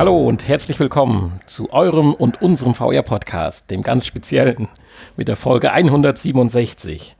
Hallo 0.00 0.16
und 0.16 0.48
herzlich 0.48 0.80
willkommen 0.80 1.42
zu 1.44 1.74
eurem 1.74 2.14
und 2.14 2.40
unserem 2.40 2.72
VR-Podcast, 2.72 3.70
dem 3.70 3.82
ganz 3.82 4.06
speziellen, 4.06 4.66
mit 5.18 5.28
der 5.28 5.36
Folge 5.36 5.72
167. 5.72 7.16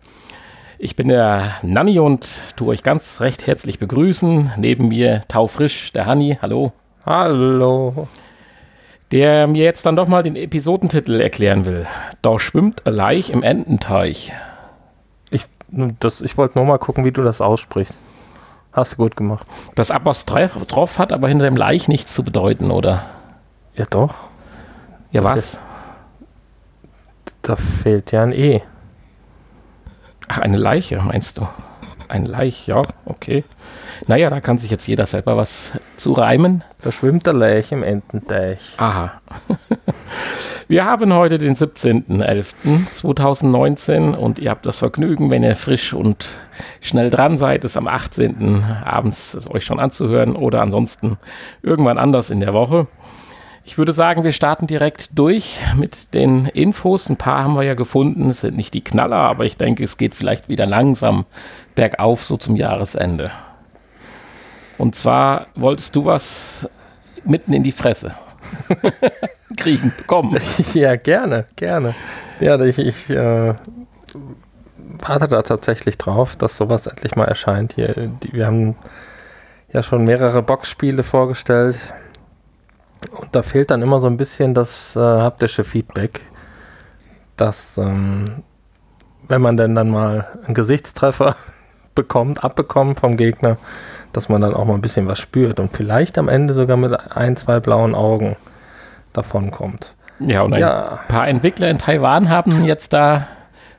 Ich 0.78 0.96
bin 0.96 1.08
der 1.08 1.56
Nanni 1.60 1.98
und 1.98 2.40
tue 2.56 2.68
euch 2.68 2.82
ganz 2.82 3.20
recht 3.20 3.46
herzlich 3.46 3.78
begrüßen. 3.78 4.52
Neben 4.56 4.88
mir 4.88 5.20
taufrisch 5.28 5.92
der 5.92 6.06
Hanni. 6.06 6.38
Hallo. 6.40 6.72
Hallo. 7.04 8.08
Der 9.12 9.46
mir 9.46 9.64
jetzt 9.64 9.84
dann 9.84 9.96
doch 9.96 10.08
mal 10.08 10.22
den 10.22 10.36
Episodentitel 10.36 11.20
erklären 11.20 11.66
will. 11.66 11.86
Da 12.22 12.38
schwimmt 12.38 12.86
ein 12.86 12.94
Laich 12.94 13.28
im 13.28 13.42
Ententeich. 13.42 14.32
Ich, 15.30 15.44
ich 16.22 16.38
wollte 16.38 16.56
nur 16.56 16.64
mal 16.64 16.78
gucken, 16.78 17.04
wie 17.04 17.12
du 17.12 17.22
das 17.22 17.42
aussprichst. 17.42 18.02
Hast 18.72 18.92
du 18.92 18.96
gut 18.98 19.16
gemacht. 19.16 19.46
Das 19.74 19.90
Apostroph 19.90 20.98
hat 20.98 21.12
aber 21.12 21.28
hinter 21.28 21.44
dem 21.44 21.56
Laich 21.56 21.88
nichts 21.88 22.14
zu 22.14 22.22
bedeuten, 22.22 22.70
oder? 22.70 23.06
Ja, 23.74 23.84
doch. 23.88 24.14
Ja, 25.10 25.22
da 25.22 25.34
was? 25.34 25.50
Fehlt, 25.50 25.60
da 27.42 27.56
fehlt 27.56 28.12
ja 28.12 28.22
ein 28.22 28.32
E. 28.32 28.62
Ach, 30.28 30.38
eine 30.38 30.56
Leiche, 30.56 31.00
meinst 31.02 31.38
du? 31.38 31.48
Ein 32.08 32.26
Laich, 32.26 32.66
ja, 32.68 32.82
okay. 33.04 33.44
Naja, 34.06 34.30
da 34.30 34.40
kann 34.40 34.58
sich 34.58 34.70
jetzt 34.70 34.86
jeder 34.86 35.06
selber 35.06 35.36
was 35.36 35.72
zu 35.96 36.12
reimen. 36.12 36.62
Da 36.82 36.92
schwimmt 36.92 37.26
der 37.26 37.34
Laich 37.34 37.72
im 37.72 37.82
Ententeich. 37.82 38.74
Aha. 38.78 39.20
Wir 40.70 40.84
haben 40.84 41.12
heute 41.12 41.36
den 41.38 41.56
17.11.2019 41.56 44.14
und 44.14 44.38
ihr 44.38 44.50
habt 44.50 44.66
das 44.66 44.78
Vergnügen, 44.78 45.28
wenn 45.28 45.42
ihr 45.42 45.56
frisch 45.56 45.92
und 45.92 46.28
schnell 46.80 47.10
dran 47.10 47.38
seid, 47.38 47.64
es 47.64 47.76
am 47.76 47.88
18. 47.88 48.62
abends 48.84 49.50
euch 49.50 49.64
schon 49.64 49.80
anzuhören 49.80 50.36
oder 50.36 50.62
ansonsten 50.62 51.18
irgendwann 51.64 51.98
anders 51.98 52.30
in 52.30 52.38
der 52.38 52.54
Woche. 52.54 52.86
Ich 53.64 53.78
würde 53.78 53.92
sagen, 53.92 54.22
wir 54.22 54.30
starten 54.30 54.68
direkt 54.68 55.18
durch 55.18 55.58
mit 55.74 56.14
den 56.14 56.46
Infos. 56.46 57.08
Ein 57.08 57.16
paar 57.16 57.42
haben 57.42 57.56
wir 57.56 57.64
ja 57.64 57.74
gefunden. 57.74 58.30
Es 58.30 58.42
sind 58.42 58.56
nicht 58.56 58.72
die 58.72 58.84
Knaller, 58.84 59.16
aber 59.16 59.46
ich 59.46 59.56
denke, 59.56 59.82
es 59.82 59.96
geht 59.96 60.14
vielleicht 60.14 60.48
wieder 60.48 60.66
langsam 60.66 61.24
bergauf 61.74 62.22
so 62.22 62.36
zum 62.36 62.54
Jahresende. 62.54 63.32
Und 64.78 64.94
zwar 64.94 65.48
wolltest 65.56 65.96
du 65.96 66.04
was 66.04 66.70
mitten 67.24 67.54
in 67.54 67.64
die 67.64 67.72
Fresse. 67.72 68.14
kriegen, 69.56 69.92
bekommen. 69.96 70.40
Ja, 70.74 70.96
gerne, 70.96 71.46
gerne. 71.56 71.94
Ja, 72.40 72.60
ich, 72.60 72.78
ich 72.78 73.10
äh, 73.10 73.54
warte 74.98 75.28
da 75.28 75.42
tatsächlich 75.42 75.98
drauf, 75.98 76.36
dass 76.36 76.56
sowas 76.56 76.86
endlich 76.86 77.16
mal 77.16 77.26
erscheint. 77.26 77.74
Hier, 77.74 77.94
die, 78.22 78.32
wir 78.32 78.46
haben 78.46 78.76
ja 79.72 79.82
schon 79.82 80.04
mehrere 80.04 80.42
Boxspiele 80.42 81.02
vorgestellt 81.02 81.76
und 83.12 83.34
da 83.34 83.42
fehlt 83.42 83.70
dann 83.70 83.82
immer 83.82 84.00
so 84.00 84.06
ein 84.06 84.16
bisschen 84.16 84.54
das 84.54 84.96
äh, 84.96 85.00
haptische 85.00 85.64
Feedback, 85.64 86.20
dass 87.36 87.78
ähm, 87.78 88.42
wenn 89.28 89.40
man 89.40 89.56
denn 89.56 89.74
dann 89.74 89.90
mal 89.90 90.26
einen 90.44 90.54
Gesichtstreffer 90.54 91.36
bekommt, 91.94 92.44
abbekommt 92.44 93.00
vom 93.00 93.16
Gegner, 93.16 93.58
dass 94.12 94.28
man 94.28 94.40
dann 94.40 94.54
auch 94.54 94.64
mal 94.64 94.74
ein 94.74 94.80
bisschen 94.80 95.06
was 95.06 95.18
spürt 95.18 95.60
und 95.60 95.72
vielleicht 95.72 96.18
am 96.18 96.28
Ende 96.28 96.54
sogar 96.54 96.76
mit 96.76 96.92
ein, 97.16 97.36
zwei 97.36 97.60
blauen 97.60 97.94
Augen 97.94 98.36
davon 99.12 99.50
kommt. 99.50 99.94
Ja, 100.20 100.42
und 100.42 100.52
ein 100.52 100.60
ja. 100.60 101.00
paar 101.08 101.28
Entwickler 101.28 101.70
in 101.70 101.78
Taiwan 101.78 102.28
haben 102.28 102.64
jetzt 102.64 102.92
da 102.92 103.26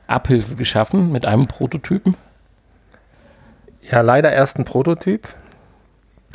Abhilfe 0.06 0.56
geschaffen 0.56 1.12
mit 1.12 1.24
einem 1.24 1.46
Prototypen. 1.46 2.16
Ja, 3.82 4.00
leider 4.00 4.32
erst 4.32 4.58
ein 4.58 4.64
Prototyp, 4.64 5.28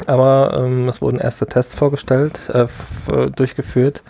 aber 0.06 0.61
ähm, 0.61 0.88
es 0.88 1.02
wurden 1.02 1.20
erste 1.20 1.45
Tests 1.45 1.76
vorgestellt, 1.76 2.39
äh, 2.50 2.67
durchgeführt 3.32 4.04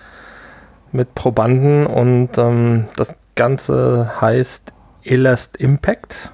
mit 0.91 1.13
Probanden 1.15 1.85
und 1.85 2.37
ähm, 2.37 2.85
das 2.95 3.15
Ganze 3.35 4.11
heißt 4.19 4.73
Elast 5.03 5.57
Impact. 5.57 6.31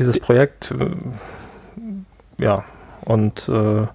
Dieses 0.00 0.18
Projekt, 0.18 0.72
äh, 0.72 0.90
ja, 2.42 2.64
und 3.04 3.48
äh, 3.48 3.86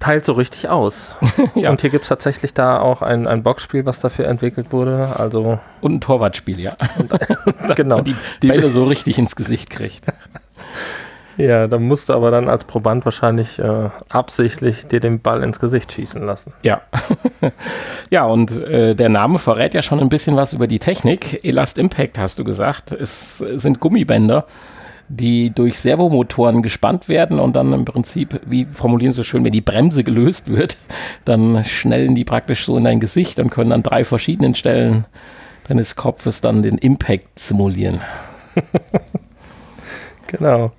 teilt 0.00 0.24
so 0.24 0.32
richtig 0.32 0.68
aus. 0.68 1.16
ja. 1.54 1.70
Und 1.70 1.80
hier 1.80 1.90
gibt 1.90 2.04
es 2.04 2.08
tatsächlich 2.08 2.54
da 2.54 2.80
auch 2.80 3.02
ein, 3.02 3.26
ein 3.26 3.42
Boxspiel, 3.42 3.86
was 3.86 4.00
dafür 4.00 4.26
entwickelt 4.26 4.72
wurde. 4.72 5.14
Also 5.18 5.60
und 5.80 5.94
ein 5.94 6.00
Torwartspiel, 6.00 6.58
ja. 6.58 6.76
Und, 6.98 7.12
genau. 7.76 8.00
die, 8.00 8.16
die 8.42 8.48
Bälle 8.48 8.70
so 8.70 8.84
richtig 8.84 9.18
ins 9.18 9.36
Gesicht 9.36 9.70
kriegt. 9.70 10.06
Ja, 11.36 11.66
da 11.66 11.78
musst 11.78 12.08
du 12.08 12.12
aber 12.12 12.30
dann 12.30 12.48
als 12.48 12.64
Proband 12.64 13.04
wahrscheinlich 13.04 13.58
äh, 13.58 13.90
absichtlich 14.08 14.86
dir 14.86 15.00
den 15.00 15.20
Ball 15.20 15.42
ins 15.42 15.58
Gesicht 15.58 15.92
schießen 15.92 16.24
lassen. 16.24 16.52
Ja. 16.62 16.82
ja, 18.10 18.24
und 18.24 18.50
äh, 18.50 18.94
der 18.94 19.08
Name 19.08 19.38
verrät 19.38 19.74
ja 19.74 19.82
schon 19.82 20.00
ein 20.00 20.08
bisschen 20.08 20.36
was 20.36 20.52
über 20.52 20.66
die 20.66 20.78
Technik. 20.78 21.44
Elast 21.44 21.78
Impact 21.78 22.18
hast 22.18 22.38
du 22.38 22.44
gesagt. 22.44 22.92
Es 22.92 23.38
sind 23.38 23.80
Gummibänder, 23.80 24.46
die 25.08 25.50
durch 25.50 25.78
Servomotoren 25.80 26.62
gespannt 26.62 27.08
werden 27.08 27.38
und 27.38 27.56
dann 27.56 27.72
im 27.72 27.84
Prinzip, 27.84 28.40
wie 28.46 28.66
formulieren 28.66 29.12
sie 29.12 29.16
so 29.16 29.24
schön, 29.24 29.44
wenn 29.44 29.52
die 29.52 29.60
Bremse 29.60 30.04
gelöst 30.04 30.48
wird, 30.48 30.76
dann 31.24 31.64
schnellen 31.64 32.14
die 32.14 32.24
praktisch 32.24 32.64
so 32.64 32.76
in 32.76 32.84
dein 32.84 33.00
Gesicht 33.00 33.38
und 33.38 33.50
können 33.50 33.72
an 33.72 33.82
drei 33.82 34.04
verschiedenen 34.04 34.54
Stellen 34.54 35.06
deines 35.68 35.96
Kopfes 35.96 36.40
dann 36.40 36.62
den 36.62 36.78
Impact 36.78 37.38
simulieren. 37.38 38.00
genau. 40.26 40.72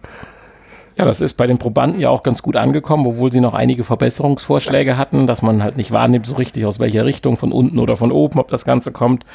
Ja, 0.97 1.05
das 1.05 1.21
ist 1.21 1.33
bei 1.33 1.47
den 1.47 1.57
Probanden 1.57 1.99
ja 1.99 2.09
auch 2.09 2.21
ganz 2.21 2.43
gut 2.43 2.55
angekommen, 2.55 3.07
obwohl 3.07 3.31
sie 3.31 3.41
noch 3.41 3.55
einige 3.55 3.83
Verbesserungsvorschläge 3.83 4.97
hatten, 4.97 5.25
dass 5.25 5.41
man 5.41 5.63
halt 5.63 5.75
nicht 5.75 5.91
wahrnimmt 5.91 6.25
so 6.25 6.35
richtig 6.35 6.65
aus 6.65 6.79
welcher 6.79 7.05
Richtung, 7.05 7.37
von 7.37 7.51
unten 7.51 7.79
oder 7.79 7.97
von 7.97 8.11
oben, 8.11 8.39
ob 8.39 8.49
das 8.49 8.63
Ganze 8.63 8.91
kommt. 8.91 9.25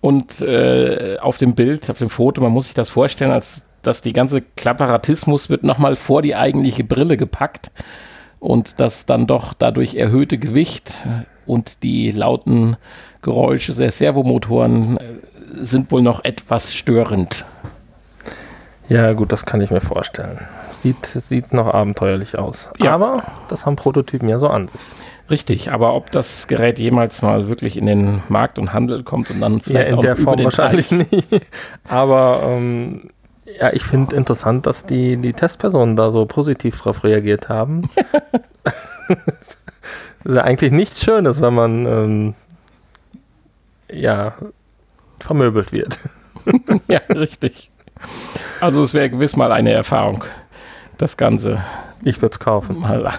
Und 0.00 0.40
äh, 0.40 1.16
auf 1.20 1.38
dem 1.38 1.54
Bild, 1.54 1.88
auf 1.90 1.98
dem 1.98 2.10
Foto, 2.10 2.40
man 2.40 2.52
muss 2.52 2.66
sich 2.66 2.74
das 2.74 2.88
vorstellen, 2.88 3.30
als 3.30 3.62
dass 3.82 4.02
die 4.02 4.12
ganze 4.12 4.42
Klapparatismus 4.42 5.48
wird 5.48 5.62
nochmal 5.62 5.94
vor 5.94 6.22
die 6.22 6.34
eigentliche 6.34 6.82
Brille 6.82 7.16
gepackt 7.16 7.70
und 8.40 8.80
das 8.80 9.06
dann 9.06 9.28
doch 9.28 9.54
dadurch 9.54 9.94
erhöhte 9.94 10.38
Gewicht 10.38 11.06
und 11.46 11.82
die 11.84 12.10
lauten 12.10 12.76
Geräusche 13.22 13.74
der 13.74 13.92
Servomotoren 13.92 14.98
äh, 14.98 15.02
sind 15.52 15.90
wohl 15.90 16.02
noch 16.02 16.24
etwas 16.24 16.74
störend. 16.74 17.44
Ja, 18.88 19.12
gut, 19.14 19.32
das 19.32 19.46
kann 19.46 19.60
ich 19.60 19.70
mir 19.70 19.80
vorstellen. 19.80 20.46
Sieht, 20.70 21.06
sieht 21.06 21.52
noch 21.52 21.72
abenteuerlich 21.72 22.38
aus. 22.38 22.70
Ja. 22.78 22.92
Aber 22.92 23.22
das 23.48 23.66
haben 23.66 23.76
Prototypen 23.76 24.28
ja 24.28 24.38
so 24.38 24.48
an 24.48 24.68
sich. 24.68 24.80
Richtig, 25.28 25.72
aber 25.72 25.94
ob 25.94 26.12
das 26.12 26.46
Gerät 26.46 26.78
jemals 26.78 27.20
mal 27.20 27.48
wirklich 27.48 27.76
in 27.76 27.86
den 27.86 28.22
Markt 28.28 28.60
und 28.60 28.72
Handel 28.72 29.02
kommt 29.02 29.28
und 29.30 29.40
dann 29.40 29.60
vielleicht 29.60 29.88
ja, 29.88 29.92
in 29.92 29.98
auch 29.98 30.02
der 30.02 30.16
Form 30.16 30.42
wahrscheinlich 30.44 30.88
Teich. 30.88 31.10
nicht. 31.10 31.28
Aber 31.88 32.42
ähm, 32.44 33.10
ja, 33.60 33.72
ich 33.72 33.82
finde 33.82 34.14
interessant, 34.14 34.66
dass 34.66 34.86
die, 34.86 35.16
die 35.16 35.32
Testpersonen 35.32 35.96
da 35.96 36.10
so 36.10 36.26
positiv 36.26 36.78
drauf 36.78 37.02
reagiert 37.02 37.48
haben. 37.48 37.90
das 38.62 38.74
ist 40.24 40.34
ja 40.34 40.42
eigentlich 40.42 40.70
nichts 40.70 41.02
Schönes, 41.02 41.40
wenn 41.40 41.54
man 41.54 41.86
ähm, 41.86 42.34
ja 43.90 44.34
vermöbelt 45.18 45.72
wird. 45.72 45.98
ja, 46.88 47.00
richtig. 47.08 47.72
Also 48.60 48.82
es 48.82 48.94
wäre 48.94 49.10
gewiss 49.10 49.36
mal 49.36 49.52
eine 49.52 49.72
Erfahrung, 49.72 50.24
das 50.98 51.16
Ganze. 51.16 51.64
Ich 52.02 52.20
würde 52.22 52.32
es 52.32 52.40
kaufen. 52.40 52.80
Mal 52.80 53.12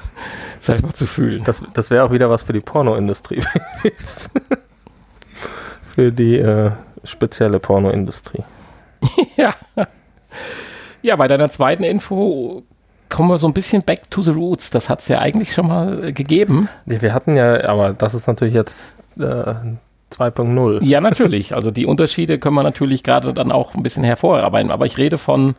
selber 0.60 0.94
zu 0.94 1.06
fühlen. 1.08 1.44
Das, 1.44 1.64
das 1.74 1.90
wäre 1.92 2.04
auch 2.04 2.12
wieder 2.12 2.30
was 2.30 2.44
für 2.44 2.54
die 2.54 2.62
Pornoindustrie. 2.62 3.42
für 5.82 6.12
die 6.12 6.38
äh, 6.38 6.72
spezielle 7.04 7.60
Pornoindustrie. 7.60 8.44
ja. 9.36 9.54
Ja, 11.02 11.16
bei 11.16 11.28
deiner 11.28 11.50
zweiten 11.50 11.84
Info 11.84 12.64
kommen 13.10 13.30
wir 13.30 13.38
so 13.38 13.48
ein 13.48 13.54
bisschen 13.54 13.84
back 13.84 14.10
to 14.12 14.22
the 14.22 14.32
roots. 14.32 14.70
Das 14.70 14.90
hat 14.90 15.02
es 15.02 15.08
ja 15.08 15.20
eigentlich 15.20 15.54
schon 15.54 15.68
mal 15.68 16.14
gegeben. 16.14 16.70
Ja, 16.86 17.02
wir 17.02 17.14
hatten 17.14 17.36
ja, 17.36 17.64
aber 17.66 17.94
das 17.94 18.14
ist 18.14 18.28
natürlich 18.28 18.54
jetzt 18.54 18.96
äh, 19.20 19.54
2.0. 20.12 20.84
Ja, 20.84 21.02
natürlich. 21.02 21.54
Also 21.54 21.72
die 21.72 21.86
Unterschiede 21.86 22.40
können 22.40 22.56
wir 22.56 22.64
natürlich 22.64 23.04
gerade 23.04 23.34
dann 23.34 23.52
auch 23.52 23.76
ein 23.76 23.84
bisschen 23.84 24.04
hervorarbeiten. 24.04 24.72
Aber 24.72 24.86
ich 24.86 24.98
rede 24.98 25.18
von, 25.18 25.56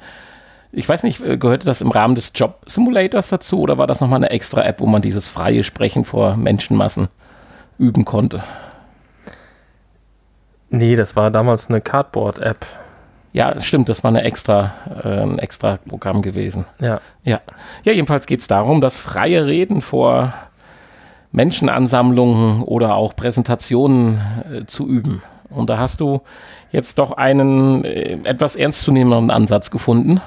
ich 0.73 0.89
weiß 0.89 1.03
nicht, 1.03 1.19
gehörte 1.19 1.67
das 1.67 1.81
im 1.81 1.91
Rahmen 1.91 2.15
des 2.15 2.33
Job 2.35 2.61
Simulators 2.67 3.29
dazu 3.29 3.61
oder 3.61 3.79
war 3.79 3.87
das 3.87 4.01
nochmal 4.01 4.19
eine 4.19 4.31
extra 4.31 4.65
App, 4.65 4.81
wo 4.81 4.87
man 4.87 5.03
dieses 5.03 5.29
freie 5.29 5.63
Sprechen 5.63 6.05
vor 6.05 6.37
Menschenmassen 6.37 7.09
üben 7.79 8.05
konnte? 8.05 8.43
Nee, 10.71 10.97
das 10.97 11.17
war 11.17 11.31
damals 11.31 11.69
eine 11.69 11.81
Cardboard-App. 11.81 12.67
Ja, 13.33 13.61
stimmt, 13.61 13.89
das 13.89 14.03
war 14.05 14.09
eine 14.09 14.23
extra, 14.23 14.73
äh, 15.05 15.23
ein 15.23 15.39
extra 15.39 15.79
Programm 15.87 16.23
gewesen. 16.23 16.65
Ja. 16.81 17.01
Ja, 17.25 17.41
ja 17.85 17.93
jedenfalls 17.93 18.27
geht 18.27 18.41
es 18.41 18.47
darum, 18.47 18.81
dass 18.81 18.99
freie 18.99 19.47
Reden 19.47 19.81
vor 19.81 20.33
Menschenansammlungen 21.33 22.63
oder 22.63 22.95
auch 22.95 23.15
Präsentationen 23.15 24.21
äh, 24.51 24.67
zu 24.67 24.87
üben. 24.87 25.23
Und 25.51 25.71
da 25.71 25.79
hast 25.79 26.01
du 26.01 26.23
jetzt 26.71 26.99
doch 26.99 27.13
einen 27.13 27.85
äh, 27.85 28.19
etwas 28.25 28.57
ernstzunehmenden 28.57 29.31
Ansatz 29.31 29.71
gefunden. 29.71 30.21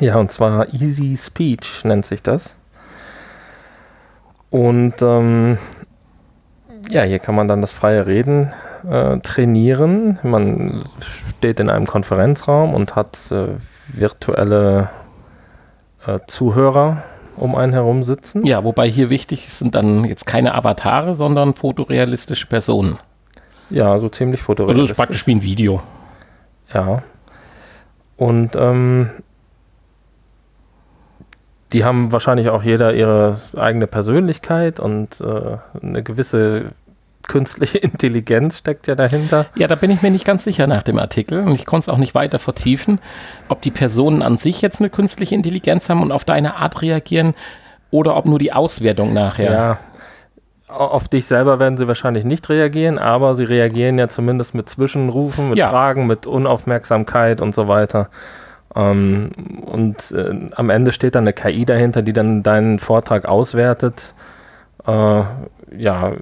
Ja, 0.00 0.16
und 0.16 0.30
zwar 0.30 0.72
Easy 0.72 1.16
Speech 1.16 1.84
nennt 1.84 2.06
sich 2.06 2.22
das. 2.22 2.56
Und 4.50 5.02
ähm, 5.02 5.58
ja, 6.90 7.02
hier 7.02 7.18
kann 7.18 7.34
man 7.34 7.48
dann 7.48 7.60
das 7.60 7.72
freie 7.72 8.06
Reden 8.06 8.52
äh, 8.88 9.18
trainieren. 9.18 10.18
Man 10.22 10.84
steht 11.00 11.60
in 11.60 11.70
einem 11.70 11.86
Konferenzraum 11.86 12.74
und 12.74 12.96
hat 12.96 13.18
äh, 13.30 13.56
virtuelle 13.88 14.90
äh, 16.06 16.18
Zuhörer 16.26 17.02
um 17.38 17.54
einen 17.54 17.72
herum 17.72 18.02
sitzen. 18.02 18.44
Ja, 18.46 18.64
wobei 18.64 18.88
hier 18.88 19.10
wichtig 19.10 19.52
sind 19.52 19.74
dann 19.74 20.04
jetzt 20.04 20.26
keine 20.26 20.54
Avatare, 20.54 21.14
sondern 21.14 21.54
fotorealistische 21.54 22.46
Personen. 22.46 22.98
Ja, 23.70 23.98
so 23.98 24.08
ziemlich 24.08 24.40
fotorealistisch. 24.40 24.80
Also 24.80 24.88
das 24.88 24.90
ist 24.92 24.96
praktisch 24.96 25.26
wie 25.26 25.34
ein 25.34 25.42
Video. 25.42 25.82
Ja. 26.72 27.02
Und 28.16 28.56
ähm, 28.56 29.10
die 31.72 31.84
haben 31.84 32.12
wahrscheinlich 32.12 32.48
auch 32.48 32.62
jeder 32.62 32.94
ihre 32.94 33.38
eigene 33.56 33.86
Persönlichkeit 33.86 34.80
und 34.80 35.20
äh, 35.20 35.58
eine 35.82 36.02
gewisse 36.02 36.72
künstliche 37.28 37.78
Intelligenz 37.78 38.58
steckt 38.58 38.86
ja 38.88 38.94
dahinter. 38.94 39.46
Ja, 39.54 39.68
da 39.68 39.76
bin 39.76 39.90
ich 39.90 40.02
mir 40.02 40.10
nicht 40.10 40.24
ganz 40.24 40.44
sicher 40.44 40.66
nach 40.66 40.82
dem 40.82 40.98
Artikel 40.98 41.40
und 41.40 41.54
ich 41.54 41.64
konnte 41.64 41.84
es 41.84 41.94
auch 41.94 41.98
nicht 41.98 42.14
weiter 42.14 42.38
vertiefen, 42.38 43.00
ob 43.48 43.62
die 43.62 43.70
Personen 43.70 44.22
an 44.22 44.38
sich 44.38 44.60
jetzt 44.60 44.80
eine 44.80 44.90
künstliche 44.90 45.34
Intelligenz 45.34 45.88
haben 45.88 46.02
und 46.02 46.10
auf 46.10 46.24
deine 46.24 46.56
Art 46.56 46.82
reagieren 46.82 47.34
oder 47.90 48.16
ob 48.16 48.26
nur 48.26 48.38
die 48.38 48.52
Auswertung 48.52 49.12
nachher. 49.12 49.52
Ja. 49.52 49.78
Auf 50.68 51.08
dich 51.08 51.24
selber 51.24 51.58
werden 51.58 51.78
sie 51.78 51.88
wahrscheinlich 51.88 52.24
nicht 52.24 52.48
reagieren, 52.50 52.98
aber 52.98 53.34
sie 53.34 53.44
reagieren 53.44 53.98
ja 53.98 54.08
zumindest 54.08 54.54
mit 54.54 54.68
Zwischenrufen, 54.68 55.50
mit 55.50 55.58
ja. 55.58 55.68
Fragen, 55.68 56.06
mit 56.06 56.26
Unaufmerksamkeit 56.26 57.40
und 57.40 57.54
so 57.54 57.68
weiter. 57.68 58.10
Ähm, 58.76 59.30
und 59.64 60.10
äh, 60.12 60.50
am 60.54 60.68
Ende 60.68 60.92
steht 60.92 61.14
dann 61.14 61.24
eine 61.24 61.32
KI 61.32 61.64
dahinter, 61.64 62.02
die 62.02 62.12
dann 62.12 62.42
deinen 62.42 62.78
Vortrag 62.78 63.24
auswertet. 63.24 64.14
Äh, 64.86 65.22
ja, 65.76 66.12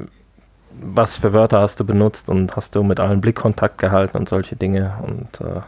was 0.80 1.18
für 1.18 1.32
Wörter 1.32 1.60
hast 1.60 1.80
du 1.80 1.84
benutzt 1.84 2.28
und 2.28 2.56
hast 2.56 2.74
du 2.74 2.82
mit 2.82 3.00
allen 3.00 3.20
Blickkontakt 3.20 3.78
gehalten 3.78 4.16
und 4.16 4.28
solche 4.28 4.56
Dinge 4.56 4.94
und 5.06 5.40
äh, 5.40 5.60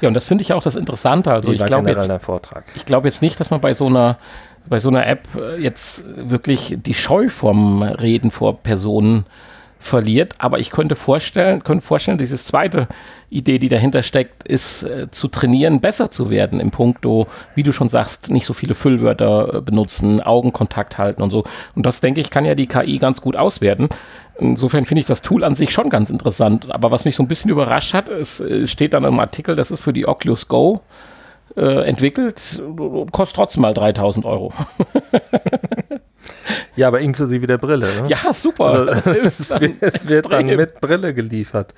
ja, 0.00 0.08
und 0.08 0.14
das 0.14 0.26
finde 0.26 0.42
ich 0.42 0.52
auch 0.52 0.62
das 0.62 0.76
Interessante. 0.76 1.32
Also 1.32 1.52
ich 1.52 1.64
glaube 1.64 1.90
jetzt, 1.90 2.08
ich 2.76 2.86
glaube 2.86 3.08
jetzt 3.08 3.22
nicht, 3.22 3.40
dass 3.40 3.50
man 3.50 3.60
bei 3.60 3.74
so 3.74 3.86
einer 3.86 4.18
bei 4.66 4.80
so 4.80 4.88
einer 4.88 5.06
App 5.06 5.26
äh, 5.36 5.60
jetzt 5.60 6.02
wirklich 6.16 6.76
die 6.78 6.94
Scheu 6.94 7.28
vom 7.28 7.82
Reden 7.82 8.30
vor 8.30 8.62
Personen 8.62 9.26
verliert. 9.84 10.34
Aber 10.38 10.58
ich 10.58 10.70
könnte 10.70 10.94
vorstellen, 10.94 11.62
könnte 11.62 11.84
vorstellen, 11.84 12.18
diese 12.18 12.36
zweite 12.36 12.88
Idee, 13.30 13.58
die 13.58 13.68
dahinter 13.68 14.02
steckt, 14.02 14.46
ist 14.46 14.82
äh, 14.84 15.10
zu 15.10 15.28
trainieren, 15.28 15.80
besser 15.80 16.10
zu 16.10 16.30
werden 16.30 16.58
im 16.58 16.70
Punkto, 16.70 17.26
wie 17.54 17.62
du 17.62 17.72
schon 17.72 17.88
sagst, 17.88 18.30
nicht 18.30 18.46
so 18.46 18.54
viele 18.54 18.74
Füllwörter 18.74 19.54
äh, 19.54 19.60
benutzen, 19.60 20.20
Augenkontakt 20.20 20.96
halten 20.98 21.22
und 21.22 21.30
so. 21.30 21.44
Und 21.74 21.84
das, 21.84 22.00
denke 22.00 22.20
ich, 22.20 22.30
kann 22.30 22.44
ja 22.44 22.54
die 22.54 22.66
KI 22.66 22.98
ganz 22.98 23.20
gut 23.20 23.36
auswerten. 23.36 23.88
Insofern 24.38 24.86
finde 24.86 25.00
ich 25.00 25.06
das 25.06 25.22
Tool 25.22 25.44
an 25.44 25.54
sich 25.54 25.70
schon 25.70 25.90
ganz 25.90 26.10
interessant. 26.10 26.70
Aber 26.70 26.90
was 26.90 27.04
mich 27.04 27.16
so 27.16 27.22
ein 27.22 27.28
bisschen 27.28 27.50
überrascht 27.50 27.92
hat, 27.92 28.08
es 28.08 28.40
äh, 28.40 28.66
steht 28.66 28.94
dann 28.94 29.04
im 29.04 29.20
Artikel, 29.20 29.54
das 29.54 29.70
ist 29.70 29.80
für 29.80 29.92
die 29.92 30.08
Oculus 30.08 30.48
Go 30.48 30.80
äh, 31.56 31.86
entwickelt, 31.86 32.62
kostet 33.12 33.36
trotzdem 33.36 33.62
mal 33.62 33.74
3000 33.74 34.24
Euro. 34.24 34.52
Ja, 36.76 36.88
aber 36.88 37.00
inklusive 37.00 37.46
der 37.46 37.58
Brille. 37.58 37.86
Ne? 37.86 38.08
Ja, 38.08 38.32
super. 38.34 38.64
Also, 38.64 39.10
es 39.38 39.60
wird, 39.60 39.74
es 39.80 40.08
wird 40.08 40.32
dann 40.32 40.46
mit 40.46 40.80
Brille 40.80 41.14
geliefert. 41.14 41.72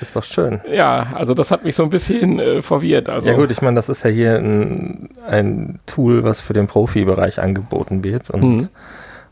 Ist 0.00 0.16
doch 0.16 0.24
schön. 0.24 0.62
Ja, 0.70 1.12
also 1.14 1.34
das 1.34 1.50
hat 1.50 1.64
mich 1.64 1.76
so 1.76 1.82
ein 1.82 1.90
bisschen 1.90 2.40
äh, 2.40 2.62
verwirrt. 2.62 3.10
Also. 3.10 3.28
Ja 3.28 3.36
gut, 3.36 3.50
ich 3.50 3.60
meine, 3.60 3.76
das 3.76 3.90
ist 3.90 4.04
ja 4.04 4.10
hier 4.10 4.36
ein, 4.36 5.10
ein 5.26 5.80
Tool, 5.84 6.24
was 6.24 6.40
für 6.40 6.54
den 6.54 6.66
Profibereich 6.66 7.40
angeboten 7.40 8.04
wird. 8.04 8.30
Und 8.30 8.56
mhm. 8.56 8.68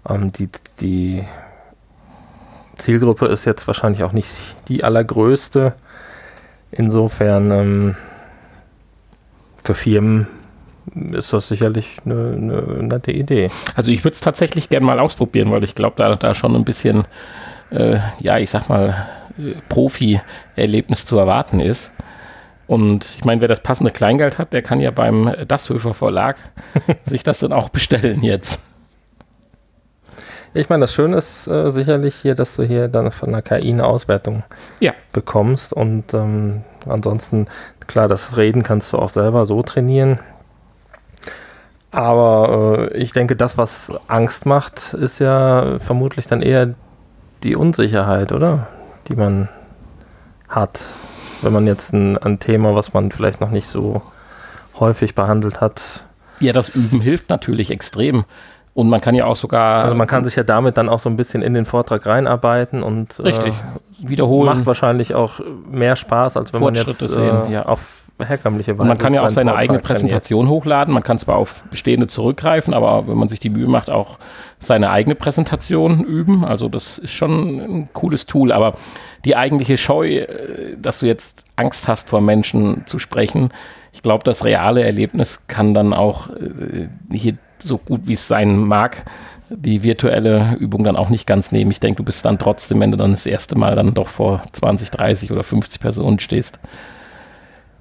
ähm, 0.08 0.32
die, 0.32 0.50
die 0.80 1.24
Zielgruppe 2.76 3.26
ist 3.26 3.46
jetzt 3.46 3.66
wahrscheinlich 3.66 4.02
auch 4.02 4.12
nicht 4.12 4.36
die 4.68 4.84
allergrößte. 4.84 5.74
Insofern 6.72 7.50
ähm, 7.50 7.96
für 9.64 9.74
Firmen 9.74 10.28
ist 11.12 11.32
das 11.32 11.48
sicherlich 11.48 11.96
eine, 12.04 12.34
eine 12.36 12.82
nette 12.82 13.12
Idee. 13.12 13.50
Also 13.74 13.92
ich 13.92 14.04
würde 14.04 14.14
es 14.14 14.20
tatsächlich 14.20 14.68
gerne 14.68 14.86
mal 14.86 15.00
ausprobieren, 15.00 15.50
weil 15.50 15.64
ich 15.64 15.74
glaube, 15.74 15.96
da, 15.96 16.14
da 16.14 16.34
schon 16.34 16.54
ein 16.54 16.64
bisschen, 16.64 17.04
äh, 17.70 17.98
ja, 18.20 18.38
ich 18.38 18.50
sag 18.50 18.68
mal, 18.68 19.08
äh, 19.38 19.54
Profi-Erlebnis 19.68 21.06
zu 21.06 21.18
erwarten 21.18 21.60
ist. 21.60 21.92
Und 22.66 23.16
ich 23.18 23.24
meine, 23.24 23.40
wer 23.40 23.48
das 23.48 23.60
passende 23.60 23.90
Kleingeld 23.90 24.38
hat, 24.38 24.52
der 24.52 24.62
kann 24.62 24.80
ja 24.80 24.92
beim 24.92 25.34
Dasshöfer 25.48 25.92
Verlag 25.92 26.36
sich 27.04 27.24
das 27.24 27.40
dann 27.40 27.52
auch 27.52 27.68
bestellen 27.68 28.22
jetzt. 28.22 28.60
Ich 30.52 30.68
meine, 30.68 30.82
das 30.82 30.94
Schöne 30.94 31.16
ist 31.16 31.46
äh, 31.46 31.70
sicherlich 31.70 32.16
hier, 32.16 32.34
dass 32.34 32.56
du 32.56 32.64
hier 32.64 32.88
dann 32.88 33.12
von 33.12 33.30
der 33.30 33.42
KI 33.42 33.70
eine 33.70 33.84
Auswertung 33.84 34.42
ja. 34.80 34.92
bekommst. 35.12 35.72
Und 35.72 36.12
ähm, 36.12 36.62
ansonsten, 36.88 37.46
klar, 37.86 38.08
das 38.08 38.36
Reden 38.36 38.62
kannst 38.62 38.92
du 38.92 38.98
auch 38.98 39.10
selber 39.10 39.46
so 39.46 39.62
trainieren. 39.62 40.18
Aber 41.90 42.88
äh, 42.92 42.96
ich 42.96 43.12
denke, 43.12 43.36
das, 43.36 43.58
was 43.58 43.92
Angst 44.06 44.46
macht, 44.46 44.94
ist 44.94 45.18
ja 45.18 45.78
vermutlich 45.78 46.26
dann 46.26 46.42
eher 46.42 46.74
die 47.42 47.56
Unsicherheit, 47.56 48.32
oder? 48.32 48.68
Die 49.08 49.16
man 49.16 49.48
hat. 50.48 50.84
Wenn 51.42 51.52
man 51.52 51.66
jetzt 51.66 51.92
ein, 51.92 52.18
ein 52.18 52.38
Thema, 52.38 52.74
was 52.74 52.92
man 52.92 53.10
vielleicht 53.10 53.40
noch 53.40 53.50
nicht 53.50 53.66
so 53.66 54.02
häufig 54.78 55.14
behandelt 55.14 55.60
hat. 55.60 56.04
Ja, 56.38 56.52
das 56.52 56.68
Üben 56.68 57.00
hilft 57.00 57.28
natürlich 57.28 57.70
extrem. 57.70 58.24
Und 58.72 58.88
man 58.88 59.00
kann 59.00 59.14
ja 59.14 59.24
auch 59.24 59.36
sogar. 59.36 59.80
Also 59.80 59.96
man 59.96 60.06
kann 60.06 60.24
sich 60.24 60.36
ja 60.36 60.44
damit 60.44 60.76
dann 60.76 60.88
auch 60.88 61.00
so 61.00 61.10
ein 61.10 61.16
bisschen 61.16 61.42
in 61.42 61.54
den 61.54 61.64
Vortrag 61.64 62.06
reinarbeiten 62.06 62.82
und 62.82 63.18
richtig 63.20 63.54
äh, 63.54 64.08
wiederholen. 64.08 64.46
Macht 64.46 64.64
wahrscheinlich 64.64 65.14
auch 65.14 65.40
mehr 65.70 65.96
Spaß, 65.96 66.36
als 66.36 66.52
wenn 66.52 66.62
man 66.62 66.74
jetzt 66.74 66.98
sehen, 66.98 67.46
äh, 67.48 67.52
ja. 67.52 67.66
auf 67.66 68.04
herkömmliche 68.26 68.72
Weise. 68.72 68.82
Und 68.82 68.88
man 68.88 68.98
kann 68.98 69.14
ja 69.14 69.22
auch 69.22 69.30
seine 69.30 69.50
Vortrag 69.50 69.64
eigene 69.64 69.78
Präsentation 69.78 70.46
trainiert. 70.46 70.62
hochladen. 70.62 70.94
Man 70.94 71.02
kann 71.02 71.18
zwar 71.18 71.36
auf 71.36 71.64
bestehende 71.70 72.06
zurückgreifen, 72.06 72.74
aber 72.74 73.06
wenn 73.08 73.16
man 73.16 73.28
sich 73.28 73.40
die 73.40 73.50
Mühe 73.50 73.66
macht, 73.66 73.90
auch 73.90 74.18
seine 74.58 74.90
eigene 74.90 75.14
Präsentation 75.14 76.04
üben. 76.04 76.44
Also 76.44 76.68
das 76.68 76.98
ist 76.98 77.12
schon 77.12 77.60
ein 77.60 77.88
cooles 77.92 78.26
Tool. 78.26 78.52
Aber 78.52 78.74
die 79.24 79.36
eigentliche 79.36 79.76
Scheu, 79.76 80.18
äh, 80.18 80.76
dass 80.80 81.00
du 81.00 81.06
jetzt 81.06 81.44
Angst 81.56 81.88
hast, 81.88 82.08
vor 82.08 82.20
Menschen 82.20 82.82
zu 82.86 82.98
sprechen, 82.98 83.50
ich 83.92 84.02
glaube, 84.02 84.24
das 84.24 84.44
reale 84.44 84.84
Erlebnis 84.84 85.46
kann 85.46 85.74
dann 85.74 85.92
auch 85.92 86.30
äh, 86.30 86.88
hier 87.12 87.34
so 87.58 87.78
gut 87.78 88.02
wie 88.04 88.14
es 88.14 88.26
sein 88.26 88.56
mag, 88.56 89.04
die 89.50 89.82
virtuelle 89.82 90.56
Übung 90.58 90.84
dann 90.84 90.96
auch 90.96 91.08
nicht 91.08 91.26
ganz 91.26 91.52
nehmen. 91.52 91.70
Ich 91.70 91.80
denke, 91.80 91.98
du 91.98 92.04
bist 92.04 92.24
dann 92.24 92.38
trotzdem, 92.38 92.80
wenn 92.80 92.92
du 92.92 92.96
dann 92.96 93.10
das 93.10 93.26
erste 93.26 93.58
Mal 93.58 93.74
dann 93.74 93.94
doch 93.94 94.08
vor 94.08 94.42
20, 94.52 94.90
30 94.90 95.32
oder 95.32 95.42
50 95.42 95.80
Personen 95.80 96.20
stehst, 96.20 96.60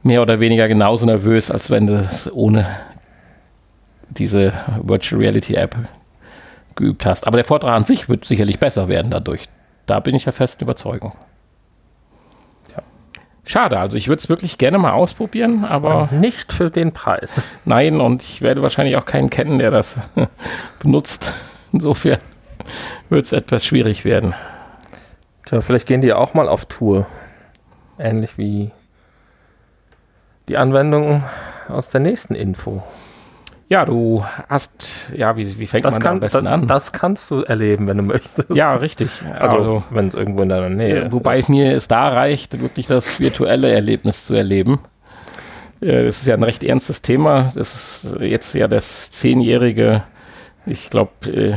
mehr 0.03 0.21
oder 0.21 0.39
weniger 0.39 0.67
genauso 0.67 1.05
nervös, 1.05 1.51
als 1.51 1.69
wenn 1.69 1.87
du 1.87 1.93
es 1.97 2.31
ohne 2.31 2.65
diese 4.09 4.53
Virtual 4.81 5.21
Reality 5.21 5.55
App 5.55 5.75
geübt 6.75 7.05
hast. 7.05 7.27
Aber 7.27 7.37
der 7.37 7.45
Vortrag 7.45 7.73
an 7.73 7.85
sich 7.85 8.09
wird 8.09 8.25
sicherlich 8.25 8.59
besser 8.59 8.87
werden 8.87 9.11
dadurch. 9.11 9.45
Da 9.85 9.99
bin 9.99 10.15
ich 10.15 10.25
ja 10.25 10.31
festen 10.31 10.63
Überzeugung. 10.63 11.13
Ja. 12.75 12.83
Schade, 13.45 13.79
also 13.79 13.97
ich 13.97 14.07
würde 14.07 14.19
es 14.19 14.29
wirklich 14.29 14.57
gerne 14.57 14.77
mal 14.77 14.93
ausprobieren, 14.93 15.65
aber. 15.65 16.09
Nicht 16.11 16.53
für 16.53 16.69
den 16.69 16.93
Preis. 16.93 17.41
Nein, 17.65 18.01
und 18.01 18.23
ich 18.23 18.41
werde 18.41 18.61
wahrscheinlich 18.61 18.97
auch 18.97 19.05
keinen 19.05 19.29
kennen, 19.29 19.59
der 19.59 19.71
das 19.71 19.97
benutzt. 20.79 21.33
Insofern 21.71 22.19
wird 23.09 23.25
es 23.25 23.31
etwas 23.31 23.65
schwierig 23.65 24.05
werden. 24.05 24.33
Tja, 25.45 25.61
vielleicht 25.61 25.87
gehen 25.87 26.01
die 26.01 26.13
auch 26.13 26.33
mal 26.33 26.47
auf 26.47 26.65
Tour. 26.65 27.07
Ähnlich 27.97 28.37
wie 28.37 28.71
die 30.49 30.57
Anwendung 30.57 31.23
aus 31.69 31.89
der 31.89 32.01
nächsten 32.01 32.35
Info. 32.35 32.83
Ja, 33.69 33.85
du 33.85 34.25
hast, 34.49 34.87
ja, 35.15 35.37
wie, 35.37 35.59
wie 35.59 35.67
fängt 35.67 35.85
das 35.85 35.93
man 35.95 36.01
kann, 36.01 36.13
am 36.13 36.19
besten 36.21 36.45
da, 36.45 36.53
an? 36.53 36.65
Das 36.65 36.91
kannst 36.91 37.29
du 37.29 37.43
erleben, 37.43 37.87
wenn 37.87 37.97
du 37.97 38.03
möchtest. 38.03 38.49
Ja, 38.49 38.73
richtig. 38.73 39.09
Also, 39.39 39.57
also 39.57 39.83
wenn 39.91 40.07
es 40.07 40.15
irgendwo 40.15 40.41
in 40.41 40.49
deiner 40.49 40.69
Nähe 40.69 41.01
ist. 41.01 41.11
Wobei 41.11 41.37
es 41.37 41.49
mir 41.49 41.75
es 41.75 41.87
da 41.87 42.09
reicht, 42.09 42.59
wirklich 42.59 42.87
das 42.87 43.19
virtuelle 43.19 43.71
Erlebnis 43.71 44.25
zu 44.25 44.33
erleben. 44.33 44.79
Das 45.81 46.17
ist 46.17 46.25
ja 46.25 46.33
ein 46.33 46.43
recht 46.43 46.63
ernstes 46.63 47.03
Thema. 47.03 47.51
Das 47.53 47.73
ist 48.03 48.15
jetzt 48.19 48.55
ja 48.55 48.67
das 48.67 49.11
zehnjährige, 49.11 50.03
ich 50.65 50.89
glaube, 50.89 51.11
äh, 51.31 51.55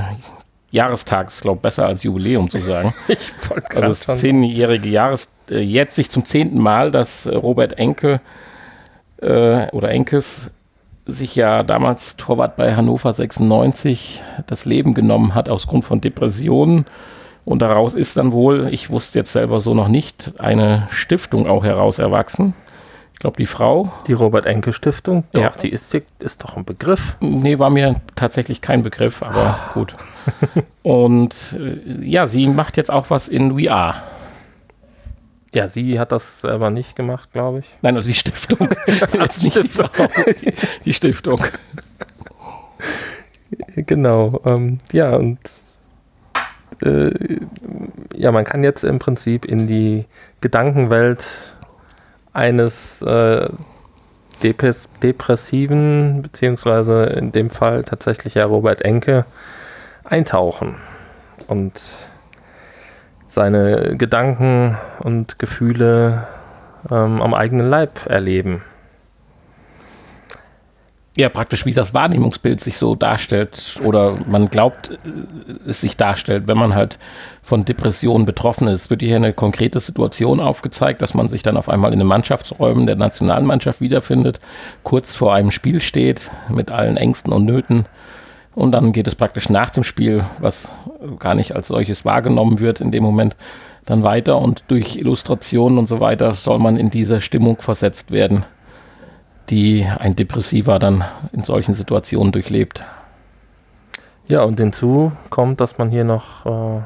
Jahrestag 0.70 1.28
ist, 1.28 1.40
glaube 1.40 1.62
besser 1.62 1.86
als 1.86 2.02
Jubiläum 2.02 2.50
zu 2.50 2.58
sagen. 2.58 2.92
ich 3.08 3.32
also 3.74 4.04
das 4.06 4.20
zehnjährige 4.20 4.88
Jahres, 4.88 5.32
äh, 5.50 5.60
jetzt 5.60 5.96
sich 5.96 6.10
zum 6.10 6.26
zehnten 6.26 6.58
Mal, 6.58 6.90
dass 6.90 7.26
Robert 7.26 7.78
Enke 7.78 8.20
äh, 9.22 9.68
oder 9.70 9.90
Enkes 9.90 10.50
sich 11.06 11.34
ja 11.34 11.62
damals 11.62 12.16
Torwart 12.16 12.56
bei 12.56 12.74
Hannover 12.74 13.12
96 13.12 14.22
das 14.46 14.64
Leben 14.64 14.94
genommen 14.94 15.34
hat 15.34 15.48
aus 15.48 15.66
Grund 15.66 15.84
von 15.84 16.00
Depressionen. 16.00 16.86
Und 17.44 17.60
daraus 17.60 17.94
ist 17.94 18.16
dann 18.16 18.30
wohl, 18.30 18.68
ich 18.70 18.88
wusste 18.90 19.18
jetzt 19.18 19.32
selber 19.32 19.60
so 19.60 19.74
noch 19.74 19.88
nicht, 19.88 20.34
eine 20.38 20.86
Stiftung 20.90 21.48
auch 21.48 21.64
heraus 21.64 21.98
erwachsen. 21.98 22.54
Ich 23.14 23.18
glaube, 23.18 23.36
die 23.36 23.46
Frau. 23.46 23.92
Die 24.06 24.12
Robert-Enke-Stiftung? 24.12 25.24
Ja. 25.32 25.48
Doch, 25.48 25.56
die 25.56 25.70
ist, 25.70 25.92
ist 26.20 26.42
doch 26.42 26.56
ein 26.56 26.64
Begriff. 26.64 27.16
Nee, 27.20 27.58
war 27.58 27.70
mir 27.70 28.00
tatsächlich 28.14 28.60
kein 28.60 28.82
Begriff, 28.82 29.22
aber 29.22 29.58
gut. 29.74 29.94
Und 30.82 31.56
äh, 31.58 32.04
ja, 32.04 32.26
sie 32.26 32.46
macht 32.46 32.76
jetzt 32.76 32.90
auch 32.90 33.10
was 33.10 33.28
in 33.28 33.58
VR. 33.58 34.02
Ja, 35.54 35.68
sie 35.68 35.98
hat 36.00 36.12
das 36.12 36.40
selber 36.40 36.70
nicht 36.70 36.96
gemacht, 36.96 37.32
glaube 37.32 37.58
ich. 37.58 37.66
Nein, 37.82 37.96
also 37.96 38.08
die 38.08 38.14
Stiftung. 38.14 38.70
Nicht 38.86 39.54
die, 39.54 39.68
Frau, 39.68 39.88
die, 40.40 40.54
die 40.84 40.94
Stiftung. 40.94 41.44
Genau. 43.76 44.40
Ähm, 44.46 44.78
ja, 44.92 45.14
und 45.16 45.38
äh, 46.82 47.10
ja, 48.14 48.32
man 48.32 48.44
kann 48.44 48.64
jetzt 48.64 48.82
im 48.82 48.98
Prinzip 48.98 49.44
in 49.44 49.66
die 49.66 50.06
Gedankenwelt 50.40 51.26
eines 52.32 53.02
äh, 53.02 53.48
Depres 54.42 54.88
Depressiven, 55.02 56.22
beziehungsweise 56.22 57.04
in 57.04 57.30
dem 57.30 57.50
Fall 57.50 57.84
tatsächlich 57.84 58.34
ja 58.34 58.44
Robert 58.44 58.82
Enke, 58.82 59.24
eintauchen 60.04 60.76
und 61.46 61.80
seine 63.32 63.96
Gedanken 63.96 64.76
und 65.00 65.38
Gefühle 65.38 66.26
ähm, 66.90 67.22
am 67.22 67.32
eigenen 67.32 67.68
Leib 67.68 68.06
erleben. 68.06 68.62
Ja, 71.14 71.28
praktisch 71.28 71.66
wie 71.66 71.74
das 71.74 71.92
Wahrnehmungsbild 71.92 72.58
sich 72.60 72.78
so 72.78 72.94
darstellt 72.94 73.78
oder 73.84 74.14
man 74.26 74.48
glaubt, 74.48 74.90
äh, 74.90 75.68
es 75.68 75.80
sich 75.80 75.96
darstellt, 75.96 76.46
wenn 76.46 76.58
man 76.58 76.74
halt 76.74 76.98
von 77.42 77.64
Depressionen 77.64 78.26
betroffen 78.26 78.68
ist. 78.68 78.90
Wird 78.90 79.02
hier 79.02 79.16
eine 79.16 79.32
konkrete 79.32 79.80
Situation 79.80 80.40
aufgezeigt, 80.40 81.00
dass 81.00 81.14
man 81.14 81.28
sich 81.28 81.42
dann 81.42 81.56
auf 81.56 81.68
einmal 81.68 81.92
in 81.92 81.98
den 81.98 82.08
Mannschaftsräumen 82.08 82.86
der 82.86 82.96
Nationalmannschaft 82.96 83.80
wiederfindet, 83.80 84.40
kurz 84.82 85.14
vor 85.14 85.34
einem 85.34 85.50
Spiel 85.50 85.80
steht 85.80 86.30
mit 86.48 86.70
allen 86.70 86.96
Ängsten 86.98 87.32
und 87.32 87.44
Nöten. 87.44 87.86
Und 88.54 88.72
dann 88.72 88.92
geht 88.92 89.08
es 89.08 89.14
praktisch 89.14 89.48
nach 89.48 89.70
dem 89.70 89.84
Spiel, 89.84 90.24
was 90.38 90.70
gar 91.18 91.34
nicht 91.34 91.54
als 91.56 91.68
solches 91.68 92.04
wahrgenommen 92.04 92.60
wird 92.60 92.80
in 92.80 92.90
dem 92.90 93.02
Moment, 93.02 93.36
dann 93.84 94.02
weiter 94.02 94.38
und 94.38 94.64
durch 94.68 94.96
Illustrationen 94.96 95.78
und 95.78 95.86
so 95.86 96.00
weiter 96.00 96.34
soll 96.34 96.58
man 96.58 96.76
in 96.76 96.90
diese 96.90 97.20
Stimmung 97.20 97.58
versetzt 97.60 98.10
werden, 98.10 98.44
die 99.50 99.86
ein 99.98 100.14
Depressiver 100.14 100.78
dann 100.78 101.04
in 101.32 101.42
solchen 101.42 101.74
Situationen 101.74 102.32
durchlebt. 102.32 102.84
Ja, 104.28 104.42
und 104.44 104.58
hinzu 104.60 105.12
kommt, 105.30 105.60
dass 105.60 105.78
man 105.78 105.90
hier 105.90 106.04
noch 106.04 106.46
äh, 106.46 106.80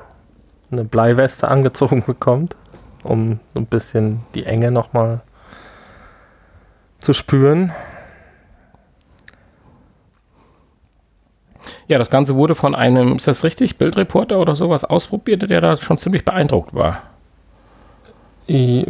eine 0.70 0.84
Bleiweste 0.84 1.48
angezogen 1.48 2.02
bekommt, 2.04 2.56
um 3.02 3.40
ein 3.54 3.66
bisschen 3.66 4.20
die 4.34 4.44
Enge 4.44 4.70
nochmal 4.70 5.20
zu 6.98 7.12
spüren. 7.12 7.72
Ja, 11.88 11.98
das 11.98 12.10
Ganze 12.10 12.34
wurde 12.34 12.54
von 12.54 12.74
einem, 12.74 13.16
ist 13.16 13.26
das 13.26 13.44
richtig, 13.44 13.78
Bildreporter 13.78 14.38
oder 14.38 14.54
sowas 14.54 14.84
ausprobiert, 14.84 15.48
der 15.48 15.60
da 15.60 15.76
schon 15.76 15.98
ziemlich 15.98 16.24
beeindruckt 16.24 16.74
war. 16.74 17.02
Äh, 18.48 18.84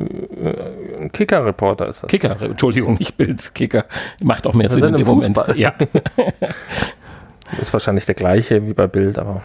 Kicker-Reporter 1.12 1.88
ist 1.88 2.02
das. 2.02 2.10
Kicker, 2.10 2.40
Entschuldigung, 2.40 2.94
nicht 2.94 3.16
Bild, 3.16 3.54
Kicker. 3.54 3.86
Macht 4.22 4.46
auch 4.46 4.54
mehr 4.54 4.68
Wir 4.68 4.74
Sinn 4.74 4.80
sind 4.80 4.94
in 4.94 5.00
im 5.00 5.02
dem 5.02 5.08
Moment. 5.08 5.36
Fußball. 5.36 5.58
Ja. 5.58 5.74
Ist 7.60 7.72
wahrscheinlich 7.72 8.04
der 8.04 8.16
gleiche 8.16 8.66
wie 8.66 8.74
bei 8.74 8.88
Bild, 8.88 9.20
aber 9.20 9.44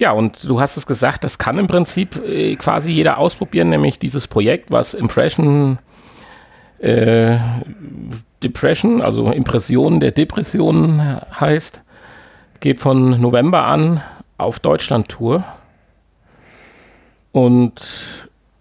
ja, 0.00 0.12
und 0.12 0.48
du 0.48 0.60
hast 0.60 0.78
es 0.78 0.86
gesagt, 0.86 1.24
das 1.24 1.38
kann 1.38 1.58
im 1.58 1.66
Prinzip 1.66 2.16
äh, 2.24 2.56
quasi 2.56 2.90
jeder 2.90 3.18
ausprobieren, 3.18 3.68
nämlich 3.68 3.98
dieses 3.98 4.26
Projekt, 4.26 4.70
was 4.70 4.94
Impression 4.94 5.78
äh, 6.78 7.36
Depression, 8.42 9.02
also 9.02 9.30
Impressionen 9.30 10.00
der 10.00 10.12
Depressionen 10.12 11.20
heißt, 11.38 11.82
geht 12.60 12.80
von 12.80 13.20
November 13.20 13.64
an 13.64 14.00
auf 14.38 14.60
Deutschland-Tour. 14.60 15.44
Und 17.32 18.06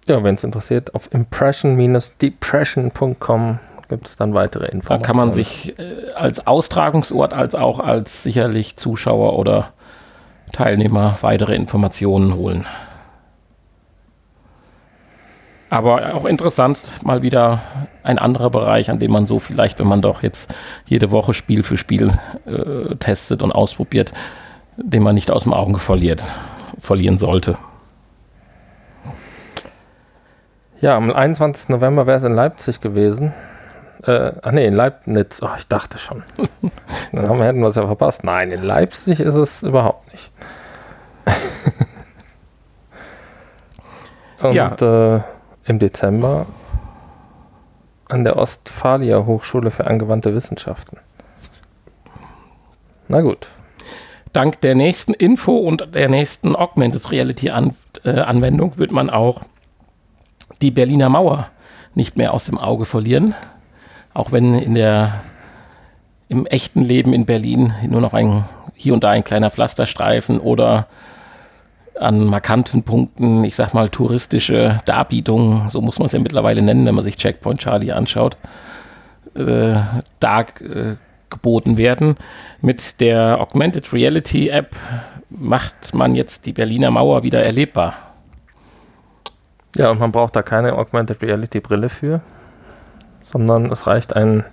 ja, 0.08 0.22
wenn 0.24 0.36
es 0.36 0.44
interessiert, 0.44 0.94
auf 0.96 1.14
impression-depression.com 1.14 3.60
gibt 3.90 4.06
es 4.06 4.16
dann 4.16 4.34
weitere 4.34 4.68
da 4.68 4.72
Informationen. 4.72 5.06
kann 5.06 5.18
man 5.18 5.32
sich 5.32 5.78
äh, 5.80 6.12
als 6.16 6.46
Austragungsort 6.46 7.34
als 7.34 7.56
auch 7.56 7.80
als 7.80 8.24
sicherlich 8.24 8.78
Zuschauer 8.78 9.38
oder 9.38 9.74
Teilnehmer 10.52 11.18
weitere 11.22 11.56
Informationen 11.56 12.36
holen. 12.36 12.66
Aber 15.72 16.16
auch 16.16 16.26
interessant, 16.26 16.82
mal 17.04 17.22
wieder 17.22 17.62
ein 18.02 18.18
anderer 18.18 18.50
Bereich, 18.50 18.90
an 18.90 18.98
dem 19.00 19.12
man 19.12 19.28
so 19.28 19.38
vielleicht, 19.40 19.78
wenn 19.80 19.88
man 19.88 20.02
doch 20.02 20.24
jetzt 20.24 20.52
jede 20.86 21.12
Woche 21.12 21.36
Spiel 21.36 21.62
für 21.62 21.78
Spiel 21.78 22.12
äh, 22.48 22.96
testet 22.96 23.44
und 23.44 23.52
ausprobiert, 23.52 24.12
den 24.78 25.04
man 25.04 25.14
nicht 25.14 25.30
aus 25.30 25.44
dem 25.44 25.54
Auge 25.54 25.78
verliert, 25.78 26.24
verlieren 26.80 27.20
sollte. 27.20 27.58
Ja, 30.82 30.96
am 30.96 31.12
21. 31.12 31.70
November 31.70 32.08
wäre 32.08 32.18
es 32.18 32.24
in 32.24 32.34
Leipzig 32.34 32.82
gewesen. 32.82 33.34
Äh, 34.04 34.32
ach 34.42 34.52
nee, 34.52 34.66
in 34.66 34.76
Leibniz. 34.76 35.42
Oh, 35.44 35.50
ich 35.58 35.68
dachte 35.68 35.98
schon. 35.98 36.24
Dann 37.12 37.28
haben 37.28 37.38
wir, 37.38 37.46
hätten 37.46 37.60
wir 37.60 37.68
es 37.68 37.76
ja 37.76 37.86
verpasst. 37.86 38.24
Nein, 38.24 38.52
in 38.52 38.64
Leipzig 38.64 39.20
ist 39.20 39.36
es 39.36 39.62
überhaupt 39.62 40.10
nicht. 40.12 40.32
Und 44.42 44.54
Ja. 44.54 45.18
äh, 45.18 45.22
im 45.70 45.80
Dezember 45.80 46.48
an 48.08 48.24
der 48.24 48.38
Ostfalia 48.38 49.26
Hochschule 49.26 49.70
für 49.70 49.86
angewandte 49.86 50.34
Wissenschaften. 50.34 50.98
Na 53.08 53.22
gut. 53.22 53.48
Dank 54.34 54.62
der 54.62 54.76
nächsten 54.76 55.14
Info 55.14 55.56
und 55.58 55.94
der 55.94 56.10
nächsten 56.10 56.56
Augmented 56.56 57.12
Reality 57.12 57.52
An 57.52 57.76
äh, 58.04 58.20
Anwendung 58.20 58.78
wird 58.78 58.92
man 58.92 59.10
auch 59.10 59.42
die 60.62 60.72
Berliner 60.72 61.10
Mauer 61.10 61.50
nicht 61.96 62.18
mehr 62.18 62.34
aus 62.34 62.46
dem 62.46 62.58
Auge 62.58 62.86
verlieren. 62.86 63.36
Auch 64.14 64.32
wenn 64.32 64.56
in 64.56 64.76
der, 64.76 65.22
im 66.30 66.46
echten 66.46 66.82
Leben 66.82 67.14
in 67.14 67.26
Berlin 67.26 67.74
nur 67.88 68.02
noch 68.02 68.14
ein, 68.14 68.46
hier 68.74 68.94
und 68.94 69.04
da 69.04 69.10
ein 69.10 69.24
kleiner 69.24 69.52
Pflasterstreifen 69.52 70.40
oder 70.40 70.88
an 72.00 72.26
markanten 72.26 72.84
Punkten, 72.84 73.44
ich 73.44 73.56
sag 73.56 73.74
mal, 73.74 73.90
touristische 73.90 74.80
Darbietungen, 74.86 75.70
so 75.70 75.82
muss 75.82 76.00
man 76.00 76.06
es 76.06 76.14
ja 76.14 76.20
mittlerweile 76.20 76.62
nennen, 76.62 76.86
wenn 76.86 76.96
man 76.96 77.04
sich 77.04 77.18
Checkpoint 77.18 77.60
Charlie 77.60 77.92
anschaut, 77.92 78.38
äh, 79.36 79.76
da 80.20 80.42
äh, 80.42 80.96
geboten 81.30 81.78
werden. 81.78 82.16
Mit 82.62 83.02
der 83.02 83.40
Augmented 83.40 83.92
Reality 83.94 84.50
App 84.50 84.76
macht 85.30 85.94
man 85.94 86.16
jetzt 86.16 86.46
die 86.46 86.54
Berliner 86.54 86.90
Mauer 86.90 87.24
wieder 87.24 87.44
erlebbar. 87.44 87.96
Ja, 89.76 89.92
und 89.92 90.00
man 90.00 90.12
braucht 90.12 90.36
da 90.36 90.42
keine 90.42 90.74
Augmented 90.74 91.22
Reality 91.22 91.60
Brille 91.60 91.90
für, 91.90 92.22
sondern 93.22 93.72
es 93.72 93.86
reicht 93.88 94.16
ein 94.16 94.46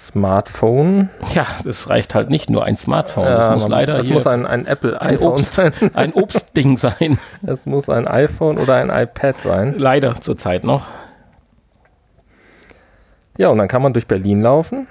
Smartphone. 0.00 1.10
Ja, 1.34 1.46
das 1.62 1.90
reicht 1.90 2.14
halt 2.14 2.30
nicht 2.30 2.48
nur 2.48 2.64
ein 2.64 2.76
Smartphone. 2.76 3.24
Ja, 3.24 3.36
das 3.36 3.54
muss 3.60 3.68
leider 3.68 3.98
es 3.98 4.06
hier 4.06 4.14
muss 4.14 4.26
ein, 4.26 4.46
ein 4.46 4.66
Apple 4.66 4.98
ein 4.98 5.16
iPhone 5.16 5.32
Obst. 5.32 5.54
sein. 5.54 5.72
ein 5.94 6.14
Obstding 6.14 6.78
sein. 6.78 7.18
Es 7.46 7.66
muss 7.66 7.90
ein 7.90 8.08
iPhone 8.08 8.56
oder 8.56 8.76
ein 8.76 8.88
iPad 8.88 9.42
sein. 9.42 9.74
Leider 9.76 10.14
zurzeit 10.20 10.64
noch. 10.64 10.86
Ja, 13.36 13.48
und 13.48 13.58
dann 13.58 13.68
kann 13.68 13.82
man 13.82 13.92
durch 13.92 14.06
Berlin 14.06 14.40
laufen, 14.40 14.86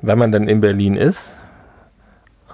wenn 0.00 0.18
man 0.18 0.32
denn 0.32 0.48
in 0.48 0.60
Berlin 0.60 0.96
ist. 0.96 1.40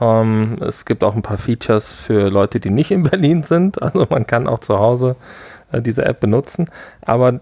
Ähm, 0.01 0.57
es 0.61 0.85
gibt 0.85 1.05
auch 1.05 1.15
ein 1.15 1.23
paar 1.23 1.39
Features 1.39 1.93
für 1.93 2.29
Leute, 2.29 2.59
die 2.59 2.71
nicht 2.71 2.91
in 2.91 3.03
Berlin 3.11 3.45
sind. 3.45 3.81
Also 3.81 4.05
man 4.11 4.27
kann 4.27 4.49
auch 4.49 4.59
zu 4.59 4.81
Hause 4.81 5.15
äh, 5.71 5.81
diese 5.81 6.05
App 6.05 6.19
benutzen. 6.19 6.69
Aber 7.03 7.39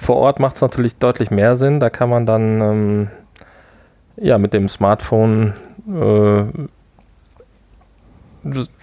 vor 0.00 0.16
Ort 0.16 0.38
macht 0.38 0.56
es 0.56 0.62
natürlich 0.62 0.98
deutlich 0.98 1.32
mehr 1.32 1.56
Sinn. 1.56 1.80
Da 1.80 1.90
kann 1.90 2.08
man 2.08 2.24
dann 2.24 2.60
ähm, 2.60 3.10
ja 4.16 4.38
mit 4.38 4.52
dem 4.52 4.68
Smartphone 4.68 5.54
äh, 5.88 6.44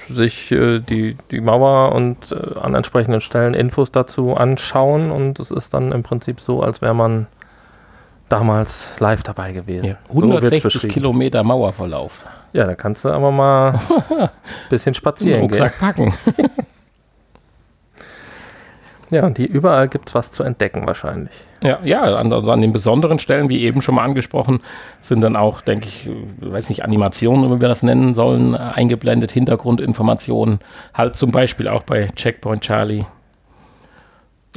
sich 0.08 0.52
äh, 0.52 0.80
die, 0.80 1.18
die 1.32 1.42
Mauer 1.42 1.94
und 1.94 2.32
äh, 2.32 2.60
an 2.60 2.76
entsprechenden 2.76 3.22
Stellen 3.22 3.54
Infos 3.54 3.92
dazu 3.92 4.36
anschauen. 4.36 5.12
Und 5.12 5.40
es 5.40 5.52
ist 5.52 5.74
dann 5.74 5.92
im 5.92 6.04
Prinzip 6.04 6.40
so, 6.40 6.64
als 6.64 6.82
wäre 6.82 6.94
man 6.94 7.28
damals 8.30 9.00
live 9.00 9.24
dabei 9.24 9.52
gewesen. 9.52 9.86
Ja. 9.86 9.98
So 10.08 10.22
wird's 10.22 10.24
160 10.24 10.64
beschrieben. 10.64 10.94
Kilometer 10.94 11.44
Mauerverlauf. 11.44 12.20
Ja, 12.54 12.66
da 12.66 12.76
kannst 12.76 13.06
du 13.06 13.10
aber 13.10 13.32
mal 13.32 13.80
ein 14.10 14.30
bisschen 14.70 14.94
spazieren 14.94 15.48
gehen. 15.48 15.62
Rucksack 15.62 15.80
packen. 15.80 16.14
Ja, 19.12 19.26
und 19.26 19.38
hier 19.38 19.50
überall 19.50 19.88
gibt 19.88 20.10
es 20.10 20.16
was 20.16 20.32
zu 20.32 20.44
entdecken 20.44 20.86
wahrscheinlich. 20.86 21.34
Ja, 21.62 21.80
ja 21.84 22.02
an, 22.16 22.32
also 22.32 22.52
an 22.52 22.62
den 22.62 22.72
besonderen 22.72 23.20
Stellen, 23.20 23.50
wie 23.50 23.62
eben 23.62 23.82
schon 23.82 23.96
mal 23.96 24.04
angesprochen, 24.04 24.62
sind 25.02 25.22
dann 25.22 25.36
auch, 25.36 25.62
denke 25.62 25.88
ich, 25.88 26.08
äh, 26.08 26.12
weiß 26.40 26.70
nicht, 26.70 26.84
Animationen, 26.84 27.52
wie 27.54 27.62
wir 27.62 27.68
das 27.68 27.84
nennen 27.84 28.14
sollen, 28.14 28.54
äh, 28.54 28.58
eingeblendet, 28.58 29.32
Hintergrundinformationen. 29.32 30.60
Halt 30.94 31.16
zum 31.16 31.32
Beispiel 31.32 31.68
auch 31.68 31.84
bei 31.84 32.08
Checkpoint 32.16 32.62
Charlie. 32.62 33.06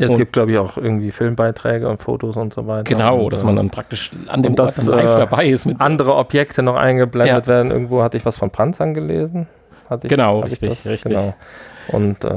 Es 0.01 0.17
gibt, 0.17 0.33
glaube 0.33 0.53
ich, 0.53 0.59
auch 0.59 0.79
irgendwie 0.79 1.11
Filmbeiträge 1.11 1.87
und 1.89 1.99
Fotos 2.01 2.37
und 2.37 2.53
so 2.55 2.67
weiter. 2.67 2.85
Genau, 2.85 3.25
und, 3.25 3.35
dass 3.35 3.43
man 3.43 3.57
dann 3.57 3.69
praktisch 3.69 4.11
an 4.29 4.43
dem 4.43 4.53
und 4.53 4.59
das, 4.59 4.89
Ort 4.89 4.97
live 4.97 5.17
äh, 5.17 5.19
dabei 5.19 5.47
ist. 5.49 5.67
Mit 5.67 5.81
andere 5.81 6.15
Objekte 6.15 6.63
noch 6.63 6.77
eingeblendet 6.77 7.47
Ja. 7.47 7.47
werden. 7.47 7.71
Irgendwo 7.71 8.03
hatte 8.03 8.17
ich 8.17 8.25
was 8.25 8.39
von 8.39 8.51
Pranzern 8.51 8.95
gelesen. 8.95 9.49
Hatte 9.91 10.07
ich, 10.07 10.11
Genau, 10.11 10.41
hab 10.41 10.47
ich 10.47 10.53
richtig, 10.63 10.87
richtig. 10.87 11.13
Genau. 11.13 11.35
Und 11.89 12.25
äh, 12.25 12.31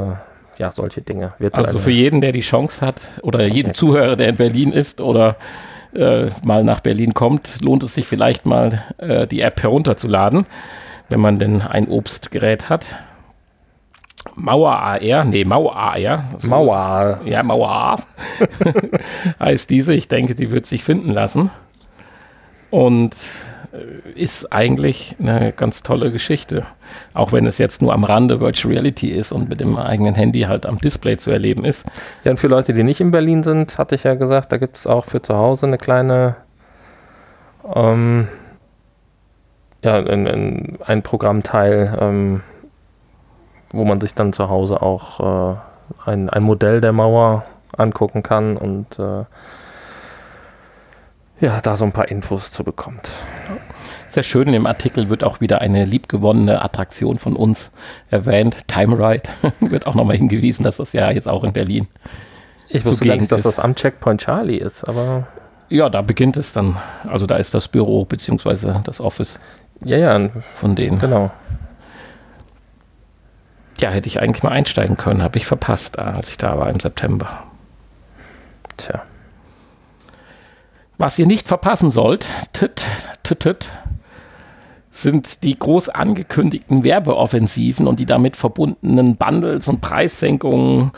ja, 0.58 0.72
solche 0.72 1.02
Dinge. 1.02 1.34
Virtuelle- 1.40 1.68
Also 1.68 1.80
für 1.80 1.92
jeden, 1.92 2.22
der 2.22 2.32
die 2.32 2.42
Chance 2.42 2.86
hat 2.86 3.08
oder 3.22 3.46
jeden 3.46 3.74
Zuhörer, 3.74 4.16
der 4.16 4.30
in 4.30 4.36
Berlin 4.38 4.72
ist 4.72 5.02
oder 5.02 5.36
äh, 5.94 6.30
mal 6.44 6.64
nach 6.64 6.82
Berlin 6.82 7.14
kommt, 7.14 7.62
lohnt 7.62 7.84
es 7.84 7.94
sich 7.94 8.06
vielleicht 8.08 8.46
mal 8.46 8.84
äh, 8.98 9.28
die 9.28 9.42
App 9.42 9.62
herunterzuladen, 9.64 10.46
wenn 11.10 11.20
man 11.20 11.40
denn 11.40 11.62
ein 11.62 11.88
Obstgerät 11.88 12.70
hat. 12.70 12.86
Mauer 14.36 14.72
AR, 14.76 15.24
nee, 15.24 15.46
Mauer 15.46 15.76
AR. 15.76 16.24
So 16.40 16.48
Mauer. 16.50 17.20
ist- 17.24 17.30
Ja, 17.32 17.44
Mauer 17.44 18.00
heißt 19.40 19.70
diese. 19.70 19.94
Ich 19.94 20.08
denke, 20.08 20.36
die 20.36 20.52
wird 20.52 20.66
sich 20.66 20.84
finden 20.84 21.12
lassen. 21.12 21.52
Und 22.72 23.16
ist 24.16 24.52
eigentlich 24.54 25.16
eine 25.20 25.52
ganz 25.52 25.84
tolle 25.84 26.12
Geschichte. 26.12 26.66
Auch 27.14 27.32
wenn 27.32 27.46
es 27.46 27.58
jetzt 27.58 27.82
nur 27.82 27.94
am 27.94 28.04
Rande 28.04 28.40
Virtual 28.40 28.74
Reality 28.74 29.10
ist 29.10 29.32
und 29.32 29.50
mit 29.50 29.60
dem 29.60 29.78
eigenen 29.78 30.16
Handy 30.16 30.42
halt 30.42 30.66
am 30.66 30.78
Display 30.78 31.18
zu 31.18 31.32
erleben 31.32 31.66
ist. 31.66 31.86
Ja, 32.24 32.32
und 32.32 32.38
für 32.38 32.48
Leute, 32.48 32.74
die 32.74 32.84
nicht 32.84 33.02
in 33.02 33.12
Berlin 33.12 33.44
sind, 33.44 33.78
hatte 33.78 33.96
ich 33.96 34.04
ja 34.04 34.16
gesagt, 34.16 34.52
da 34.52 34.58
gibt 34.58 34.78
es 34.78 34.88
auch 34.88 35.06
für 35.06 35.22
zu 35.22 35.36
Hause 35.36 35.66
eine 35.66 35.78
kleine, 35.78 36.36
ähm, 37.74 38.28
ja, 39.84 39.98
ein, 39.98 40.28
ein, 40.28 40.78
ein 40.86 41.04
Programmteil, 41.04 41.98
ähm, 42.00 42.42
wo 43.72 43.84
man 43.86 44.00
sich 44.00 44.16
dann 44.16 44.34
zu 44.34 44.50
Hause 44.50 44.82
auch 44.82 45.54
äh, 45.54 45.56
ein, 46.06 46.30
ein 46.30 46.44
Modell 46.44 46.82
der 46.82 46.94
Mauer 46.94 47.46
angucken 47.78 48.24
kann 48.24 48.58
und 48.58 49.00
äh, 49.00 49.26
ja, 51.40 51.60
da 51.62 51.76
so 51.76 51.86
ein 51.86 51.92
paar 51.92 52.08
Infos 52.08 52.52
zu 52.52 52.64
bekommt. 52.64 53.12
Sehr 54.16 54.24
schön, 54.24 54.48
in 54.48 54.54
dem 54.54 54.66
Artikel 54.66 55.10
wird 55.10 55.26
auch 55.26 55.42
wieder 55.42 55.60
eine 55.60 55.84
liebgewonnene 55.84 56.62
Attraktion 56.62 57.18
von 57.20 57.36
uns 57.36 57.70
erwähnt. 58.10 58.66
Time 58.70 58.98
Ride 58.98 59.30
wird 59.60 59.86
auch 59.88 59.94
nochmal 59.94 60.16
hingewiesen, 60.16 60.64
dass 60.64 60.78
das 60.78 60.94
ja 60.94 61.12
jetzt 61.12 61.28
auch 61.28 61.44
in 61.44 61.52
Berlin. 61.52 61.90
Ich 62.70 62.86
wusste 62.86 63.06
gar 63.06 63.18
nicht, 63.18 63.30
dass 63.30 63.44
das 63.44 63.60
am 63.60 63.76
Checkpoint 63.76 64.22
Charlie 64.22 64.56
ist, 64.56 64.86
aber 64.86 65.28
Ja, 65.68 65.90
da 65.90 66.02
beginnt 66.02 66.38
es 66.38 66.54
dann. 66.54 66.78
Also 67.06 67.26
da 67.26 67.36
ist 67.36 67.54
das 67.54 67.68
Büro 67.68 68.06
beziehungsweise 68.06 68.80
das 68.86 69.02
Office 69.02 69.38
ja, 69.84 69.98
ja, 69.98 70.30
von 70.62 70.78
denen. 70.78 70.98
genau. 70.98 71.30
Ja, 73.80 73.90
hätte 73.90 74.08
ich 74.08 74.22
eigentlich 74.22 74.44
mal 74.44 74.54
einsteigen 74.54 74.96
können, 74.96 75.24
habe 75.24 75.38
ich 75.38 75.46
verpasst, 75.46 76.00
als 76.00 76.30
ich 76.30 76.38
da 76.38 76.58
war 76.58 76.70
im 76.70 76.80
September. 76.80 77.44
Tja. 78.78 79.04
Was 80.98 81.20
ihr 81.20 81.28
nicht 81.28 81.50
verpassen 81.50 81.92
sollt, 81.92 82.30
tüt, 82.54 82.86
tüt, 83.24 83.42
tüt, 83.42 83.70
sind 84.96 85.44
die 85.44 85.60
groß 85.60 85.90
angekündigten 85.90 86.86
Werbeoffensiven 86.86 87.86
und 87.86 88.00
die 88.00 88.06
damit 88.06 88.38
verbundenen 88.38 89.18
Bundles 89.18 89.68
und 89.68 89.82
Preissenkungen 89.82 90.92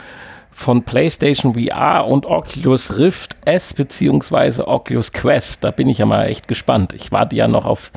von 0.52 0.84
PlayStation 0.84 1.54
VR 1.54 2.06
und 2.06 2.24
Oculus 2.24 2.96
Rift 2.96 3.36
S 3.44 3.74
bzw. 3.74 4.62
Oculus 4.62 5.12
Quest. 5.12 5.64
Da 5.64 5.72
bin 5.72 5.88
ich 5.88 5.98
ja 5.98 6.06
mal 6.06 6.26
echt 6.26 6.46
gespannt. 6.46 6.94
Ich 6.94 7.10
warte 7.10 7.34
ja 7.34 7.48
noch 7.48 7.64
auf 7.64 7.90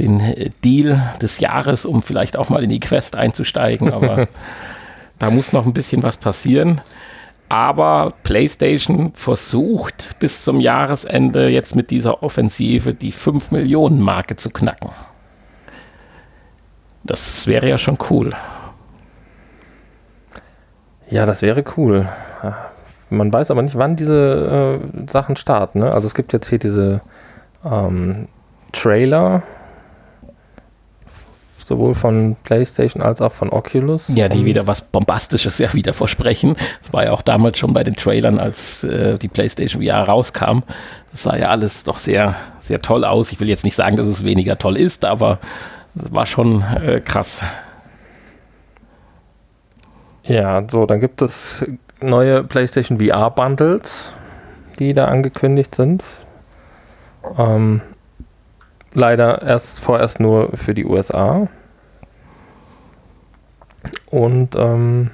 den 0.00 0.18
äh, 0.18 0.50
Deal 0.64 1.14
des 1.22 1.38
Jahres, 1.38 1.86
um 1.86 2.02
vielleicht 2.02 2.36
auch 2.36 2.48
mal 2.48 2.64
in 2.64 2.70
die 2.70 2.80
Quest 2.80 3.14
einzusteigen, 3.14 3.92
aber 3.92 4.26
da 5.20 5.30
muss 5.30 5.52
noch 5.52 5.64
ein 5.64 5.72
bisschen 5.72 6.02
was 6.02 6.16
passieren. 6.16 6.80
Aber 7.48 8.14
PlayStation 8.24 9.12
versucht 9.14 10.16
bis 10.18 10.42
zum 10.42 10.58
Jahresende 10.58 11.48
jetzt 11.50 11.76
mit 11.76 11.92
dieser 11.92 12.24
Offensive 12.24 12.94
die 12.94 13.12
5 13.12 13.52
Millionen 13.52 14.00
Marke 14.00 14.34
zu 14.34 14.50
knacken. 14.50 14.90
Das 17.06 17.46
wäre 17.46 17.68
ja 17.68 17.78
schon 17.78 17.98
cool. 18.10 18.34
Ja, 21.08 21.24
das 21.24 21.42
wäre 21.42 21.64
cool. 21.76 22.08
Man 23.10 23.32
weiß 23.32 23.50
aber 23.50 23.62
nicht, 23.62 23.78
wann 23.78 23.96
diese 23.96 24.80
äh, 24.82 25.08
Sachen 25.08 25.36
starten. 25.36 25.80
Ne? 25.80 25.92
Also 25.92 26.06
es 26.06 26.14
gibt 26.14 26.32
jetzt 26.32 26.48
hier 26.48 26.58
diese 26.58 27.00
ähm, 27.64 28.26
Trailer, 28.72 29.44
sowohl 31.56 31.94
von 31.94 32.36
PlayStation 32.42 33.02
als 33.02 33.20
auch 33.20 33.32
von 33.32 33.50
Oculus. 33.50 34.08
Ja, 34.14 34.28
die 34.28 34.44
wieder 34.44 34.66
was 34.66 34.80
Bombastisches 34.80 35.58
ja 35.58 35.72
wieder 35.74 35.94
versprechen. 35.94 36.56
Das 36.82 36.92
war 36.92 37.04
ja 37.04 37.12
auch 37.12 37.22
damals 37.22 37.58
schon 37.58 37.72
bei 37.72 37.84
den 37.84 37.94
Trailern, 37.94 38.38
als 38.40 38.82
äh, 38.82 39.18
die 39.18 39.28
PlayStation 39.28 39.82
VR 39.82 40.02
rauskam. 40.02 40.62
Das 41.12 41.24
sah 41.24 41.36
ja 41.36 41.50
alles 41.50 41.84
doch 41.84 41.98
sehr, 41.98 42.34
sehr 42.60 42.82
toll 42.82 43.04
aus. 43.04 43.30
Ich 43.30 43.38
will 43.38 43.48
jetzt 43.48 43.64
nicht 43.64 43.76
sagen, 43.76 43.96
dass 43.96 44.06
es 44.06 44.24
weniger 44.24 44.58
toll 44.58 44.76
ist, 44.76 45.04
aber 45.04 45.38
es 46.04 46.12
war 46.12 46.26
schon 46.26 46.62
äh, 46.62 47.00
krass. 47.00 47.42
Ja, 50.24 50.62
so, 50.68 50.86
dann 50.86 51.00
gibt 51.00 51.22
es 51.22 51.64
neue 52.00 52.42
PlayStation 52.44 52.98
VR 53.00 53.30
Bundles, 53.30 54.12
die 54.78 54.92
da 54.92 55.06
angekündigt 55.06 55.74
sind. 55.74 56.04
Ähm, 57.38 57.80
leider 58.92 59.42
erst 59.42 59.80
vorerst 59.80 60.20
nur 60.20 60.56
für 60.56 60.74
die 60.74 60.84
USA. 60.84 61.48
Und 64.10 64.56
ähm, 64.56 65.10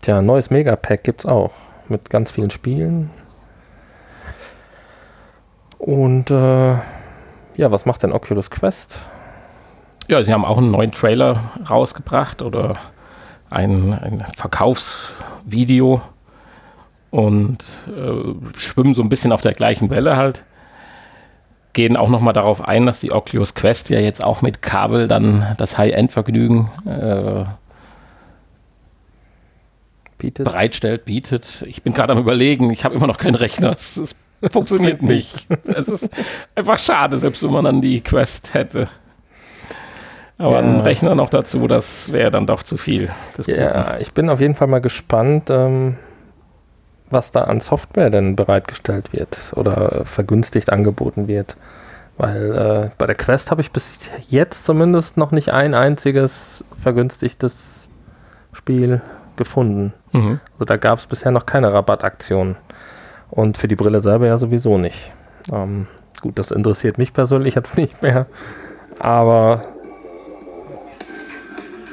tja, 0.00 0.22
neues 0.22 0.50
Megapack 0.50 1.04
gibt 1.04 1.20
es 1.20 1.26
auch 1.26 1.52
mit 1.88 2.08
ganz 2.10 2.30
vielen 2.30 2.50
Spielen. 2.50 3.10
Und 5.78 6.30
äh, 6.30 6.72
ja, 7.56 7.70
was 7.70 7.84
macht 7.86 8.02
denn 8.02 8.12
Oculus 8.12 8.50
Quest? 8.50 9.00
Ja, 10.10 10.24
sie 10.24 10.32
haben 10.32 10.44
auch 10.44 10.58
einen 10.58 10.72
neuen 10.72 10.90
Trailer 10.90 11.52
rausgebracht 11.70 12.42
oder 12.42 12.74
ein, 13.48 13.92
ein 13.92 14.24
Verkaufsvideo 14.36 16.02
und 17.10 17.58
äh, 17.86 18.58
schwimmen 18.58 18.96
so 18.96 19.02
ein 19.02 19.08
bisschen 19.08 19.30
auf 19.30 19.40
der 19.40 19.54
gleichen 19.54 19.88
Welle 19.88 20.16
halt. 20.16 20.42
Gehen 21.74 21.96
auch 21.96 22.08
nochmal 22.08 22.32
darauf 22.32 22.60
ein, 22.60 22.86
dass 22.86 22.98
die 22.98 23.12
Oculus 23.12 23.54
Quest 23.54 23.88
ja 23.88 24.00
jetzt 24.00 24.24
auch 24.24 24.42
mit 24.42 24.62
Kabel 24.62 25.06
dann 25.06 25.54
das 25.58 25.78
High-End-Vergnügen 25.78 26.72
äh, 26.86 27.44
Bietet? 30.18 30.44
bereitstellt, 30.44 31.04
bietet. 31.04 31.64
Ich 31.68 31.84
bin 31.84 31.92
gerade 31.92 32.14
am 32.14 32.18
überlegen, 32.18 32.72
ich 32.72 32.84
habe 32.84 32.96
immer 32.96 33.06
noch 33.06 33.18
keinen 33.18 33.36
Rechner. 33.36 33.70
Es, 33.70 33.96
es 33.96 34.16
funktioniert 34.50 35.02
nicht. 35.02 35.46
Es 35.66 35.86
ist 35.86 36.10
einfach 36.56 36.80
schade, 36.80 37.16
selbst 37.16 37.44
wenn 37.44 37.52
man 37.52 37.64
dann 37.64 37.80
die 37.80 38.00
Quest 38.00 38.54
hätte. 38.54 38.88
Aber 40.40 40.52
Ja. 40.52 40.58
ein 40.60 40.80
Rechner 40.80 41.14
noch 41.14 41.28
dazu, 41.30 41.68
das 41.68 42.12
wäre 42.12 42.30
dann 42.30 42.46
doch 42.46 42.62
zu 42.62 42.76
viel. 42.78 43.10
Guten. 43.36 43.50
Ja, 43.60 43.98
ich 43.98 44.14
bin 44.14 44.30
auf 44.30 44.40
jeden 44.40 44.54
Fall 44.54 44.68
mal 44.68 44.80
gespannt, 44.80 45.50
ähm, 45.50 45.96
was 47.10 47.30
da 47.30 47.42
an 47.44 47.60
Software 47.60 48.08
denn 48.08 48.36
bereitgestellt 48.36 49.12
wird 49.12 49.52
oder 49.54 50.04
vergünstigt 50.04 50.70
angeboten 50.72 51.28
wird. 51.28 51.56
Weil 52.16 52.52
äh, 52.52 52.90
bei 52.98 53.06
der 53.06 53.16
Quest 53.16 53.50
habe 53.50 53.60
ich 53.60 53.70
bis 53.70 54.10
jetzt 54.28 54.64
zumindest 54.64 55.16
noch 55.16 55.30
nicht 55.30 55.52
ein 55.52 55.74
einziges 55.74 56.64
vergünstigtes 56.80 57.88
Spiel 58.52 59.00
gefunden. 59.36 59.92
Mhm. 60.12 60.40
Also 60.54 60.64
da 60.64 60.76
gab 60.76 60.98
es 60.98 61.06
bisher 61.06 61.32
noch 61.32 61.46
keine 61.46 61.72
Rabattaktion. 61.72 62.56
Und 63.30 63.56
für 63.58 63.68
die 63.68 63.76
Brille 63.76 64.00
selber 64.00 64.26
ja 64.26 64.38
sowieso 64.38 64.76
nicht. 64.78 65.12
Ähm, 65.52 65.86
gut, 66.20 66.38
das 66.38 66.50
interessiert 66.50 66.96
mich 66.98 67.12
persönlich 67.12 67.54
jetzt 67.56 67.76
nicht 67.78 68.02
mehr. 68.02 68.26
Aber 68.98 69.62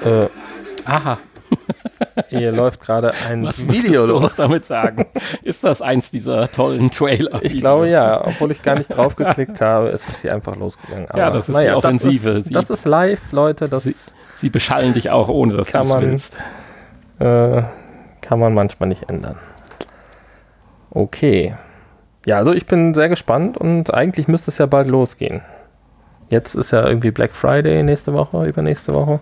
äh, 0.06 0.28
Aha, 0.86 1.18
hier 2.30 2.52
läuft 2.52 2.82
gerade 2.82 3.14
ein 3.30 3.46
was 3.46 3.68
Video 3.68 4.08
du 4.08 4.14
los. 4.14 4.36
damit 4.36 4.66
sagen? 4.66 5.06
Ist 5.44 5.64
das 5.64 5.82
eins 5.82 6.12
dieser 6.12 6.50
tollen 6.52 6.92
Trailer? 6.92 7.40
Ich 7.44 7.58
glaube 7.58 7.90
ja, 7.90 8.26
obwohl 8.26 8.52
ich 8.52 8.62
gar 8.62 8.76
nicht 8.76 8.88
drauf 8.96 9.16
geklickt 9.16 9.60
habe, 9.62 9.90
ist 9.90 10.08
es 10.10 10.22
hier 10.22 10.34
einfach 10.34 10.56
losgegangen. 10.56 11.08
Ja, 11.16 11.30
das 11.32 11.50
ist 11.50 11.58
die 11.60 11.70
Offensive. 11.70 12.34
Das 12.36 12.46
ist, 12.46 12.56
das 12.56 12.70
ist 12.70 12.86
live, 12.86 13.32
Leute. 13.32 13.68
Das 13.70 13.84
Sie- 13.84 13.96
Sie 14.38 14.50
beschallen 14.50 14.94
dich 14.94 15.10
auch, 15.10 15.28
ohne 15.30 15.58
dass 15.58 15.68
du 15.68 15.72
Kann 15.74 15.84
es 15.84 15.90
man- 15.90 16.02
willst. 16.04 16.38
äh, 17.20 17.64
kann 18.22 18.40
man 18.40 18.54
manchmal 18.54 18.88
nicht 18.90 19.10
ändern. 19.10 19.38
Okay. 20.92 21.56
Ja, 22.26 22.38
also 22.38 22.54
ich 22.54 22.66
bin 22.66 22.94
sehr 22.94 23.10
gespannt 23.10 23.58
und 23.58 23.94
eigentlich 23.94 24.28
müsste 24.28 24.52
es 24.52 24.58
ja 24.58 24.66
bald 24.66 24.88
losgehen. 24.88 25.42
Jetzt 26.30 26.56
ist 26.56 26.72
ja 26.72 26.86
irgendwie 26.86 27.12
Black 27.12 27.34
Friday 27.34 27.84
nächste 27.84 28.14
Woche, 28.14 28.46
übernächste 28.46 28.94
Woche. 28.94 29.20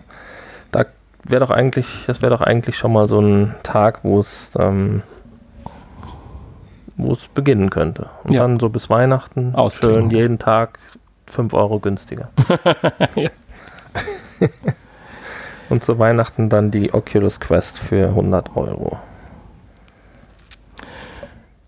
Wäre 1.28 1.40
doch 1.40 1.50
eigentlich, 1.50 2.04
das 2.06 2.22
wäre 2.22 2.30
doch 2.30 2.40
eigentlich 2.42 2.76
schon 2.76 2.92
mal 2.92 3.06
so 3.08 3.20
ein 3.20 3.54
Tag, 3.62 4.00
wo 4.04 4.18
es 4.20 4.52
ähm, 4.58 5.02
wo 6.96 7.12
es 7.12 7.28
beginnen 7.28 7.68
könnte. 7.70 8.08
Und 8.24 8.32
Ja. 8.32 8.42
dann 8.42 8.58
so 8.60 8.68
bis 8.68 8.88
Weihnachten 8.88 9.54
Ausklingen. 9.54 10.02
schön 10.02 10.10
jeden 10.10 10.38
Tag 10.38 10.78
5 11.26 11.52
Euro 11.54 11.78
günstiger. 11.80 12.28
Und 15.68 15.82
zu 15.82 15.98
Weihnachten 15.98 16.48
dann 16.48 16.70
die 16.70 16.94
Oculus 16.94 17.40
Quest 17.40 17.78
für 17.78 18.08
100 18.08 18.56
Euro. 18.56 18.98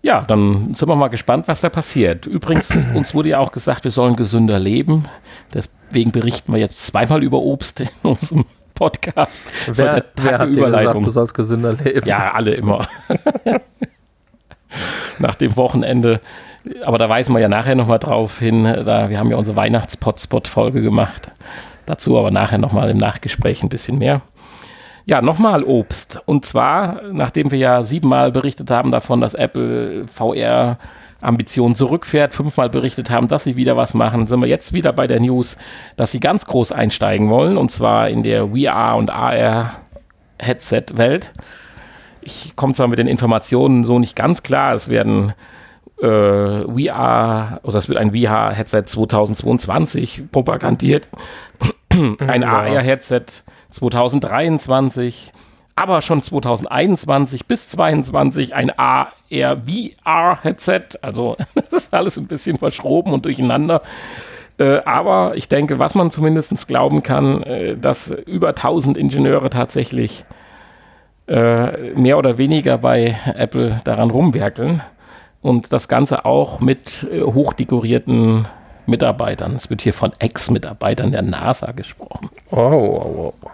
Ja, 0.01 0.21
dann 0.21 0.73
sind 0.75 0.87
wir 0.87 0.95
mal 0.95 1.09
gespannt, 1.09 1.47
was 1.49 1.59
da 1.61 1.69
passiert. 1.69 2.25
Übrigens, 2.25 2.69
uns 2.93 3.13
wurde 3.13 3.29
ja 3.29 3.39
auch 3.39 3.51
gesagt, 3.51 3.83
wir 3.83 3.91
sollen 3.91 4.15
gesünder 4.15 4.57
leben. 4.57 5.05
Deswegen 5.53 6.11
berichten 6.11 6.53
wir 6.53 6.59
jetzt 6.59 6.87
zweimal 6.87 7.21
über 7.23 7.39
Obst 7.39 7.81
in 7.81 7.89
unserem 8.03 8.45
Podcast. 8.79 9.43
Wer, 9.67 10.05
wer 10.15 10.39
hat 10.39 10.55
dir 10.55 10.65
gesagt, 10.65 11.05
du 11.05 11.09
sollst 11.09 11.33
gesünder 11.33 11.73
leben? 11.73 12.07
Ja, 12.07 12.31
alle 12.33 12.53
immer. 12.53 12.87
Nach 15.19 15.35
dem 15.35 15.57
Wochenende. 15.57 16.21
Aber 16.85 16.97
da 16.97 17.09
weisen 17.09 17.35
wir 17.35 17.41
ja 17.41 17.49
nachher 17.49 17.75
nochmal 17.75 17.99
drauf 17.99 18.39
hin. 18.39 18.63
Da, 18.63 19.09
wir 19.09 19.19
haben 19.19 19.29
ja 19.29 19.35
unsere 19.35 19.57
Weihnachtspot-Spot-Folge 19.57 20.81
gemacht. 20.81 21.29
Dazu 21.87 22.17
aber 22.17 22.31
nachher 22.31 22.57
nochmal 22.57 22.89
im 22.89 22.97
Nachgespräch 22.97 23.63
ein 23.63 23.69
bisschen 23.69 23.97
mehr. 23.97 24.21
Ja, 25.05 25.21
nochmal 25.21 25.65
Obst. 25.65 26.21
Und 26.25 26.45
zwar, 26.45 27.01
nachdem 27.11 27.51
wir 27.51 27.59
ja 27.59 27.83
siebenmal 27.83 28.31
berichtet 28.31 28.71
haben 28.71 28.91
davon, 28.91 29.19
dass 29.19 29.33
Apple 29.33 30.07
VR 30.07 30.77
Ambitionen 31.21 31.75
zurückfährt, 31.75 32.33
fünfmal 32.33 32.69
berichtet 32.69 33.09
haben, 33.09 33.27
dass 33.27 33.43
sie 33.43 33.55
wieder 33.55 33.75
was 33.75 33.93
machen, 33.93 34.27
sind 34.27 34.39
wir 34.41 34.47
jetzt 34.47 34.73
wieder 34.73 34.93
bei 34.93 35.07
der 35.07 35.19
News, 35.19 35.57
dass 35.97 36.11
sie 36.11 36.19
ganz 36.19 36.45
groß 36.45 36.71
einsteigen 36.71 37.29
wollen, 37.29 37.57
und 37.57 37.71
zwar 37.71 38.09
in 38.09 38.23
der 38.23 38.49
VR 38.49 38.95
und 38.95 39.09
AR 39.09 39.75
Headset-Welt. 40.39 41.33
Ich 42.21 42.55
komme 42.55 42.73
zwar 42.73 42.87
mit 42.87 42.99
den 42.99 43.07
Informationen 43.07 43.83
so 43.83 43.99
nicht 43.99 44.15
ganz 44.15 44.43
klar, 44.43 44.73
es 44.73 44.89
werden 44.89 45.33
äh, 46.01 46.05
VR, 46.05 47.59
oder 47.63 47.79
es 47.79 47.89
wird 47.89 47.97
ein 47.97 48.11
VR-Headset 48.11 48.83
2022 48.85 50.23
propagandiert, 50.31 51.07
ein 51.89 52.41
ja. 52.41 52.47
AR-Headset 52.47 53.43
2023, 53.71 55.33
aber 55.79 56.01
schon 56.01 56.21
2021 56.21 57.45
bis 57.45 57.69
2022 57.69 58.53
ein 58.53 58.77
AR-VR-Headset. 58.77 60.99
Also 61.01 61.37
das 61.55 61.71
ist 61.71 61.93
alles 61.93 62.17
ein 62.17 62.27
bisschen 62.27 62.57
verschroben 62.57 63.13
und 63.13 63.23
durcheinander. 63.23 63.81
Äh, 64.57 64.81
aber 64.83 65.37
ich 65.37 65.47
denke, 65.47 65.79
was 65.79 65.95
man 65.95 66.11
zumindest 66.11 66.67
glauben 66.67 67.01
kann, 67.01 67.43
äh, 67.43 67.77
dass 67.77 68.09
über 68.09 68.49
1000 68.49 68.97
Ingenieure 68.97 69.49
tatsächlich 69.49 70.25
äh, 71.27 71.93
mehr 71.93 72.17
oder 72.17 72.37
weniger 72.37 72.77
bei 72.77 73.15
Apple 73.35 73.79
daran 73.85 74.11
rumwerkeln. 74.11 74.81
Und 75.41 75.71
das 75.71 75.87
Ganze 75.87 76.25
auch 76.25 76.59
mit 76.59 77.07
hochdekorierten 77.09 78.49
Mitarbeitern. 78.85 79.55
Es 79.55 79.69
wird 79.69 79.81
hier 79.81 79.93
von 79.93 80.11
Ex-Mitarbeitern 80.19 81.13
der 81.13 81.21
NASA 81.21 81.71
gesprochen. 81.71 82.29
Oh, 82.51 82.57
oh, 82.57 83.33
oh. 83.41 83.49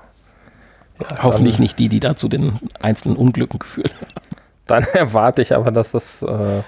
Ja, 1.00 1.24
Hoffentlich 1.24 1.60
nicht 1.60 1.78
die, 1.80 1.90
die 1.90 2.00
da 2.00 2.16
zu 2.16 2.28
den 2.28 2.60
einzelnen 2.82 3.18
Unglücken 3.18 3.60
geführt 3.60 3.94
haben. 3.96 4.08
Dann 4.68 4.84
erwarte 4.94 5.42
ich 5.42 5.56
aber, 5.56 5.72
dass 5.72 5.92
das 5.92 6.22
äh, 6.24 6.64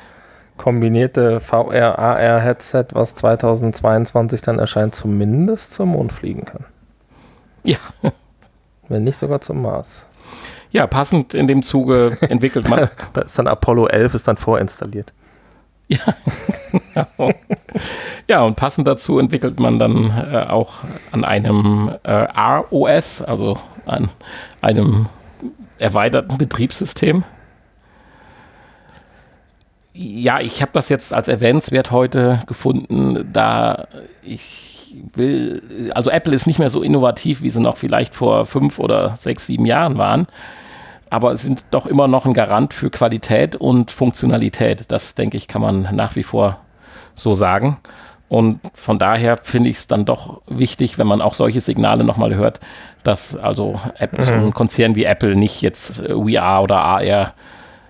kombinierte 0.57 1.39
VR-AR-Headset, 1.39 2.87
was 2.91 3.15
2022 3.15 4.41
dann 4.41 4.59
erscheint, 4.59 4.95
zumindest 4.95 5.73
zum 5.73 5.89
Mond 5.89 6.11
fliegen 6.11 6.45
kann. 6.45 6.65
Ja. 7.63 7.77
Wenn 8.87 9.03
nicht 9.03 9.17
sogar 9.17 9.41
zum 9.41 9.61
Mars. 9.61 10.07
Ja, 10.71 10.87
passend 10.87 11.33
in 11.33 11.47
dem 11.47 11.63
Zuge 11.63 12.17
entwickelt 12.21 12.69
man. 12.69 12.89
da 13.13 13.21
ist 13.21 13.37
dann 13.37 13.47
Apollo 13.47 13.87
11 13.87 14.13
ist 14.15 14.27
dann 14.27 14.37
vorinstalliert. 14.37 15.13
Ja, 15.87 16.15
ja, 18.27 18.41
und 18.43 18.55
passend 18.55 18.87
dazu 18.87 19.19
entwickelt 19.19 19.59
man 19.59 19.79
dann 19.79 20.11
äh, 20.11 20.45
auch 20.49 20.83
an 21.11 21.23
einem 21.23 21.91
äh, 22.03 22.11
ROS, 22.11 23.21
also 23.21 23.57
an 23.85 24.09
einem 24.61 25.07
erweiterten 25.79 26.37
Betriebssystem. 26.37 27.23
Ja, 29.93 30.41
ich 30.41 30.61
habe 30.61 30.71
das 30.73 30.89
jetzt 30.89 31.13
als 31.13 31.27
erwähnenswert 31.27 31.91
heute 31.91 32.41
gefunden, 32.47 33.29
da 33.31 33.87
ich 34.23 34.93
will, 35.15 35.91
also 35.95 36.09
Apple 36.09 36.35
ist 36.35 36.47
nicht 36.47 36.59
mehr 36.59 36.69
so 36.69 36.83
innovativ, 36.83 37.41
wie 37.41 37.49
sie 37.49 37.61
noch 37.61 37.77
vielleicht 37.77 38.13
vor 38.13 38.45
fünf 38.45 38.77
oder 38.77 39.15
sechs, 39.15 39.47
sieben 39.47 39.65
Jahren 39.65 39.97
waren 39.97 40.27
aber 41.09 41.35
sind 41.37 41.65
doch 41.71 41.85
immer 41.85 42.07
noch 42.07 42.25
ein 42.25 42.33
Garant 42.33 42.73
für 42.73 42.89
Qualität 42.89 43.55
und 43.55 43.91
Funktionalität. 43.91 44.91
Das, 44.91 45.15
denke 45.15 45.37
ich, 45.37 45.47
kann 45.47 45.61
man 45.61 45.89
nach 45.95 46.15
wie 46.15 46.23
vor 46.23 46.59
so 47.15 47.33
sagen. 47.33 47.77
Und 48.29 48.59
von 48.73 48.99
daher 48.99 49.37
finde 49.37 49.69
ich 49.69 49.77
es 49.77 49.87
dann 49.87 50.05
doch 50.05 50.41
wichtig, 50.47 50.97
wenn 50.97 51.07
man 51.07 51.21
auch 51.21 51.33
solche 51.33 51.61
Signale 51.61 52.03
nochmal 52.03 52.35
hört, 52.35 52.59
dass 53.03 53.37
also 53.37 53.79
Apple, 53.97 54.19
mhm. 54.19 54.25
so 54.25 54.33
ein 54.33 54.53
Konzern 54.53 54.95
wie 54.95 55.05
Apple 55.05 55.35
nicht 55.35 55.61
jetzt 55.61 55.99
äh, 55.99 56.13
VR 56.13 56.61
oder 56.61 56.77
AR 56.77 57.33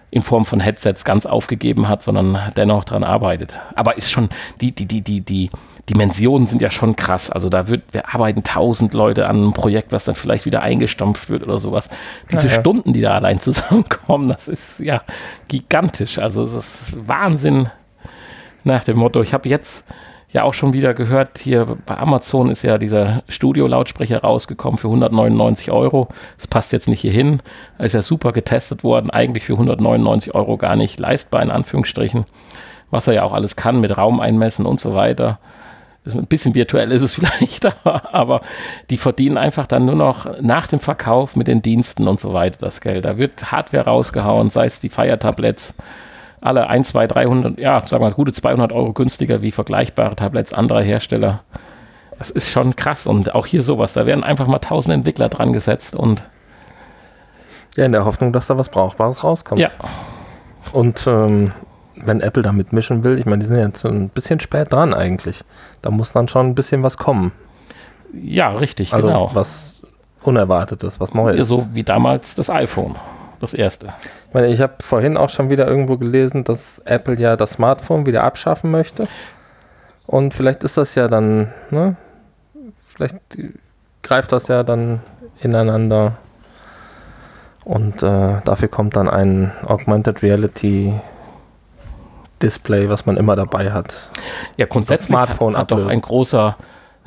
in 0.09 0.21
Form 0.21 0.45
von 0.45 0.59
Headsets 0.59 1.03
ganz 1.03 1.25
aufgegeben 1.25 1.89
hat, 1.89 2.03
sondern 2.03 2.39
dennoch 2.55 2.85
dran 2.85 3.03
arbeitet. 3.03 3.59
Aber 3.75 3.97
ist 3.97 4.11
schon, 4.11 4.29
die, 4.61 4.71
die, 4.71 4.85
die, 4.85 5.01
die, 5.01 5.21
die 5.21 5.49
Dimensionen 5.89 6.47
sind 6.47 6.61
ja 6.61 6.69
schon 6.69 6.95
krass. 6.95 7.29
Also 7.29 7.49
da 7.49 7.67
wird, 7.67 7.93
wir 7.93 8.13
arbeiten 8.13 8.43
tausend 8.43 8.93
Leute 8.93 9.27
an 9.27 9.37
einem 9.37 9.53
Projekt, 9.53 9.91
was 9.91 10.03
dann 10.03 10.15
vielleicht 10.15 10.45
wieder 10.45 10.61
eingestampft 10.61 11.29
wird 11.29 11.43
oder 11.43 11.59
sowas. 11.59 11.87
Diese 12.31 12.47
ja. 12.47 12.59
Stunden, 12.59 12.93
die 12.93 13.01
da 13.01 13.15
allein 13.15 13.39
zusammenkommen, 13.41 14.27
das 14.27 14.47
ist 14.47 14.79
ja 14.79 15.01
gigantisch. 15.47 16.19
Also 16.19 16.43
es 16.43 16.53
ist 16.53 17.07
Wahnsinn 17.07 17.69
nach 18.63 18.83
dem 18.83 18.97
Motto. 18.97 19.21
Ich 19.21 19.33
habe 19.33 19.47
jetzt 19.47 19.85
ja 20.29 20.43
auch 20.43 20.53
schon 20.53 20.73
wieder 20.73 20.93
gehört, 20.93 21.39
hier 21.39 21.77
bei 21.85 21.97
Amazon 21.97 22.49
ist 22.49 22.63
ja 22.63 22.77
dieser 22.77 23.23
Studio-Lautsprecher 23.29 24.21
rausgekommen 24.21 24.77
für 24.77 24.87
199 24.87 25.71
Euro. 25.71 26.09
Das 26.37 26.47
passt 26.47 26.73
jetzt 26.73 26.89
nicht 26.89 26.99
hier 26.99 27.13
hin. 27.13 27.41
Ist 27.79 27.93
ja 27.93 28.01
super 28.01 28.33
getestet 28.33 28.83
worden, 28.83 29.09
eigentlich 29.09 29.45
für 29.45 29.53
199 29.53 30.35
Euro 30.35 30.57
gar 30.57 30.75
nicht 30.75 30.99
leistbar, 30.99 31.41
in 31.41 31.49
Anführungsstrichen. 31.49 32.25
Was 32.91 33.07
er 33.07 33.13
ja 33.13 33.23
auch 33.23 33.33
alles 33.33 33.55
kann 33.55 33.79
mit 33.79 33.97
Raum 33.97 34.19
einmessen 34.19 34.65
und 34.65 34.81
so 34.81 34.93
weiter. 34.93 35.39
Ein 36.13 36.27
bisschen 36.27 36.55
virtuell 36.55 36.91
ist 36.91 37.01
es 37.01 37.13
vielleicht, 37.15 37.65
aber 37.85 38.41
die 38.89 38.97
verdienen 38.97 39.37
einfach 39.37 39.67
dann 39.67 39.85
nur 39.85 39.95
noch 39.95 40.41
nach 40.41 40.67
dem 40.67 40.79
Verkauf 40.79 41.35
mit 41.35 41.47
den 41.47 41.61
Diensten 41.61 42.07
und 42.07 42.19
so 42.19 42.33
weiter 42.33 42.57
das 42.59 42.81
Geld. 42.81 43.05
Da 43.05 43.17
wird 43.17 43.51
Hardware 43.51 43.85
rausgehauen, 43.85 44.49
sei 44.49 44.65
es 44.65 44.79
die 44.79 44.89
Fire-Tablets, 44.89 45.73
alle 46.41 46.67
1, 46.67 46.89
2, 46.89 47.07
300, 47.07 47.59
ja, 47.59 47.79
sagen 47.81 48.03
wir 48.03 48.09
mal, 48.09 48.13
gute 48.13 48.31
200 48.31 48.71
Euro 48.71 48.93
günstiger 48.93 49.41
wie 49.41 49.51
vergleichbare 49.51 50.15
Tablets 50.15 50.53
anderer 50.53 50.81
Hersteller. 50.81 51.41
Das 52.17 52.29
ist 52.29 52.49
schon 52.49 52.75
krass 52.75 53.05
und 53.05 53.35
auch 53.35 53.45
hier 53.45 53.61
sowas. 53.61 53.93
Da 53.93 54.05
werden 54.05 54.23
einfach 54.23 54.47
mal 54.47 54.55
1000 54.55 54.95
Entwickler 54.95 55.29
dran 55.29 55.53
gesetzt 55.53 55.95
und. 55.95 56.25
Ja, 57.75 57.85
in 57.85 57.91
der 57.91 58.05
Hoffnung, 58.05 58.33
dass 58.33 58.47
da 58.47 58.57
was 58.57 58.69
Brauchbares 58.69 59.23
rauskommt. 59.23 59.61
Ja. 59.61 59.69
Und 60.73 61.05
ähm, 61.05 61.51
wenn 62.03 62.21
Apple 62.21 62.43
da 62.43 62.51
mitmischen 62.51 63.03
will, 63.03 63.19
ich 63.19 63.25
meine, 63.25 63.39
die 63.39 63.45
sind 63.45 63.57
jetzt 63.57 63.85
ein 63.85 64.09
bisschen 64.09 64.39
spät 64.39 64.71
dran 64.71 64.93
eigentlich. 64.93 65.43
Da 65.81 65.91
muss 65.91 66.11
dann 66.11 66.27
schon 66.27 66.47
ein 66.47 66.55
bisschen 66.55 66.83
was 66.83 66.97
kommen. 66.97 67.31
Ja, 68.13 68.51
richtig, 68.51 68.93
also 68.93 69.07
genau. 69.07 69.31
Was 69.33 69.81
Unerwartetes, 70.21 70.99
was 70.99 71.13
Neues. 71.13 71.47
So 71.47 71.67
wie 71.73 71.83
damals 71.83 72.35
das 72.35 72.49
iPhone 72.49 72.95
das 73.39 73.53
erste. 73.53 73.93
Ich 74.27 74.33
meine, 74.33 74.47
ich 74.47 74.61
habe 74.61 74.75
vorhin 74.81 75.17
auch 75.17 75.29
schon 75.29 75.49
wieder 75.49 75.67
irgendwo 75.67 75.97
gelesen, 75.97 76.43
dass 76.43 76.79
Apple 76.85 77.15
ja 77.15 77.35
das 77.35 77.51
Smartphone 77.51 78.05
wieder 78.05 78.23
abschaffen 78.23 78.71
möchte. 78.71 79.07
Und 80.05 80.33
vielleicht 80.33 80.63
ist 80.63 80.77
das 80.77 80.95
ja 80.95 81.07
dann, 81.07 81.53
ne? 81.69 81.95
Vielleicht 82.85 83.17
greift 84.01 84.31
das 84.31 84.47
ja 84.47 84.63
dann 84.63 85.01
ineinander. 85.39 86.17
Und 87.63 88.01
äh, 88.01 88.41
dafür 88.43 88.69
kommt 88.69 88.95
dann 88.95 89.09
ein 89.09 89.51
Augmented 89.65 90.23
Reality 90.23 90.93
Display, 92.41 92.89
was 92.89 93.05
man 93.05 93.17
immer 93.17 93.35
dabei 93.35 93.71
hat. 93.71 94.09
Ja, 94.57 94.65
grundsätzlich 94.65 95.07
das 95.07 95.07
Smartphone 95.07 95.53
hat, 95.53 95.71
hat 95.71 95.71
doch 95.71 95.87
ein 95.87 96.01
großer 96.01 96.55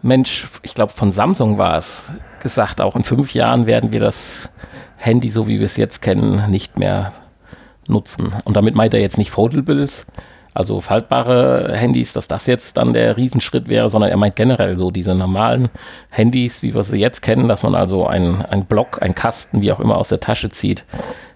Mensch, 0.02 0.48
ich 0.62 0.74
glaube 0.74 0.92
von 0.92 1.12
Samsung 1.12 1.58
war 1.58 1.76
es, 1.76 2.10
gesagt, 2.40 2.80
auch 2.80 2.96
in 2.96 3.04
fünf 3.04 3.34
Jahren 3.34 3.66
werden 3.66 3.92
wir 3.92 4.00
das 4.00 4.48
Handy, 4.96 5.28
so 5.28 5.46
wie 5.46 5.58
wir 5.58 5.66
es 5.66 5.76
jetzt 5.76 6.00
kennen, 6.02 6.50
nicht 6.50 6.78
mehr 6.78 7.12
nutzen. 7.86 8.34
Und 8.44 8.56
damit 8.56 8.74
meint 8.74 8.94
er 8.94 9.00
jetzt 9.00 9.18
nicht 9.18 9.30
Foldables, 9.30 10.06
also 10.52 10.80
faltbare 10.80 11.76
Handys, 11.76 12.12
dass 12.12 12.28
das 12.28 12.46
jetzt 12.46 12.76
dann 12.76 12.92
der 12.92 13.16
Riesenschritt 13.16 13.68
wäre, 13.68 13.88
sondern 13.88 14.10
er 14.10 14.16
meint 14.16 14.36
generell 14.36 14.76
so 14.76 14.90
diese 14.90 15.14
normalen 15.14 15.68
Handys, 16.10 16.62
wie 16.62 16.74
wir 16.74 16.82
sie 16.82 16.98
jetzt 16.98 17.22
kennen, 17.22 17.46
dass 17.46 17.62
man 17.62 17.74
also 17.74 18.06
ein, 18.06 18.44
ein 18.44 18.64
Block, 18.64 19.00
ein 19.00 19.14
Kasten, 19.14 19.60
wie 19.60 19.70
auch 19.70 19.80
immer, 19.80 19.96
aus 19.96 20.08
der 20.08 20.20
Tasche 20.20 20.50
zieht. 20.50 20.84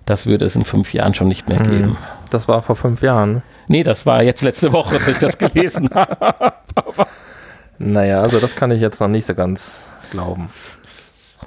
Das 0.04 0.26
würde 0.26 0.44
es 0.44 0.56
in 0.56 0.64
fünf 0.64 0.92
Jahren 0.92 1.14
schon 1.14 1.28
nicht 1.28 1.48
mehr 1.48 1.60
hm. 1.60 1.70
geben. 1.70 1.96
Das 2.30 2.48
war 2.48 2.60
vor 2.62 2.76
fünf 2.76 3.02
Jahren. 3.02 3.42
Nee, 3.68 3.82
das 3.82 4.06
war 4.06 4.22
jetzt 4.22 4.42
letzte 4.42 4.72
Woche, 4.72 4.94
dass 4.94 5.08
ich 5.08 5.18
das 5.18 5.38
gelesen 5.38 5.88
habe. 5.94 6.54
naja, 7.78 8.20
also 8.20 8.40
das 8.40 8.56
kann 8.56 8.70
ich 8.70 8.80
jetzt 8.80 9.00
noch 9.00 9.08
nicht 9.08 9.26
so 9.26 9.34
ganz 9.34 9.90
glauben. 10.10 10.50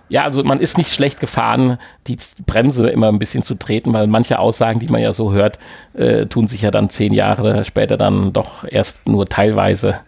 Ja, 0.09 0.23
also 0.23 0.43
man 0.43 0.59
ist 0.59 0.77
nicht 0.77 0.93
schlecht 0.93 1.19
gefahren, 1.19 1.79
die 2.07 2.17
Bremse 2.45 2.89
immer 2.89 3.09
ein 3.09 3.19
bisschen 3.19 3.43
zu 3.43 3.55
treten, 3.55 3.93
weil 3.93 4.07
manche 4.07 4.39
Aussagen, 4.39 4.79
die 4.79 4.87
man 4.87 5.01
ja 5.01 5.11
so 5.11 5.33
hört, 5.33 5.59
äh, 5.93 6.27
tun 6.27 6.47
sich 6.47 6.61
ja 6.61 6.71
dann 6.71 6.89
zehn 6.89 7.13
Jahre 7.13 7.65
später 7.65 7.97
dann 7.97 8.31
doch 8.31 8.63
erst 8.69 9.07
nur 9.07 9.27
teilweise 9.27 9.99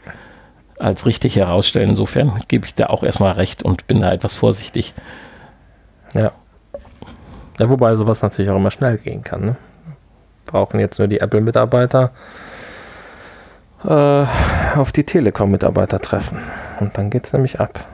als 0.78 1.06
richtig 1.06 1.36
herausstellen. 1.36 1.90
Insofern 1.90 2.42
gebe 2.48 2.66
ich 2.66 2.76
da 2.76 2.88
auch 2.88 3.04
erstmal 3.04 3.34
recht 3.34 3.64
und 3.64 3.88
bin 3.88 4.00
da 4.00 4.12
etwas 4.14 4.36
vorsichtig. 4.36 4.94
Ja. 6.14 6.32
Ja, 7.60 7.70
wobei 7.70 7.94
sowas 7.96 8.22
natürlich 8.22 8.50
auch 8.50 8.56
immer 8.56 8.72
schnell 8.72 8.98
gehen 8.98 9.22
kann. 9.22 9.42
Ne? 9.42 9.58
Brauchen 10.50 10.80
jetzt 10.80 11.00
nur 11.00 11.08
die 11.08 11.20
Apple-Mitarbeiter 11.20 12.12
äh, 13.86 14.26
auf 14.76 14.92
die 14.92 15.04
Telekom-Mitarbeiter 15.04 16.00
treffen. 16.00 16.40
Und 16.80 16.98
dann 16.98 17.10
geht 17.10 17.26
es 17.26 17.34
nämlich 17.34 17.60
ab. 17.60 17.88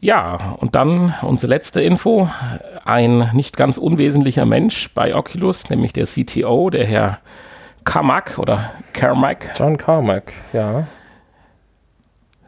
Ja, 0.00 0.56
und 0.58 0.74
dann 0.74 1.14
unsere 1.22 1.50
letzte 1.50 1.80
Info. 1.80 2.28
Ein 2.84 3.30
nicht 3.32 3.56
ganz 3.56 3.78
unwesentlicher 3.78 4.44
Mensch 4.44 4.92
bei 4.94 5.14
Oculus, 5.14 5.70
nämlich 5.70 5.92
der 5.92 6.06
CTO, 6.06 6.70
der 6.70 6.86
Herr 6.86 7.18
Carmack 7.84 8.38
oder 8.38 8.72
Carmack. 8.92 9.52
John 9.56 9.76
Carmack, 9.76 10.32
ja 10.52 10.86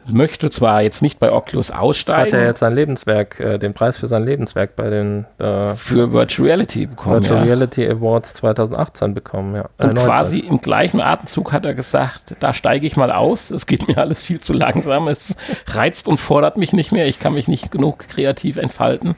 möchte 0.09 0.49
zwar 0.49 0.81
jetzt 0.81 1.01
nicht 1.01 1.19
bei 1.19 1.31
Oculus 1.31 1.71
aussteigen. 1.71 2.33
Hat 2.33 2.33
er 2.33 2.45
jetzt 2.45 2.59
sein 2.59 2.73
Lebenswerk, 2.73 3.39
äh, 3.39 3.57
den 3.57 3.73
Preis 3.73 3.97
für 3.97 4.07
sein 4.07 4.23
Lebenswerk 4.23 4.75
bei 4.75 4.89
den 4.89 5.25
äh, 5.37 5.75
für 5.75 6.11
Virtual 6.13 6.47
Reality 6.47 6.85
bekommen. 6.85 7.15
Virtual 7.15 7.39
ja. 7.39 7.45
Reality 7.45 7.87
Awards 7.87 8.33
2018 8.35 9.13
bekommen, 9.13 9.55
ja. 9.55 9.69
Äh, 9.77 9.87
Und 9.87 9.95
19. 9.95 10.05
quasi 10.05 10.39
im 10.39 10.61
gleichen 10.61 11.01
Atemzug 11.01 11.51
hat 11.51 11.65
er 11.65 11.73
gesagt, 11.73 12.35
da 12.39 12.53
steige 12.53 12.87
ich 12.87 12.95
mal 12.95 13.11
aus, 13.11 13.51
es 13.51 13.65
geht 13.65 13.87
mir 13.87 13.97
alles 13.97 14.23
viel 14.23 14.39
zu 14.39 14.53
langsam, 14.53 15.07
es 15.07 15.35
reizt 15.67 16.07
und 16.07 16.17
fordert 16.17 16.57
mich 16.57 16.73
nicht 16.73 16.91
mehr, 16.91 17.07
ich 17.07 17.19
kann 17.19 17.33
mich 17.33 17.47
nicht 17.47 17.71
genug 17.71 18.07
kreativ 18.07 18.57
entfalten. 18.57 19.15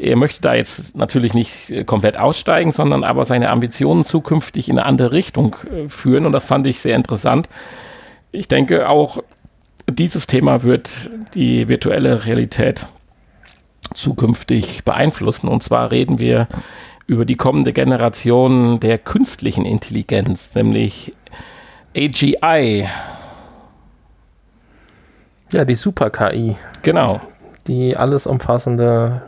Er 0.00 0.16
möchte 0.16 0.40
da 0.40 0.54
jetzt 0.54 0.96
natürlich 0.96 1.34
nicht 1.34 1.70
äh, 1.70 1.84
komplett 1.84 2.16
aussteigen, 2.16 2.72
sondern 2.72 3.04
aber 3.04 3.24
seine 3.26 3.50
Ambitionen 3.50 4.04
zukünftig 4.04 4.68
in 4.68 4.78
eine 4.78 4.86
andere 4.86 5.12
Richtung 5.12 5.56
äh, 5.70 5.88
führen. 5.88 6.24
Und 6.24 6.32
das 6.32 6.46
fand 6.46 6.66
ich 6.66 6.80
sehr 6.80 6.96
interessant. 6.96 7.48
Ich 8.32 8.48
denke 8.48 8.88
auch, 8.88 9.22
dieses 9.90 10.26
Thema 10.26 10.62
wird 10.62 11.10
die 11.34 11.68
virtuelle 11.68 12.24
Realität 12.24 12.86
zukünftig 13.94 14.84
beeinflussen. 14.84 15.48
Und 15.48 15.62
zwar 15.62 15.90
reden 15.90 16.18
wir 16.18 16.48
über 17.06 17.24
die 17.24 17.36
kommende 17.36 17.72
Generation 17.72 18.78
der 18.80 18.98
künstlichen 18.98 19.64
Intelligenz, 19.64 20.54
nämlich 20.54 21.14
AGI. 21.96 22.88
Ja, 25.52 25.64
die 25.64 25.74
Super-KI. 25.74 26.56
Genau. 26.82 27.20
Die 27.66 27.96
alles 27.96 28.26
umfassende, 28.26 29.22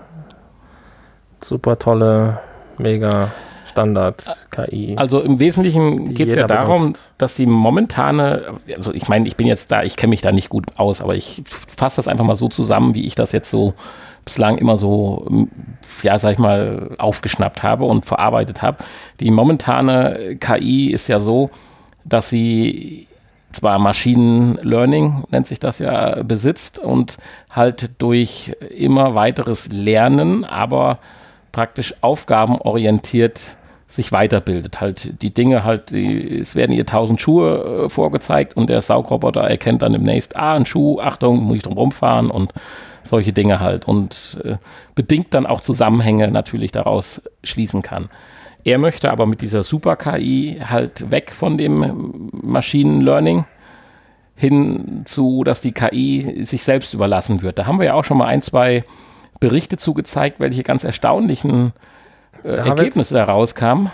super 1.41 1.79
tolle, 1.79 2.41
mega 2.79 3.33
Standard-KI. 3.73 4.95
Also 4.97 5.21
im 5.21 5.39
Wesentlichen 5.39 6.15
geht 6.15 6.29
es 6.29 6.37
ja 6.37 6.47
darum, 6.47 6.79
benutzt. 6.79 7.03
dass 7.19 7.35
die 7.35 7.47
momentane, 7.47 8.55
also 8.77 8.93
ich 8.93 9.09
meine, 9.09 9.27
ich 9.27 9.37
bin 9.37 9.47
jetzt 9.47 9.73
da, 9.73 9.83
ich 9.83 9.97
kenne 9.97 10.11
mich 10.11 10.21
da 10.21 10.33
nicht 10.33 10.49
gut 10.49 10.67
aus, 10.77 11.01
aber 11.01 11.15
ich 11.15 11.43
fasse 11.77 11.97
das 11.97 12.09
einfach 12.09 12.25
mal 12.25 12.37
so 12.37 12.49
zusammen, 12.49 12.95
wie 12.95 13.07
ich 13.07 13.15
das 13.15 13.33
jetzt 13.33 13.51
so 13.51 13.75
bislang 14.25 14.59
immer 14.59 14.77
so, 14.77 15.47
ja, 16.03 16.19
sag 16.19 16.33
ich 16.33 16.39
mal, 16.39 16.95
aufgeschnappt 16.99 17.63
habe 17.63 17.85
und 17.85 18.07
verarbeitet 18.07 18.63
habe. 18.63 18.79
Die 19.21 19.31
momentane 19.31 20.37
KI 20.39 20.91
ist 20.91 21.09
ja 21.09 21.19
so, 21.19 21.51
dass 22.05 22.31
sie 22.31 23.09
zwar 23.53 23.79
Machine 23.79 24.59
Learning, 24.63 25.25
nennt 25.31 25.47
sich 25.47 25.61
das 25.61 25.79
ja, 25.79 26.23
besitzt 26.23 26.79
und 26.79 27.19
halt 27.51 27.91
durch 27.99 28.53
immer 28.77 29.15
weiteres 29.15 29.71
Lernen, 29.71 30.45
aber 30.45 30.99
praktisch 31.53 31.95
aufgabenorientiert 32.01 33.57
sich 33.95 34.13
weiterbildet. 34.13 34.81
Halt 34.81 35.23
die 35.23 35.33
Dinge 35.33 35.65
halt, 35.65 35.91
die, 35.91 36.39
es 36.39 36.55
werden 36.55 36.73
ihr 36.73 36.87
tausend 36.87 37.21
Schuhe 37.21 37.85
äh, 37.85 37.89
vorgezeigt 37.89 38.57
und 38.57 38.69
der 38.69 38.83
Saugroboter 38.83 39.43
erkennt 39.43 39.83
dann 39.83 39.93
demnächst, 39.93 40.37
ah, 40.37 40.55
ein 40.55 40.67
Schuh, 40.67 41.01
Achtung, 41.01 41.43
muss 41.43 41.57
ich 41.57 41.63
drum 41.63 41.75
rumfahren 41.75 42.31
und 42.31 42.53
solche 43.05 43.33
Dinge 43.33 43.61
halt 43.61 43.87
und 43.87 44.39
äh, 44.45 44.57
bedingt 44.95 45.35
dann 45.35 45.47
auch 45.47 45.61
Zusammenhänge 45.61 46.29
natürlich 46.29 46.73
daraus 46.73 47.23
schließen 47.43 47.83
kann. 47.83 48.09
Er 48.65 48.79
möchte 48.79 49.11
aber 49.11 49.27
mit 49.27 49.41
dieser 49.41 49.65
Super-KI 49.65 50.61
halt 50.65 51.11
weg 51.11 51.33
von 51.33 51.59
dem 51.59 52.31
Machine 52.33 53.03
Learning 53.03 53.45
hin 54.37 55.03
zu, 55.05 55.45
dass 55.45 55.61
die 55.61 55.73
KI 55.73 56.45
sich 56.45 56.63
selbst 56.63 56.95
überlassen 56.95 57.43
wird. 57.43 57.59
Da 57.59 57.67
haben 57.67 57.79
wir 57.79 57.87
ja 57.87 57.95
auch 57.95 58.05
schon 58.05 58.19
mal 58.19 58.27
ein, 58.27 58.43
zwei 58.43 58.85
Berichte 59.41 59.77
zugezeigt, 59.77 60.39
welche 60.39 60.63
ganz 60.63 60.85
erstaunlichen 60.85 61.73
äh, 62.45 62.57
da 62.57 62.67
Ergebnisse 62.67 63.19
herauskamen, 63.19 63.91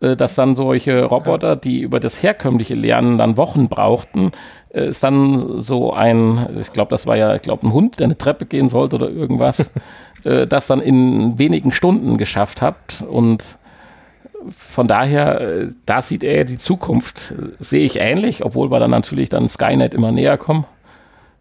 äh, 0.00 0.16
dass 0.16 0.34
dann 0.34 0.54
solche 0.54 1.04
Roboter, 1.04 1.56
die 1.56 1.80
über 1.80 2.00
das 2.00 2.22
herkömmliche 2.22 2.74
Lernen 2.74 3.18
dann 3.18 3.36
Wochen 3.36 3.68
brauchten, 3.68 4.32
äh, 4.72 4.88
ist 4.88 5.02
dann 5.02 5.60
so 5.60 5.92
ein, 5.92 6.46
ich 6.60 6.72
glaube, 6.72 6.90
das 6.90 7.06
war 7.06 7.16
ja, 7.16 7.34
ich 7.34 7.42
glaube, 7.42 7.66
ein 7.66 7.72
Hund, 7.72 7.98
der 7.98 8.04
eine 8.04 8.18
Treppe 8.18 8.46
gehen 8.46 8.68
sollte 8.68 8.96
oder 8.96 9.10
irgendwas, 9.10 9.70
äh, 10.24 10.46
das 10.46 10.66
dann 10.66 10.80
in 10.80 11.38
wenigen 11.38 11.72
Stunden 11.72 12.18
geschafft 12.18 12.62
hat. 12.62 13.04
Und 13.08 13.58
von 14.56 14.86
daher, 14.86 15.40
äh, 15.40 15.68
da 15.86 16.02
sieht 16.02 16.24
er 16.24 16.44
die 16.44 16.58
Zukunft, 16.58 17.32
äh, 17.32 17.62
sehe 17.62 17.84
ich 17.84 18.00
ähnlich, 18.00 18.44
obwohl 18.44 18.70
wir 18.70 18.80
dann 18.80 18.90
natürlich 18.90 19.28
dann 19.28 19.48
Skynet 19.48 19.94
immer 19.94 20.12
näher 20.12 20.36
kommen 20.36 20.66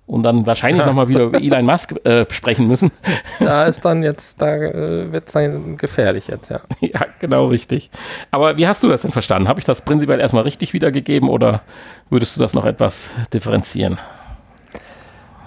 und 0.05 0.23
dann 0.23 0.45
wahrscheinlich 0.45 0.81
ja. 0.81 0.87
nochmal 0.87 1.07
wieder 1.07 1.23
über 1.23 1.37
Elon 1.41 1.65
Musk 1.65 1.93
äh, 2.05 2.25
sprechen 2.29 2.67
müssen. 2.67 2.91
Da 3.39 3.65
ist 3.65 3.85
dann 3.85 4.03
jetzt, 4.03 4.41
da 4.41 4.55
äh, 4.55 5.11
wird 5.11 5.27
es 5.27 5.33
dann 5.33 5.77
gefährlich 5.77 6.27
jetzt, 6.27 6.49
ja. 6.49 6.61
Ja, 6.81 7.05
genau 7.19 7.47
richtig. 7.47 7.89
Aber 8.31 8.57
wie 8.57 8.67
hast 8.67 8.83
du 8.83 8.89
das 8.89 9.03
denn 9.03 9.11
verstanden? 9.11 9.47
Habe 9.47 9.59
ich 9.59 9.65
das 9.65 9.81
prinzipiell 9.81 10.19
erstmal 10.19 10.43
richtig 10.43 10.73
wiedergegeben 10.73 11.29
oder 11.29 11.61
würdest 12.09 12.35
du 12.35 12.41
das 12.41 12.53
noch 12.53 12.65
etwas 12.65 13.09
differenzieren? 13.33 13.97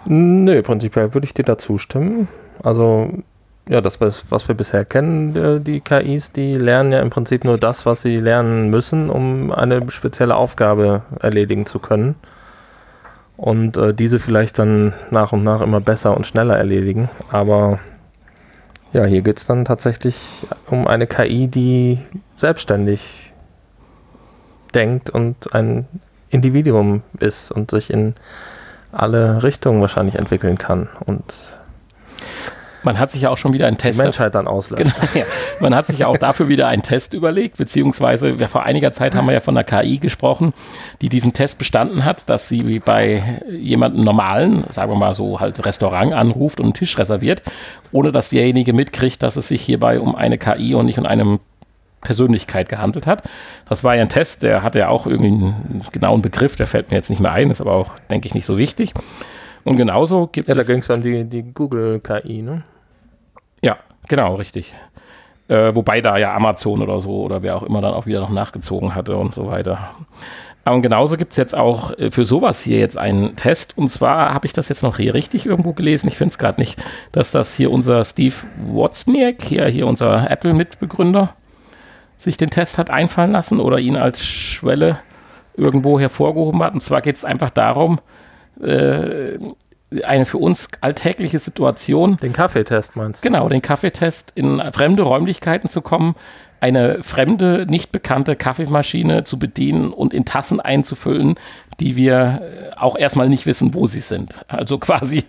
Nö, 0.07 0.63
prinzipiell 0.63 1.13
würde 1.13 1.27
ich 1.27 1.35
dir 1.35 1.45
da 1.45 1.59
zustimmen. 1.59 2.29
Also, 2.63 3.11
ja, 3.69 3.81
das, 3.81 4.01
was 4.01 4.49
wir 4.49 4.55
bisher 4.55 4.85
kennen, 4.85 5.37
äh, 5.37 5.61
die 5.61 5.81
KIs, 5.81 6.33
die 6.33 6.55
lernen 6.55 6.93
ja 6.93 7.01
im 7.01 7.11
Prinzip 7.11 7.45
nur 7.45 7.59
das, 7.59 7.85
was 7.85 8.03
sie 8.03 8.17
lernen 8.17 8.71
müssen, 8.71 9.11
um 9.11 9.53
eine 9.53 9.91
spezielle 9.91 10.37
Aufgabe 10.37 11.03
erledigen 11.21 11.67
zu 11.67 11.79
können 11.79 12.15
und 13.37 13.77
äh, 13.77 13.95
diese 13.95 14.19
vielleicht 14.19 14.59
dann 14.59 14.95
nach 15.11 15.33
und 15.33 15.45
nach 15.45 15.61
immer 15.61 15.81
besser 15.81 16.17
und 16.17 16.27
schneller 16.27 16.57
erledigen. 16.57 17.09
Aber 17.31 17.79
ja, 18.93 19.05
hier 19.05 19.23
geht 19.23 19.39
es 19.39 19.47
dann 19.47 19.65
tatsächlich 19.65 20.47
um 20.69 20.87
eine 20.87 21.07
KI, 21.07 21.49
die 21.49 21.99
selbstständig 22.37 23.33
denkt 24.75 25.11
und 25.11 25.55
ein 25.55 25.87
Individuum 26.31 27.03
ist 27.21 27.51
und 27.51 27.71
sich 27.71 27.91
in 27.91 28.15
alle 28.93 29.43
Richtungen 29.43 29.81
wahrscheinlich 29.81 30.17
entwickeln 30.17 30.59
kann. 30.59 30.89
Und 31.05 31.53
man 32.87 32.99
hat 32.99 33.13
sich 33.13 33.23
ja 33.23 33.31
auch 33.31 33.37
schon 33.37 33.53
wieder 33.53 33.67
einen 33.67 33.77
Test. 33.77 33.99
Die 33.99 34.03
Menschheit 34.03 34.35
dann 34.35 34.47
auslöst. 34.47 34.83
Genau, 34.83 34.95
ja. 35.15 35.25
Man 35.61 35.75
hat 35.75 35.89
sich 35.89 35.99
ja 35.99 36.07
auch 36.07 36.17
dafür 36.17 36.49
wieder 36.49 36.69
einen 36.69 36.83
Test 36.83 37.13
überlegt, 37.13 37.59
beziehungsweise 37.59 38.31
ja, 38.31 38.49
vor 38.49 38.63
einiger 38.63 38.93
Zeit 38.93 39.15
haben 39.15 39.27
wir 39.27 39.35
ja 39.35 39.41
von 39.41 39.57
einer 39.57 39.65
KI 39.65 39.99
gesprochen, 39.99 40.55
die 41.03 41.09
diesen 41.09 41.33
Test 41.33 41.59
bestanden 41.59 42.05
hat, 42.05 42.31
dass 42.31 42.49
sie 42.49 42.67
wie 42.67 42.79
bei 42.79 43.43
jemandem 43.51 44.05
normalen, 44.05 44.61
sagen 44.71 44.91
wir 44.93 44.97
mal 44.97 45.15
so, 45.15 45.41
halt 45.41 45.67
Restaurant 45.67 46.15
anruft 46.15 46.61
und 46.61 46.67
einen 46.67 46.75
Tisch 46.75 46.97
reserviert, 46.97 47.43
ohne 47.93 48.13
dass 48.13 48.31
derjenige 48.31 48.73
mitkriegt, 48.73 49.23
dass 49.23 49.37
es 49.37 49.49
sich 49.49 49.63
hierbei 49.63 50.01
um 50.01 50.15
eine 50.15 50.39
KI 50.39 50.75
und 50.75 50.87
nicht 50.87 50.99
um 50.99 51.07
eine 51.07 51.41
Persönlichkeit 52.03 52.69
gehandelt 52.69 53.07
hat. 53.07 53.25
Das 53.69 53.83
war 53.83 53.97
ja 53.97 54.03
ein 54.03 54.09
Test, 54.09 54.45
der 54.45 54.63
hatte 54.63 54.79
ja 54.79 54.89
auch 54.89 55.07
irgendwie 55.07 55.27
einen 55.27 55.85
genauen 55.91 56.23
Begriff, 56.23 56.55
der 56.55 56.69
fällt 56.69 56.91
mir 56.91 56.97
jetzt 56.97 57.11
nicht 57.11 57.21
mehr 57.21 57.33
ein, 57.33 57.51
ist 57.51 57.61
aber 57.61 57.73
auch, 57.73 57.91
denke 58.11 58.29
ich, 58.29 58.35
nicht 58.35 58.47
so 58.47 58.57
wichtig. 58.57 58.95
Und 59.65 59.77
genauso 59.77 60.29
gibt 60.29 60.47
ja, 60.47 60.55
es. 60.55 60.59
Ja, 60.59 60.65
da 60.65 60.73
ging 60.73 60.81
es 60.81 60.91
um 60.91 61.03
die, 61.03 61.25
die 61.25 61.43
Google-KI, 61.43 62.43
ne? 62.43 62.63
Ja, 63.63 63.77
genau, 64.09 64.35
richtig. 64.37 64.73
Äh, 65.49 65.75
wobei 65.75 66.01
da 66.01 66.17
ja 66.17 66.35
Amazon 66.35 66.83
oder 66.83 67.01
so 67.01 67.23
oder 67.23 67.43
wer 67.43 67.57
auch 67.57 67.63
immer 67.63 67.81
dann 67.81 67.95
auch 67.95 68.07
wieder 68.07 68.21
noch 68.21 68.31
nachgezogen 68.31 68.95
hatte 68.95 69.17
und 69.17 69.35
so 69.35 69.47
weiter. 69.47 69.91
Und 70.65 70.83
genauso 70.83 71.17
gibt 71.17 71.31
es 71.31 71.37
jetzt 71.37 71.55
auch 71.55 71.97
äh, 71.97 72.11
für 72.11 72.25
sowas 72.25 72.63
hier 72.63 72.79
jetzt 72.79 72.99
einen 72.99 73.37
Test. 73.37 73.79
Und 73.79 73.89
zwar 73.89 74.35
habe 74.35 74.47
ich 74.47 74.53
das 74.53 74.69
jetzt 74.69 74.83
noch 74.83 74.97
hier 74.97 75.15
richtig 75.15 75.47
irgendwo 75.47 75.73
gelesen. 75.73 76.09
Ich 76.09 76.17
finde 76.17 76.33
es 76.33 76.39
gerade 76.39 76.61
nicht, 76.61 76.83
dass 77.13 77.31
das 77.31 77.55
hier 77.55 77.71
unser 77.71 78.05
Steve 78.05 78.35
Wozniak, 78.67 79.45
hier, 79.45 79.67
hier 79.67 79.87
unser 79.87 80.29
Apple-Mitbegründer, 80.29 81.35
sich 82.19 82.37
den 82.37 82.51
Test 82.51 82.79
hat 82.79 82.91
einfallen 82.91 83.31
lassen 83.31 83.61
oder 83.61 83.79
ihn 83.79 83.97
als 83.97 84.25
Schwelle 84.27 84.99
irgendwo 85.57 86.01
hervorgehoben 86.01 86.63
hat. 86.63 86.75
Und 86.75 86.83
zwar 86.83 87.01
geht 87.01 87.17
es 87.17 87.25
einfach 87.25 87.51
darum, 87.51 88.01
äh, 88.61 89.39
eine 90.05 90.27
für 90.27 90.39
uns 90.39 90.69
alltägliche 90.81 91.39
Situation. 91.39 92.17
Den 92.17 92.33
Kaffeetest 92.33 92.97
meinst 92.97 93.25
du? 93.25 93.29
Genau, 93.29 93.49
den 93.49 93.63
Kaffeetest 93.63 94.33
in 94.35 94.61
fremde 94.73 95.03
Räumlichkeiten 95.03 95.69
zu 95.69 95.81
kommen, 95.81 96.17
eine 96.61 97.03
fremde, 97.03 97.67
nicht 97.69 97.93
bekannte 97.93 98.35
Kaffeemaschine 98.35 99.25
zu 99.25 99.39
bedienen 99.39 99.93
und 99.93 100.15
in 100.15 100.25
Tassen 100.25 100.61
einzufüllen, 100.61 101.37
die 101.81 101.97
wir 101.97 102.43
äh, 102.43 102.77
auch 102.77 102.97
erstmal 102.97 103.29
nicht 103.29 103.47
wissen, 103.47 103.75
wo 103.75 103.87
sie 103.87 104.01
sind. 104.01 104.45
Also 104.49 104.79
quasi 104.81 105.25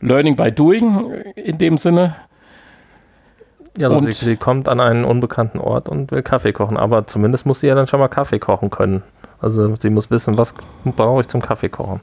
Learning 0.00 0.36
by 0.36 0.52
Doing 0.52 1.10
in 1.34 1.58
dem 1.58 1.78
Sinne. 1.78 2.16
Ja, 3.78 3.88
also 3.88 4.00
sie, 4.00 4.12
sie, 4.12 4.36
kommt 4.36 4.68
an 4.68 4.80
einen 4.80 5.04
unbekannten 5.04 5.58
Ort 5.58 5.88
und 5.88 6.10
will 6.10 6.22
Kaffee 6.22 6.52
kochen, 6.52 6.78
aber 6.78 7.06
zumindest 7.06 7.44
muss 7.44 7.60
sie 7.60 7.66
ja 7.66 7.74
dann 7.74 7.86
schon 7.86 8.00
mal 8.00 8.08
Kaffee 8.08 8.38
kochen 8.38 8.70
können. 8.70 9.02
Also 9.38 9.74
sie 9.76 9.90
muss 9.90 10.10
wissen, 10.10 10.38
was 10.38 10.54
brauche 10.84 11.20
ich 11.20 11.28
zum 11.28 11.42
Kaffee 11.42 11.68
kochen. 11.68 12.00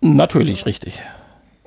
Natürlich, 0.00 0.66
richtig. 0.66 1.00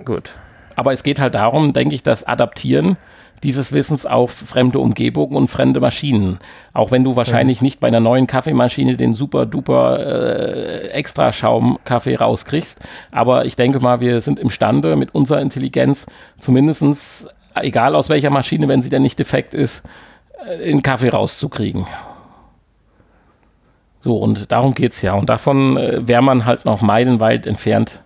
Gut. 0.04 0.32
Aber 0.76 0.94
es 0.94 1.04
geht 1.04 1.20
halt 1.20 1.36
darum, 1.36 1.74
denke 1.74 1.96
ich, 1.96 2.04
das 2.04 2.26
Adaptieren 2.26 2.98
dieses 3.44 3.72
Wissens 3.74 4.06
auf 4.06 4.32
fremde 4.32 4.80
Umgebungen 4.80 5.36
und 5.36 5.48
fremde 5.48 5.80
Maschinen. 5.80 6.40
Auch 6.74 6.92
wenn 6.92 7.04
du 7.04 7.16
wahrscheinlich 7.16 7.62
mhm. 7.62 7.66
nicht 7.66 7.80
bei 7.80 7.88
einer 7.88 8.00
neuen 8.00 8.28
Kaffeemaschine 8.28 8.98
den 8.98 9.14
super 9.14 9.46
duper 9.46 10.00
äh, 10.00 10.88
extra 10.90 11.34
Schaumkaffee 11.34 12.16
rauskriegst. 12.16 12.80
Aber 13.12 13.46
ich 13.46 13.56
denke 13.56 13.80
mal, 13.80 14.00
wir 14.00 14.22
sind 14.22 14.40
imstande 14.40 14.96
mit 14.96 15.16
unserer 15.16 15.42
Intelligenz 15.42 16.06
zumindestens, 16.40 17.28
egal 17.56 17.96
aus 17.96 18.10
welcher 18.10 18.30
Maschine, 18.30 18.68
wenn 18.68 18.82
sie 18.82 18.90
denn 18.90 19.02
nicht 19.02 19.18
defekt 19.18 19.54
ist, 19.56 19.84
äh, 20.46 20.66
den 20.66 20.84
Kaffee 20.84 21.10
rauszukriegen. 21.10 21.88
So, 24.04 24.18
und 24.18 24.52
darum 24.52 24.74
geht 24.74 24.94
es 24.94 25.02
ja. 25.02 25.14
Und 25.14 25.30
davon 25.30 25.78
äh, 25.78 26.08
wäre 26.08 26.22
man 26.22 26.46
halt 26.46 26.66
noch 26.66 26.82
meilenweit 26.82 27.48
entfernt, 27.48 28.02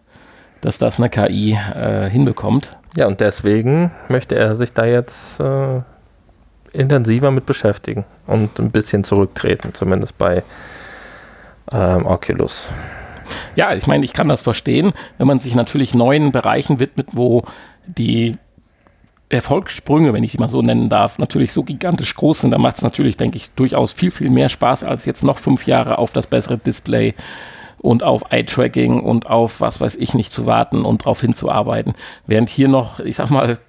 dass 0.65 0.79
das 0.79 0.97
eine 0.97 1.11
KI 1.11 1.53
äh, 1.53 2.09
hinbekommt. 2.09 2.75
Ja, 2.95 3.05
und 3.05 3.21
deswegen 3.21 3.91
möchte 4.09 4.35
er 4.35 4.55
sich 4.55 4.73
da 4.73 4.83
jetzt 4.83 5.39
äh, 5.39 5.81
intensiver 6.73 7.29
mit 7.29 7.45
beschäftigen 7.45 8.03
und 8.25 8.59
ein 8.59 8.71
bisschen 8.71 9.03
zurücktreten, 9.03 9.75
zumindest 9.75 10.17
bei 10.17 10.41
ähm, 11.71 12.07
Oculus. 12.07 12.69
Ja, 13.55 13.75
ich 13.75 13.85
meine, 13.85 14.05
ich 14.05 14.13
kann 14.13 14.27
das 14.27 14.41
verstehen, 14.41 14.93
wenn 15.19 15.27
man 15.27 15.39
sich 15.39 15.53
natürlich 15.53 15.93
neuen 15.93 16.31
Bereichen 16.31 16.79
widmet, 16.79 17.09
wo 17.11 17.43
die 17.85 18.39
Erfolgssprünge, 19.29 20.13
wenn 20.13 20.23
ich 20.23 20.31
sie 20.31 20.39
mal 20.39 20.49
so 20.49 20.63
nennen 20.63 20.89
darf, 20.89 21.19
natürlich 21.19 21.53
so 21.53 21.61
gigantisch 21.61 22.15
groß 22.15 22.41
sind, 22.41 22.51
dann 22.51 22.61
macht 22.61 22.77
es 22.77 22.81
natürlich, 22.81 23.17
denke 23.17 23.37
ich, 23.37 23.51
durchaus 23.51 23.91
viel, 23.91 24.09
viel 24.09 24.31
mehr 24.31 24.49
Spaß, 24.49 24.83
als 24.83 25.05
jetzt 25.05 25.23
noch 25.23 25.37
fünf 25.37 25.67
Jahre 25.67 25.99
auf 25.99 26.11
das 26.11 26.25
bessere 26.25 26.57
Display 26.57 27.13
und 27.85 28.03
auf 28.03 28.23
Eye-Tracking 28.31 28.99
und 28.99 29.27
auf 29.27 29.61
was 29.61 29.79
weiß 29.79 29.95
ich 29.97 30.13
nicht 30.15 30.33
zu 30.33 30.45
warten 30.45 30.83
und 30.85 31.03
darauf 31.03 31.21
hinzuarbeiten. 31.21 31.93
Während 32.25 32.49
hier 32.49 32.67
noch, 32.67 32.99
ich 32.99 33.15
sag 33.15 33.29
mal, 33.29 33.59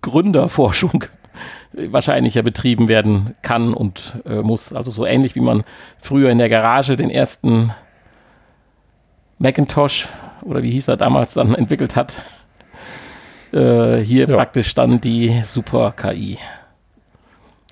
Gründerforschung 0.00 1.04
wahrscheinlich 1.72 2.34
ja 2.34 2.42
betrieben 2.42 2.88
werden 2.88 3.34
kann 3.42 3.74
und 3.74 4.14
äh, 4.24 4.40
muss. 4.40 4.72
Also 4.72 4.90
so 4.90 5.04
ähnlich 5.04 5.34
wie 5.34 5.40
man 5.40 5.62
früher 6.00 6.30
in 6.30 6.38
der 6.38 6.48
Garage 6.48 6.96
den 6.96 7.10
ersten 7.10 7.72
Macintosh 9.38 10.08
oder 10.42 10.62
wie 10.62 10.70
hieß 10.70 10.88
er 10.88 10.96
damals 10.96 11.34
dann 11.34 11.54
entwickelt 11.54 11.96
hat. 11.96 12.22
Äh, 13.52 13.98
hier 13.98 14.26
ja. 14.26 14.36
praktisch 14.36 14.74
dann 14.74 15.02
die 15.02 15.42
Super-KI. 15.42 16.38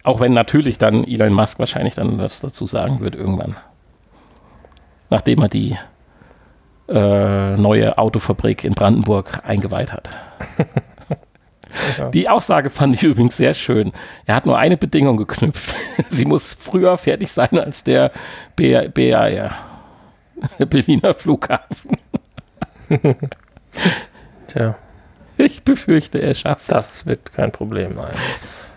Auch 0.03 0.21
wenn 0.21 0.35
natürlich 0.35 0.77
dann 0.77 1.05
Elon 1.05 1.33
Musk 1.33 1.59
wahrscheinlich 1.59 1.95
dann 1.95 2.19
was 2.19 2.41
dazu 2.41 2.67
sagen 2.67 3.01
wird 3.01 3.17
irgendwann. 3.17 3.57
Nachdem 5.09 5.41
er 5.41 5.49
die 5.49 5.79
äh, 6.89 7.57
neue 7.57 7.97
Autofabrik 7.99 8.65
in 8.65 8.75
Brandenburg 8.75 9.41
eingeweiht 9.45 9.93
hat. 9.93 10.09
Die 12.13 12.29
Aussage 12.29 12.71
fand 12.71 12.95
ich 12.95 13.03
übrigens 13.03 13.37
sehr 13.37 13.55
schön. 13.55 13.93
Er 14.27 14.37
hat 14.37 14.47
nur 14.47 14.59
eine 14.59 14.77
Bedingung 14.77 15.17
geknüpft. 15.17 15.75
Sie 16.09 16.25
muss 16.25 16.53
früher 16.53 16.97
fertig 16.99 17.33
sein 17.33 17.59
als 17.59 17.83
der 17.85 18.13
BAR, 18.57 19.51
Berliner 20.59 21.15
Flughafen. 21.15 21.99
Tja. 24.47 24.77
Ich 25.37 25.65
befürchte, 25.65 26.23
er 26.23 26.35
schafft 26.35 26.71
Das 26.71 27.07
wird 27.07 27.33
kein 27.33 27.51
Problem 27.51 27.97
sein. 27.97 28.15
Das 28.31 28.71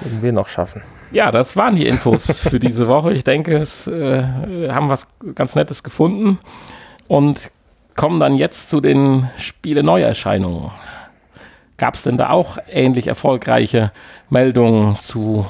werden 0.00 0.22
wir 0.22 0.32
noch 0.32 0.48
schaffen. 0.48 0.82
Ja, 1.12 1.30
das 1.30 1.56
waren 1.58 1.76
die 1.76 1.86
Infos 1.86 2.30
für 2.38 2.58
diese 2.58 2.88
Woche. 2.88 3.12
Ich 3.12 3.22
denke, 3.22 3.56
es 3.56 3.86
äh, 3.86 4.22
haben 4.70 4.88
was 4.88 5.08
ganz 5.34 5.54
Nettes 5.54 5.82
gefunden 5.82 6.38
und 7.06 7.50
kommen 7.96 8.18
dann 8.18 8.36
jetzt 8.36 8.70
zu 8.70 8.80
den 8.80 9.28
Spiele-Neuerscheinungen. 9.36 10.70
Gab 11.76 11.96
es 11.96 12.02
denn 12.02 12.16
da 12.16 12.30
auch 12.30 12.56
ähnlich 12.66 13.08
erfolgreiche 13.08 13.92
Meldungen 14.30 14.96
zu 15.02 15.46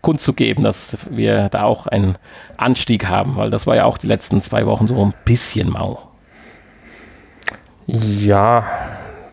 kundzugeben, 0.00 0.64
dass 0.64 0.96
wir 1.08 1.48
da 1.48 1.62
auch 1.62 1.86
einen 1.86 2.16
Anstieg 2.56 3.06
haben? 3.06 3.36
Weil 3.36 3.50
das 3.50 3.68
war 3.68 3.76
ja 3.76 3.84
auch 3.84 3.98
die 3.98 4.08
letzten 4.08 4.42
zwei 4.42 4.66
Wochen 4.66 4.88
so 4.88 5.00
ein 5.00 5.14
bisschen 5.24 5.70
mau. 5.70 6.10
Ja, 7.86 8.64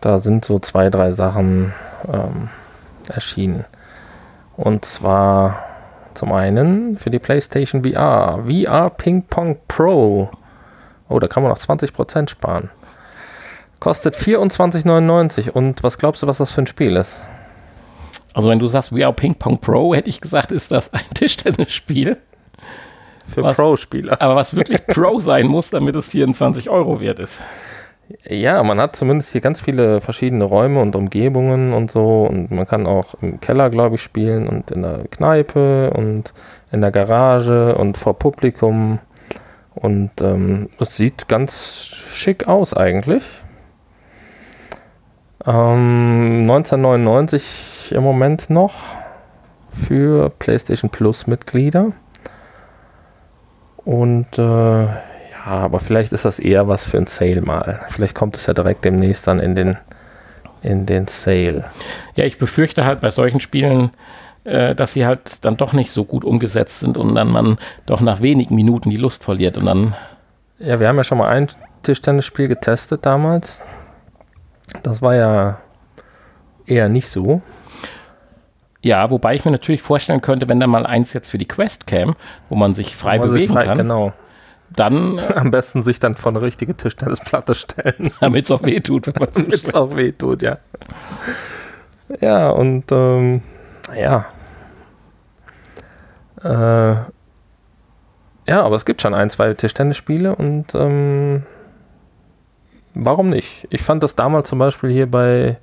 da 0.00 0.18
sind 0.18 0.44
so 0.44 0.60
zwei, 0.60 0.90
drei 0.90 1.10
Sachen 1.10 1.72
ähm, 2.06 2.50
erschienen. 3.08 3.64
Und 4.56 4.84
zwar 4.84 5.71
zum 6.14 6.32
einen 6.32 6.98
für 6.98 7.10
die 7.10 7.18
PlayStation 7.18 7.84
VR. 7.84 8.44
VR 8.46 8.90
Ping 8.90 9.22
Pong 9.22 9.58
Pro. 9.68 10.30
Oh, 11.08 11.18
da 11.18 11.28
kann 11.28 11.42
man 11.42 11.50
noch 11.50 11.58
20% 11.58 12.30
sparen. 12.30 12.70
Kostet 13.80 14.16
24,99. 14.16 15.50
Und 15.50 15.82
was 15.82 15.98
glaubst 15.98 16.22
du, 16.22 16.26
was 16.26 16.38
das 16.38 16.50
für 16.50 16.62
ein 16.62 16.66
Spiel 16.66 16.96
ist? 16.96 17.22
Also, 18.34 18.48
wenn 18.48 18.58
du 18.58 18.66
sagst 18.66 18.90
VR 18.90 19.12
Ping 19.12 19.34
Pong 19.34 19.58
Pro, 19.58 19.94
hätte 19.94 20.08
ich 20.08 20.20
gesagt, 20.20 20.52
ist 20.52 20.70
das 20.70 20.92
ein 20.92 21.04
Tischtennisspiel. 21.14 22.18
Für 23.26 23.42
Pro-Spieler. 23.42 24.20
Aber 24.20 24.36
was 24.36 24.54
wirklich 24.54 24.86
Pro 24.86 25.20
sein 25.20 25.46
muss, 25.46 25.70
damit 25.70 25.96
es 25.96 26.08
24 26.08 26.68
Euro 26.68 27.00
wert 27.00 27.18
ist. 27.18 27.38
Ja, 28.28 28.62
man 28.62 28.80
hat 28.80 28.96
zumindest 28.96 29.32
hier 29.32 29.40
ganz 29.40 29.60
viele 29.60 30.00
verschiedene 30.00 30.44
Räume 30.44 30.80
und 30.80 30.96
Umgebungen 30.96 31.72
und 31.72 31.90
so. 31.90 32.24
Und 32.24 32.50
man 32.50 32.66
kann 32.66 32.86
auch 32.86 33.14
im 33.20 33.40
Keller, 33.40 33.70
glaube 33.70 33.96
ich, 33.96 34.02
spielen 34.02 34.48
und 34.48 34.70
in 34.70 34.82
der 34.82 35.04
Kneipe 35.10 35.90
und 35.90 36.32
in 36.70 36.80
der 36.80 36.90
Garage 36.90 37.74
und 37.74 37.96
vor 37.96 38.18
Publikum. 38.18 38.98
Und 39.74 40.10
ähm, 40.20 40.68
es 40.78 40.96
sieht 40.96 41.28
ganz 41.28 41.86
schick 41.94 42.48
aus 42.48 42.74
eigentlich. 42.74 43.24
Ähm, 45.46 46.42
1999 46.42 47.92
im 47.94 48.02
Moment 48.02 48.50
noch 48.50 48.74
für 49.72 50.30
PlayStation 50.30 50.90
Plus 50.90 51.26
Mitglieder. 51.26 51.92
Und 53.84 54.38
äh, 54.38 54.86
ja, 55.44 55.52
aber 55.52 55.80
vielleicht 55.80 56.12
ist 56.12 56.24
das 56.24 56.38
eher 56.38 56.68
was 56.68 56.84
für 56.84 56.98
ein 56.98 57.06
Sale 57.06 57.40
mal. 57.40 57.80
Vielleicht 57.88 58.14
kommt 58.14 58.36
es 58.36 58.46
ja 58.46 58.54
direkt 58.54 58.84
demnächst 58.84 59.26
dann 59.26 59.40
in 59.40 59.54
den, 59.54 59.76
in 60.62 60.86
den 60.86 61.08
Sale. 61.08 61.64
Ja, 62.14 62.24
ich 62.24 62.38
befürchte 62.38 62.84
halt 62.84 63.00
bei 63.00 63.10
solchen 63.10 63.40
Spielen, 63.40 63.90
äh, 64.44 64.74
dass 64.74 64.92
sie 64.92 65.04
halt 65.04 65.44
dann 65.44 65.56
doch 65.56 65.72
nicht 65.72 65.90
so 65.90 66.04
gut 66.04 66.24
umgesetzt 66.24 66.80
sind 66.80 66.96
und 66.96 67.14
dann 67.14 67.28
man 67.28 67.58
doch 67.86 68.00
nach 68.00 68.20
wenigen 68.20 68.54
Minuten 68.54 68.90
die 68.90 68.96
Lust 68.96 69.24
verliert 69.24 69.58
und 69.58 69.66
dann. 69.66 69.96
Ja, 70.58 70.78
wir 70.78 70.86
haben 70.86 70.96
ja 70.96 71.04
schon 71.04 71.18
mal 71.18 71.28
ein 71.28 71.48
Tischtennisspiel 71.82 72.46
getestet 72.46 73.04
damals. 73.04 73.62
Das 74.84 75.02
war 75.02 75.16
ja 75.16 75.58
eher 76.66 76.88
nicht 76.88 77.08
so. 77.08 77.42
Ja, 78.80 79.10
wobei 79.10 79.34
ich 79.34 79.44
mir 79.44 79.50
natürlich 79.50 79.82
vorstellen 79.82 80.20
könnte, 80.20 80.48
wenn 80.48 80.60
da 80.60 80.66
mal 80.66 80.86
eins 80.86 81.12
jetzt 81.12 81.30
für 81.30 81.38
die 81.38 81.46
Quest 81.46 81.86
käme, 81.86 82.14
wo 82.48 82.54
man 82.54 82.74
sich 82.74 82.96
frei 82.96 83.18
man 83.18 83.28
bewegen 83.28 83.46
sich 83.46 83.52
frei, 83.52 83.64
kann. 83.66 83.78
Genau 83.78 84.12
dann. 84.72 85.20
Am 85.34 85.50
besten 85.50 85.82
sich 85.82 86.00
dann 86.00 86.14
vor 86.14 86.32
eine 86.32 86.42
richtige 86.42 86.76
Tischtennisplatte 86.76 87.54
stellen. 87.54 88.12
Damit 88.20 88.46
es 88.46 88.50
auch 88.50 88.62
weh 88.62 88.80
tut, 88.80 89.06
wenn 89.06 89.14
man 89.18 89.28
Damit 89.32 89.66
es 89.66 89.74
auch 89.74 89.94
weh 89.96 90.12
tut, 90.12 90.42
ja. 90.42 90.58
Ja, 92.20 92.50
und 92.50 92.84
ähm, 92.90 93.42
ja. 93.96 94.26
Äh, 96.42 96.96
ja, 98.48 98.62
aber 98.62 98.76
es 98.76 98.84
gibt 98.84 99.02
schon 99.02 99.14
ein, 99.14 99.30
zwei 99.30 99.54
Tischtennisspiele 99.54 100.34
und 100.34 100.74
ähm, 100.74 101.44
warum 102.94 103.30
nicht? 103.30 103.66
Ich 103.70 103.82
fand 103.82 104.02
das 104.02 104.16
damals 104.16 104.48
zum 104.48 104.58
Beispiel 104.58 104.90
hier 104.90 105.10
bei 105.10 105.58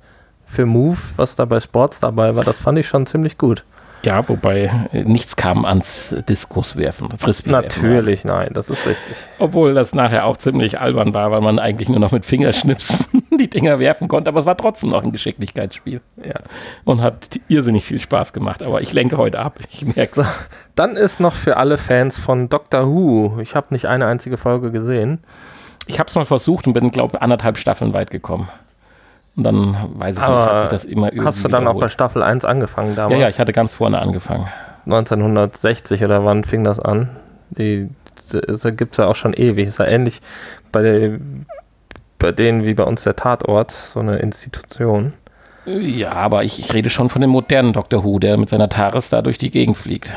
für 0.46 0.66
Move, 0.66 0.98
was 1.16 1.36
da 1.36 1.44
bei 1.44 1.60
Sports 1.60 2.00
dabei 2.00 2.34
war, 2.34 2.42
das 2.42 2.58
fand 2.58 2.78
ich 2.78 2.88
schon 2.88 3.06
ziemlich 3.06 3.38
gut. 3.38 3.64
Ja, 4.02 4.26
wobei 4.28 4.88
äh, 4.92 5.04
nichts 5.04 5.36
kam 5.36 5.64
ans 5.64 6.14
Diskuswerfen, 6.28 7.08
Frisbee 7.18 7.50
Natürlich, 7.50 8.24
nein, 8.24 8.50
das 8.54 8.70
ist 8.70 8.86
richtig. 8.86 9.16
Obwohl 9.38 9.74
das 9.74 9.94
nachher 9.94 10.24
auch 10.24 10.38
ziemlich 10.38 10.80
albern 10.80 11.12
war, 11.12 11.30
weil 11.30 11.42
man 11.42 11.58
eigentlich 11.58 11.88
nur 11.88 11.98
noch 11.98 12.12
mit 12.12 12.24
Fingerschnipsen 12.24 13.04
die 13.38 13.50
Dinger 13.50 13.78
werfen 13.78 14.08
konnte, 14.08 14.28
aber 14.28 14.40
es 14.40 14.46
war 14.46 14.56
trotzdem 14.56 14.90
noch 14.90 15.02
ein 15.02 15.12
Geschicklichkeitsspiel. 15.12 16.00
Ja. 16.24 16.40
Und 16.84 17.02
hat 17.02 17.40
irrsinnig 17.48 17.84
viel 17.84 18.00
Spaß 18.00 18.32
gemacht, 18.32 18.62
aber 18.62 18.80
ich 18.80 18.92
lenke 18.92 19.18
heute 19.18 19.38
ab. 19.38 19.58
Ich 19.70 19.80
So, 20.10 20.24
dann 20.74 20.96
ist 20.96 21.20
noch 21.20 21.34
für 21.34 21.56
alle 21.56 21.76
Fans 21.76 22.18
von 22.18 22.48
Doctor 22.48 22.86
Who, 22.86 23.38
ich 23.40 23.54
habe 23.54 23.68
nicht 23.70 23.86
eine 23.86 24.06
einzige 24.06 24.36
Folge 24.36 24.70
gesehen. 24.70 25.18
Ich 25.86 25.98
habe 25.98 26.08
es 26.08 26.14
mal 26.14 26.24
versucht 26.24 26.66
und 26.66 26.72
bin, 26.72 26.90
glaube 26.90 27.16
ich, 27.16 27.22
anderthalb 27.22 27.58
Staffeln 27.58 27.92
weit 27.92 28.10
gekommen. 28.10 28.48
Und 29.36 29.44
dann 29.44 29.76
weiß 29.94 30.16
ich 30.16 30.22
Aber 30.22 30.36
nicht, 30.36 30.46
hat 30.46 30.60
sich 30.60 30.68
das 30.70 30.84
immer 30.84 31.12
über. 31.12 31.24
Hast 31.24 31.44
du 31.44 31.48
dann 31.48 31.66
auch 31.66 31.78
bei 31.78 31.88
Staffel 31.88 32.22
1 32.22 32.44
angefangen 32.44 32.94
damals? 32.94 33.14
Ja, 33.14 33.26
ja, 33.26 33.28
ich 33.28 33.38
hatte 33.38 33.52
ganz 33.52 33.74
vorne 33.74 33.98
angefangen. 33.98 34.48
1960 34.86 36.04
oder 36.04 36.24
wann 36.24 36.44
fing 36.44 36.64
das 36.64 36.80
an? 36.80 37.10
Die, 37.50 37.88
das 38.30 38.64
gibt 38.76 38.92
es 38.92 38.98
ja 38.98 39.06
auch 39.06 39.16
schon 39.16 39.32
ewig. 39.32 39.68
Ist 39.68 39.78
ja 39.78 39.86
ähnlich 39.86 40.20
bei, 40.72 40.82
der, 40.82 41.18
bei 42.18 42.32
denen 42.32 42.64
wie 42.64 42.74
bei 42.74 42.84
uns 42.84 43.04
der 43.04 43.16
Tatort, 43.16 43.70
so 43.70 44.00
eine 44.00 44.16
Institution. 44.18 45.14
Ja, 45.66 46.12
aber 46.12 46.44
ich, 46.44 46.58
ich 46.58 46.72
rede 46.74 46.90
schon 46.90 47.10
von 47.10 47.20
dem 47.20 47.30
modernen 47.30 47.72
Dr. 47.72 48.02
Who, 48.02 48.18
der 48.18 48.36
mit 48.36 48.48
seiner 48.48 48.68
TARES 48.68 49.10
da 49.10 49.22
durch 49.22 49.38
die 49.38 49.50
Gegend 49.50 49.76
fliegt. 49.76 50.12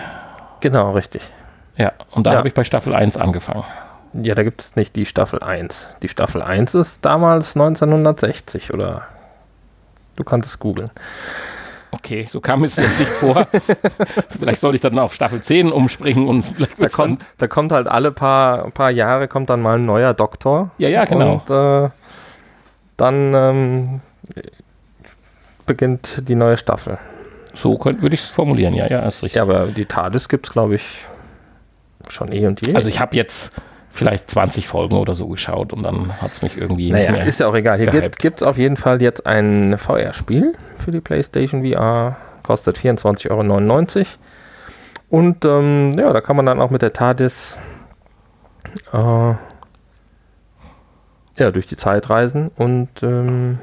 Genau, 0.62 0.92
richtig. 0.92 1.30
Ja, 1.78 1.92
und 2.12 2.26
da 2.26 2.32
ja. 2.32 2.38
habe 2.38 2.48
ich 2.48 2.54
bei 2.54 2.64
Staffel 2.64 2.94
1 2.96 3.18
angefangen. 3.18 3.64
Ja, 4.14 4.36
da 4.36 4.44
gibt 4.44 4.62
es 4.62 4.76
nicht 4.76 4.96
die 4.96 5.06
Staffel 5.06 5.42
1. 5.42 5.98
Die 6.04 6.08
Staffel 6.10 6.42
1 6.42 6.76
ist 6.76 7.04
damals 7.04 7.56
1960 7.56 8.74
oder 8.74 9.08
Du 10.16 10.24
kannst 10.24 10.48
es 10.50 10.60
googeln. 10.60 10.92
Okay, 11.90 12.28
so 12.30 12.40
kam 12.42 12.64
es 12.64 12.76
jetzt 12.76 13.00
nicht 13.00 13.10
vor. 13.12 13.48
vielleicht 14.40 14.60
sollte 14.60 14.76
ich 14.76 14.82
dann 14.82 14.98
auf 15.00 15.14
Staffel 15.14 15.42
10 15.42 15.72
umspringen 15.72 16.28
und 16.28 16.44
vielleicht 16.46 16.82
Da 16.82 16.90
kommt, 16.90 17.24
da 17.38 17.48
kommt 17.48 17.72
halt 17.72 17.88
alle 17.88 18.12
paar, 18.12 18.70
paar 18.72 18.92
Jahre 18.92 19.28
kommt 19.28 19.50
dann 19.50 19.62
mal 19.62 19.76
ein 19.78 19.86
neuer 19.86 20.14
Doktor. 20.14 20.72
Ja, 20.78 20.90
ja, 20.90 21.06
genau. 21.06 21.42
Und 21.46 21.50
äh, 21.50 21.90
dann 22.98 23.34
ähm, 23.34 24.02
beginnt 25.66 26.28
die 26.28 26.36
neue 26.36 26.58
Staffel. 26.58 26.98
So 27.54 27.78
könnt- 27.78 28.02
würde 28.02 28.16
ich 28.16 28.24
es 28.24 28.30
formulieren, 28.30 28.74
ja, 28.74 28.88
ja, 28.88 29.00
ist 29.08 29.22
richtig. 29.24 29.36
Ja, 29.36 29.44
aber 29.44 29.68
die 29.68 29.86
TARDIS 29.86 30.30
gibt 30.30 30.48
es, 30.48 30.54
glaube 30.54 30.76
ich, 30.76 31.06
schon 32.10 32.32
eh 32.32 32.46
und 32.48 32.66
je. 32.66 32.76
Also 32.76 32.90
ich 32.90 33.00
habe 33.00 33.16
jetzt 33.16 33.52
vielleicht 33.94 34.32
20 34.32 34.68
Folgen 34.68 34.96
oder 34.96 35.14
so 35.14 35.28
geschaut 35.28 35.72
und 35.72 35.84
dann 35.84 36.20
hat 36.20 36.32
es 36.32 36.42
mich 36.42 36.58
irgendwie 36.58 36.92
naja, 36.92 37.12
nicht 37.12 37.20
mehr. 37.20 37.28
ist 37.28 37.40
ja 37.40 37.48
auch 37.48 37.54
egal. 37.54 37.78
Hier 37.78 37.88
gehypt. 37.88 38.18
gibt 38.18 38.42
es 38.42 38.48
auf 38.48 38.58
jeden 38.58 38.76
Fall 38.76 39.02
jetzt 39.04 39.28
ein 39.28 39.78
VR-Spiel 39.78 40.54
für 40.78 40.92
die 40.92 41.00
PlayStation 41.00 41.64
VR. 41.64 42.18
Kostet 42.42 42.78
24,99 42.78 43.30
Euro. 43.30 44.08
Und 45.10 45.46
ähm, 45.46 45.92
ja, 45.96 46.12
da 46.12 46.22
kann 46.22 46.36
man 46.36 46.48
dann 46.48 46.60
auch 46.60 46.72
mit 46.72 46.82
der 46.82 46.92
TARDIS 46.92 47.62
äh, 48.92 48.98
ja, 51.38 51.52
durch 51.52 51.68
die 51.68 51.78
Zeit 51.78 52.10
reisen 52.10 52.50
und 52.56 52.90
ähm, 53.04 53.60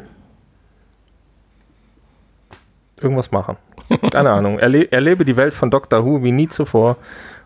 irgendwas 3.01 3.33
machen. 3.33 3.57
Keine 4.13 4.31
Ahnung. 4.31 4.61
Erle 4.61 4.91
erlebe 4.93 5.25
die 5.25 5.37
Welt 5.37 5.55
von 5.55 5.71
Doctor 5.73 6.05
Who 6.05 6.23
wie 6.23 6.33
nie 6.33 6.49
zuvor 6.49 6.97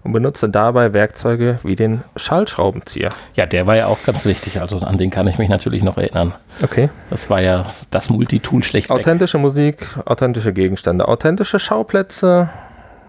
und 0.04 0.12
benutze 0.12 0.48
dabei 0.50 0.92
Werkzeuge 0.92 1.58
wie 1.62 1.76
den 1.76 2.02
Schallschraubenzieher. 2.14 3.10
ja, 3.34 3.46
der 3.46 3.66
war 3.66 3.74
ja 3.74 3.86
auch 3.86 4.02
ganz 4.04 4.24
wichtig. 4.26 4.60
Also 4.60 4.78
an 4.78 4.98
den 4.98 5.10
kann 5.10 5.26
ich 5.26 5.38
mich 5.38 5.48
natürlich 5.48 5.82
noch 5.82 5.96
erinnern. 5.96 6.34
Okay. 6.62 6.90
Das 7.10 7.30
war 7.30 7.40
ja 7.40 7.66
das 7.90 8.10
Multitool 8.10 8.62
schlechtweg. 8.62 8.96
Authentische 8.96 9.38
Musik, 9.38 9.78
authentische 10.04 10.52
Gegenstände, 10.52 11.08
authentische 11.08 11.58
Schauplätze 11.58 12.50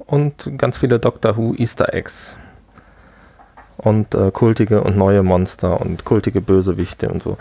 und 0.06 0.58
ganz 0.58 0.78
viele 0.78 0.98
Doctor 0.98 1.36
Who 1.36 1.54
Easter 1.56 1.94
Eggs. 1.94 2.38
Und 3.78 4.16
äh, 4.16 4.32
kultige 4.32 4.82
und 4.82 4.98
neue 4.98 5.22
Monster 5.22 5.82
und 5.82 6.06
kultige 6.06 6.40
Bösewichte 6.40 7.10
und 7.10 7.22
so. 7.22 7.38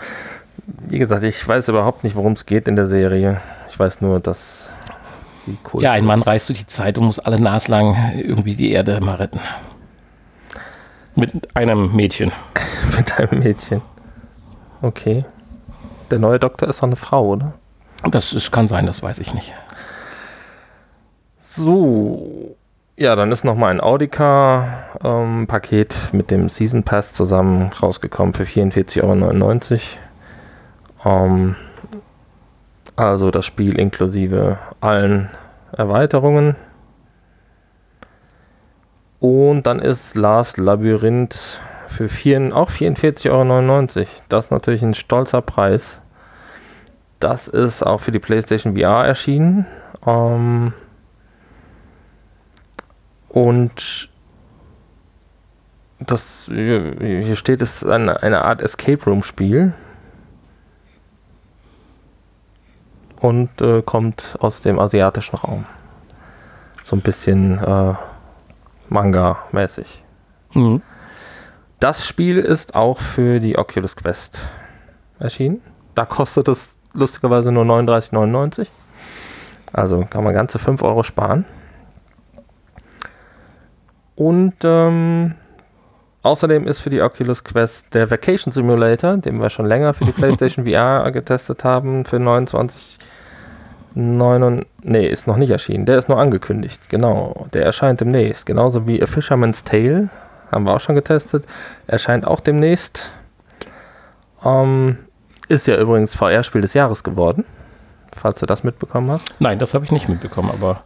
Wie 0.87 0.99
gesagt, 0.99 1.23
ich 1.23 1.47
weiß 1.47 1.69
überhaupt 1.69 2.03
nicht, 2.03 2.17
worum 2.17 2.33
es 2.33 2.45
geht 2.45 2.67
in 2.67 2.75
der 2.75 2.87
Serie. 2.87 3.39
Ich 3.69 3.79
weiß 3.79 4.01
nur, 4.01 4.19
dass 4.19 4.69
sie 5.45 5.57
kult 5.63 5.83
Ja, 5.83 5.91
ein 5.91 6.05
Mann 6.05 6.21
ist. 6.21 6.27
reist 6.27 6.49
durch 6.49 6.59
die 6.59 6.67
Zeit 6.67 6.97
und 6.97 7.05
muss 7.05 7.19
alle 7.19 7.39
naslang 7.39 8.13
irgendwie 8.17 8.55
die 8.55 8.71
Erde 8.71 8.99
mal 9.01 9.15
retten. 9.15 9.39
Mit 11.15 11.55
einem 11.55 11.95
Mädchen. 11.95 12.31
mit 12.97 13.19
einem 13.19 13.39
Mädchen. 13.39 13.81
Okay. 14.81 15.23
Der 16.11 16.19
neue 16.19 16.39
Doktor 16.39 16.67
ist 16.69 16.79
doch 16.79 16.87
eine 16.87 16.95
Frau, 16.97 17.25
oder? 17.27 17.53
Das 18.11 18.33
ist, 18.33 18.51
kann 18.51 18.67
sein, 18.67 18.85
das 18.85 19.01
weiß 19.01 19.17
ich 19.19 19.33
nicht. 19.33 19.53
So. 21.39 22.55
Ja, 22.97 23.15
dann 23.15 23.31
ist 23.31 23.43
nochmal 23.43 23.71
ein 23.71 23.81
Audica-Paket 23.81 25.95
mit 26.13 26.29
dem 26.31 26.47
Season 26.49 26.83
Pass 26.83 27.13
zusammen 27.13 27.71
rausgekommen 27.81 28.33
für 28.33 28.43
44,99 28.43 29.81
Euro. 31.03 31.25
Ähm, 31.25 31.55
also 32.95 33.31
das 33.31 33.45
Spiel 33.45 33.77
inklusive 33.77 34.57
allen 34.81 35.29
Erweiterungen. 35.71 36.55
Und 39.19 39.63
dann 39.63 39.79
ist 39.79 40.15
Last 40.15 40.57
Labyrinth 40.57 41.59
für 41.87 42.09
vier, 42.09 42.55
auch 42.55 42.69
44,99 42.69 43.29
Euro. 43.31 44.07
Das 44.29 44.45
ist 44.45 44.51
natürlich 44.51 44.83
ein 44.83 44.93
stolzer 44.93 45.41
Preis. 45.41 46.01
Das 47.19 47.47
ist 47.47 47.83
auch 47.83 48.01
für 48.01 48.11
die 48.11 48.19
PlayStation 48.19 48.77
VR 48.77 49.05
erschienen. 49.05 49.65
Ähm, 50.05 50.73
und 53.29 54.09
das 55.99 56.45
hier 56.51 57.35
steht 57.35 57.61
es 57.61 57.83
eine, 57.85 58.21
eine 58.21 58.43
Art 58.43 58.61
Escape 58.61 59.03
Room 59.05 59.23
Spiel 59.23 59.73
und 63.19 63.61
äh, 63.61 63.81
kommt 63.81 64.37
aus 64.39 64.61
dem 64.61 64.79
asiatischen 64.79 65.35
Raum. 65.35 65.65
So 66.83 66.95
ein 66.95 67.01
bisschen 67.01 67.57
äh, 67.57 67.93
Manga-mäßig. 68.89 70.03
Mhm. 70.53 70.81
Das 71.79 72.07
Spiel 72.07 72.37
ist 72.37 72.75
auch 72.75 72.99
für 72.99 73.39
die 73.39 73.57
Oculus 73.57 73.95
Quest 73.95 74.41
erschienen. 75.19 75.61
Da 75.93 76.05
kostet 76.05 76.47
es 76.47 76.77
lustigerweise 76.93 77.51
nur 77.51 77.63
39,99. 77.65 78.67
Also 79.73 80.05
kann 80.09 80.23
man 80.23 80.33
ganze 80.33 80.59
5 80.59 80.81
Euro 80.83 81.03
sparen. 81.03 81.45
Und 84.15 84.55
ähm, 84.63 85.35
außerdem 86.25 86.67
ist 86.67 86.79
für 86.79 86.89
die 86.89 87.01
Oculus 87.01 87.43
Quest 87.43 87.93
der 87.93 88.09
Vacation 88.09 88.51
Simulator, 88.51 89.17
den 89.17 89.39
wir 89.39 89.49
schon 89.49 89.65
länger 89.65 89.93
für 89.93 90.05
die 90.05 90.11
PlayStation 90.11 90.65
VR 90.69 91.11
getestet 91.11 91.63
haben, 91.63 92.05
für 92.05 92.19
29. 92.19 92.99
9, 93.97 94.65
nee, 94.81 95.07
ist 95.07 95.25
noch 95.25 95.37
nicht 95.37 95.51
erschienen. 95.51 95.85
Der 95.85 95.97
ist 95.97 96.09
nur 96.09 96.19
angekündigt. 96.19 96.89
Genau. 96.89 97.47
Der 97.53 97.63
erscheint 97.63 98.01
demnächst. 98.01 98.45
Genauso 98.45 98.87
wie 98.87 99.01
A 99.01 99.07
Fisherman's 99.07 99.63
Tale. 99.63 100.09
Haben 100.51 100.65
wir 100.65 100.73
auch 100.73 100.81
schon 100.81 100.95
getestet. 100.95 101.45
Erscheint 101.87 102.27
auch 102.27 102.41
demnächst. 102.41 103.13
Ähm, 104.43 104.97
ist 105.47 105.67
ja 105.67 105.77
übrigens 105.77 106.13
VR-Spiel 106.13 106.59
des 106.59 106.73
Jahres 106.73 107.05
geworden. 107.05 107.45
Falls 108.13 108.39
du 108.39 108.45
das 108.45 108.65
mitbekommen 108.65 109.11
hast. 109.11 109.39
Nein, 109.39 109.59
das 109.59 109.73
habe 109.73 109.85
ich 109.85 109.91
nicht 109.91 110.09
mitbekommen, 110.09 110.51
aber 110.51 110.83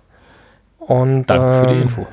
Und 0.78 1.26
danke 1.26 1.62
für 1.62 1.68
die 1.68 1.80
ähm, 1.80 1.82
Info. 1.84 2.08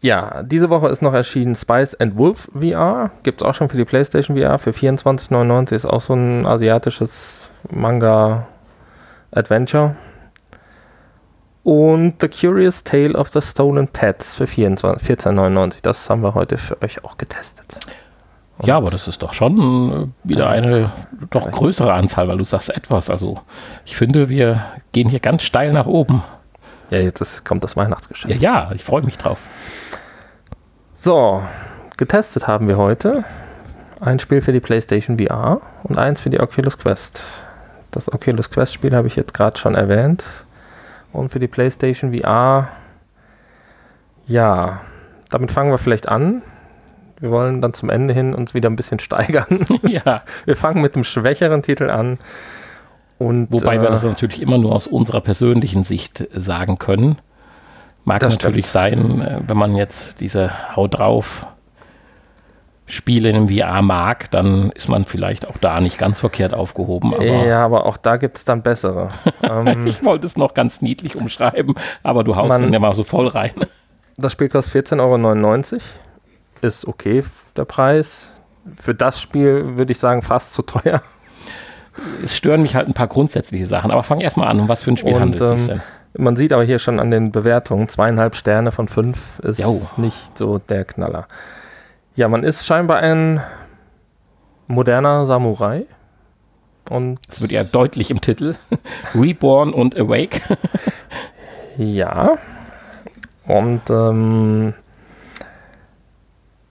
Ja, 0.00 0.42
diese 0.44 0.70
Woche 0.70 0.88
ist 0.88 1.02
noch 1.02 1.12
erschienen 1.12 1.56
Spice 1.56 1.94
and 1.96 2.16
Wolf 2.16 2.48
VR. 2.52 3.10
Gibt 3.24 3.40
es 3.40 3.46
auch 3.46 3.54
schon 3.54 3.68
für 3.68 3.76
die 3.76 3.84
PlayStation 3.84 4.36
VR 4.36 4.58
für 4.58 4.70
24,99. 4.70 5.74
Ist 5.74 5.86
auch 5.86 6.00
so 6.00 6.14
ein 6.14 6.46
asiatisches 6.46 7.50
Manga-Adventure. 7.70 9.96
Und 11.64 12.14
The 12.20 12.28
Curious 12.28 12.84
Tale 12.84 13.14
of 13.14 13.28
the 13.28 13.42
Stolen 13.42 13.88
Pets 13.88 14.34
für 14.34 14.46
24 14.46 15.26
14,99. 15.26 15.78
Das 15.82 16.08
haben 16.08 16.22
wir 16.22 16.34
heute 16.34 16.58
für 16.58 16.80
euch 16.80 17.04
auch 17.04 17.18
getestet. 17.18 17.76
Und 18.58 18.66
Ja, 18.66 18.76
aber 18.76 18.90
das 18.90 19.08
ist 19.08 19.22
doch 19.22 19.34
schon 19.34 20.12
äh, 20.24 20.28
wieder 20.28 20.48
eine 20.48 20.92
doch 21.30 21.50
größere 21.50 21.92
Anzahl, 21.92 22.28
weil 22.28 22.38
du 22.38 22.44
sagst 22.44 22.70
etwas. 22.70 23.10
Also 23.10 23.40
ich 23.84 23.96
finde, 23.96 24.28
wir 24.28 24.64
gehen 24.92 25.08
hier 25.08 25.20
ganz 25.20 25.42
steil 25.42 25.72
nach 25.72 25.86
oben. 25.86 26.22
Ja, 26.90 26.98
jetzt 26.98 27.20
ist, 27.20 27.44
kommt 27.44 27.64
das 27.64 27.76
Weihnachtsgeschenk. 27.76 28.40
Ja, 28.40 28.40
ja, 28.40 28.70
ich 28.74 28.84
freue 28.84 29.02
mich 29.02 29.18
drauf. 29.18 29.38
So, 31.00 31.40
getestet 31.96 32.48
haben 32.48 32.66
wir 32.66 32.76
heute 32.76 33.24
ein 34.00 34.18
Spiel 34.18 34.40
für 34.40 34.52
die 34.52 34.58
PlayStation 34.58 35.16
VR 35.16 35.60
und 35.84 35.96
eins 35.96 36.20
für 36.20 36.28
die 36.28 36.40
Oculus 36.40 36.76
Quest. 36.76 37.22
Das 37.92 38.12
Oculus 38.12 38.50
Quest 38.50 38.74
Spiel 38.74 38.96
habe 38.96 39.06
ich 39.06 39.14
jetzt 39.14 39.32
gerade 39.32 39.56
schon 39.56 39.76
erwähnt. 39.76 40.24
Und 41.12 41.30
für 41.30 41.38
die 41.38 41.46
PlayStation 41.46 42.12
VR, 42.12 42.66
ja, 44.26 44.80
damit 45.30 45.52
fangen 45.52 45.70
wir 45.70 45.78
vielleicht 45.78 46.08
an. 46.08 46.42
Wir 47.20 47.30
wollen 47.30 47.60
dann 47.60 47.74
zum 47.74 47.90
Ende 47.90 48.12
hin 48.12 48.34
uns 48.34 48.52
wieder 48.52 48.68
ein 48.68 48.76
bisschen 48.76 48.98
steigern. 48.98 49.66
ja, 49.82 50.22
Wir 50.46 50.56
fangen 50.56 50.82
mit 50.82 50.96
dem 50.96 51.04
schwächeren 51.04 51.62
Titel 51.62 51.90
an. 51.90 52.18
Und, 53.18 53.52
wobei 53.52 53.80
wir 53.80 53.88
äh, 53.88 53.92
das 53.92 54.02
natürlich 54.02 54.42
immer 54.42 54.58
nur 54.58 54.74
aus 54.74 54.88
unserer 54.88 55.20
persönlichen 55.20 55.84
Sicht 55.84 56.26
sagen 56.34 56.78
können. 56.78 57.18
Mag 58.08 58.20
Das 58.20 58.38
natürlich 58.38 58.68
sein, 58.68 59.20
äh, 59.20 59.40
wenn 59.46 59.58
man 59.58 59.76
jetzt 59.76 60.22
diese 60.22 60.74
Hau 60.74 60.88
drauf 60.88 61.46
Spiele 62.86 63.28
in 63.28 63.50
VR 63.50 63.82
mag, 63.82 64.30
dann 64.30 64.70
ist 64.70 64.88
man 64.88 65.04
vielleicht 65.04 65.46
auch 65.46 65.58
da 65.58 65.78
nicht 65.82 65.98
ganz 65.98 66.20
verkehrt 66.20 66.54
aufgehoben. 66.54 67.12
Aber 67.12 67.22
ja, 67.22 67.62
aber 67.62 67.84
auch 67.84 67.98
da 67.98 68.16
gibt 68.16 68.38
es 68.38 68.46
dann 68.46 68.62
bessere. 68.62 69.10
ähm, 69.42 69.86
ich 69.86 70.02
wollte 70.02 70.26
es 70.26 70.38
noch 70.38 70.54
ganz 70.54 70.80
niedlich 70.80 71.16
umschreiben, 71.16 71.74
aber 72.02 72.24
du 72.24 72.34
haust 72.34 72.58
den 72.58 72.72
ja 72.72 72.78
mal 72.78 72.94
so 72.94 73.04
voll 73.04 73.28
rein. 73.28 73.52
Das 74.16 74.32
Spiel 74.32 74.48
kostet 74.48 74.90
14,99 74.90 75.72
Euro. 75.74 75.82
Ist 76.62 76.88
okay, 76.88 77.24
der 77.58 77.66
Preis. 77.66 78.40
Für 78.74 78.94
das 78.94 79.20
Spiel 79.20 79.76
würde 79.76 79.92
ich 79.92 79.98
sagen, 79.98 80.22
fast 80.22 80.54
zu 80.54 80.62
teuer. 80.62 81.02
Es 82.24 82.34
stören 82.34 82.62
mich 82.62 82.74
halt 82.74 82.88
ein 82.88 82.94
paar 82.94 83.08
grundsätzliche 83.08 83.66
Sachen, 83.66 83.90
aber 83.90 84.02
fang 84.02 84.22
erstmal 84.22 84.48
an, 84.48 84.60
um 84.60 84.68
was 84.70 84.82
für 84.82 84.92
ein 84.92 84.96
Spiel 84.96 85.12
Und, 85.12 85.20
handelt 85.20 85.42
es 85.42 85.48
sich 85.50 85.60
ähm, 85.68 85.76
denn? 85.76 85.82
Man 86.20 86.34
sieht 86.34 86.52
aber 86.52 86.64
hier 86.64 86.80
schon 86.80 86.98
an 86.98 87.12
den 87.12 87.30
Bewertungen, 87.30 87.88
zweieinhalb 87.88 88.34
Sterne 88.34 88.72
von 88.72 88.88
fünf 88.88 89.38
ist 89.38 89.60
Jo. 89.60 89.80
nicht 89.98 90.36
so 90.36 90.58
der 90.58 90.84
Knaller. 90.84 91.28
Ja, 92.16 92.26
man 92.28 92.42
ist 92.42 92.66
scheinbar 92.66 92.98
ein 92.98 93.40
moderner 94.66 95.26
Samurai. 95.26 95.86
Und 96.90 97.20
Es 97.30 97.40
wird 97.40 97.52
ja 97.52 97.62
deutlich 97.62 98.10
im 98.10 98.20
Titel. 98.20 98.56
Reborn 99.14 99.72
und 99.72 99.96
Awake. 99.96 100.40
ja. 101.76 102.36
Und 103.46 103.82
ähm, 103.88 104.74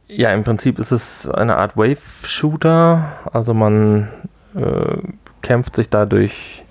ja, 0.07 0.31
im 0.31 0.43
Prinzip 0.43 0.77
ist 0.77 0.91
es 0.91 1.29
eine 1.29 1.55
Art 1.55 1.77
Wave-Shooter. 1.77 3.13
Also 3.31 3.53
man 3.53 4.09
äh, 4.55 4.97
kämpft 5.41 5.77
sich 5.77 5.89
da 5.89 6.05
durch 6.05 6.65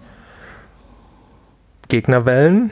Gegnerwellen. 1.88 2.70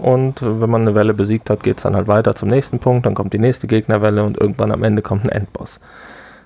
Und 0.00 0.42
wenn 0.42 0.70
man 0.70 0.82
eine 0.82 0.94
Welle 0.94 1.14
besiegt 1.14 1.50
hat, 1.50 1.62
geht 1.62 1.76
es 1.76 1.82
dann 1.82 1.94
halt 1.94 2.08
weiter 2.08 2.34
zum 2.34 2.48
nächsten 2.48 2.78
Punkt. 2.78 3.06
Dann 3.06 3.14
kommt 3.14 3.32
die 3.32 3.38
nächste 3.38 3.66
Gegnerwelle 3.66 4.24
und 4.24 4.38
irgendwann 4.38 4.72
am 4.72 4.82
Ende 4.82 5.02
kommt 5.02 5.24
ein 5.24 5.28
Endboss. 5.28 5.80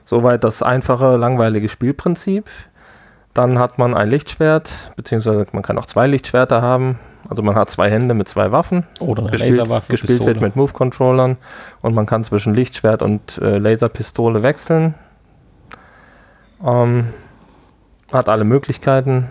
Soweit 0.05 0.45
das 0.45 0.63
einfache, 0.63 1.17
langweilige 1.17 1.69
Spielprinzip. 1.69 2.49
Dann 3.35 3.59
hat 3.59 3.79
man 3.79 3.95
ein 3.95 4.09
Lichtschwert, 4.09 4.93
beziehungsweise 4.97 5.47
man 5.53 5.63
kann 5.63 5.79
auch 5.79 5.87
zwei 5.87 6.07
Lichtschwerter 6.07 6.63
haben. 6.63 6.99
Also 7.29 7.43
man 7.43 7.55
hat 7.55 7.71
zwei 7.71 7.91
Hände 7.91 8.15
mit 8.15 8.29
zwei 8.29 8.53
Waffen. 8.53 8.85
Oder 9.01 9.23
eine 9.23 9.33
gespielt, 9.33 9.57
Laserwaffe, 9.57 9.91
gespielt 9.91 10.21
wird 10.21 10.27
Pistole. 10.27 10.47
mit 10.47 10.57
Move-Controllern 10.57 11.37
und 11.83 11.95
man 11.95 12.07
kann 12.07 12.25
zwischen 12.25 12.55
Lichtschwert 12.55 13.03
und 13.03 13.39
äh, 13.39 13.59
Laserpistole 13.59 14.43
wechseln. 14.43 14.95
Ähm, 16.65 17.09
hat 18.13 18.29
alle 18.29 18.45
Möglichkeiten 18.45 19.29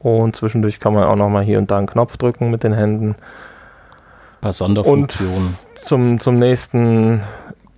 und 0.00 0.36
zwischendurch 0.36 0.80
kann 0.80 0.94
man 0.94 1.04
auch 1.04 1.16
noch 1.16 1.28
mal 1.28 1.42
hier 1.42 1.58
und 1.58 1.70
da 1.70 1.78
einen 1.78 1.86
Knopf 1.86 2.16
drücken 2.16 2.50
mit 2.50 2.62
den 2.62 2.72
Händen. 2.72 3.10
Ein 3.10 3.16
paar 4.40 4.52
Sonderfunktionen. 4.52 5.56
Zum, 5.76 6.20
zum 6.20 6.36
nächsten 6.36 7.22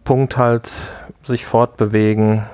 Punkt 0.04 0.36
halt 0.36 0.70
sich 1.22 1.46
fortbewegen, 1.46 2.44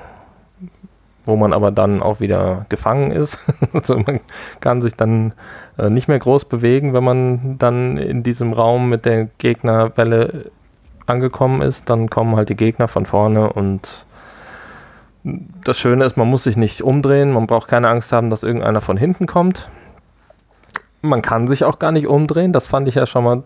wo 1.25 1.37
man 1.37 1.53
aber 1.53 1.73
dann 1.73 2.03
auch 2.03 2.21
wieder 2.21 2.67
gefangen 2.69 3.11
ist. 3.11 3.41
also 3.73 3.99
man 3.99 4.21
kann 4.61 4.83
sich 4.83 4.95
dann 4.95 5.33
äh, 5.79 5.91
nicht 5.91 6.09
mehr 6.09 6.19
groß 6.19 6.45
bewegen, 6.45 6.93
wenn 6.95 7.05
man 7.05 7.59
dann 7.59 7.97
in 7.97 8.23
diesem 8.23 8.53
Raum 8.53 8.89
mit 8.89 9.05
der 9.05 9.27
Gegnerwelle 9.39 10.51
angekommen 11.07 11.63
ist. 11.63 11.91
Dann 11.91 12.11
kommen 12.11 12.37
halt 12.37 12.49
die 12.49 12.57
Gegner 12.57 12.89
von 12.89 13.07
vorne 13.07 13.53
und 13.53 14.07
das 15.65 15.79
Schöne 15.79 16.05
ist, 16.05 16.17
man 16.17 16.29
muss 16.29 16.45
sich 16.45 16.57
nicht 16.57 16.83
umdrehen, 16.83 17.33
man 17.33 17.47
braucht 17.47 17.69
keine 17.69 17.89
Angst 17.89 18.13
haben, 18.13 18.31
dass 18.31 18.45
irgendeiner 18.45 18.81
von 18.81 18.97
hinten 18.97 19.27
kommt. 19.27 19.69
Man 21.03 21.23
kann 21.23 21.49
sich 21.49 21.65
auch 21.65 21.79
gar 21.79 21.93
nicht 21.93 22.07
umdrehen, 22.07 22.53
das 22.53 22.67
fand 22.67 22.87
ich 22.87 22.95
ja 22.95 23.07
schon 23.07 23.25
mal 23.25 23.43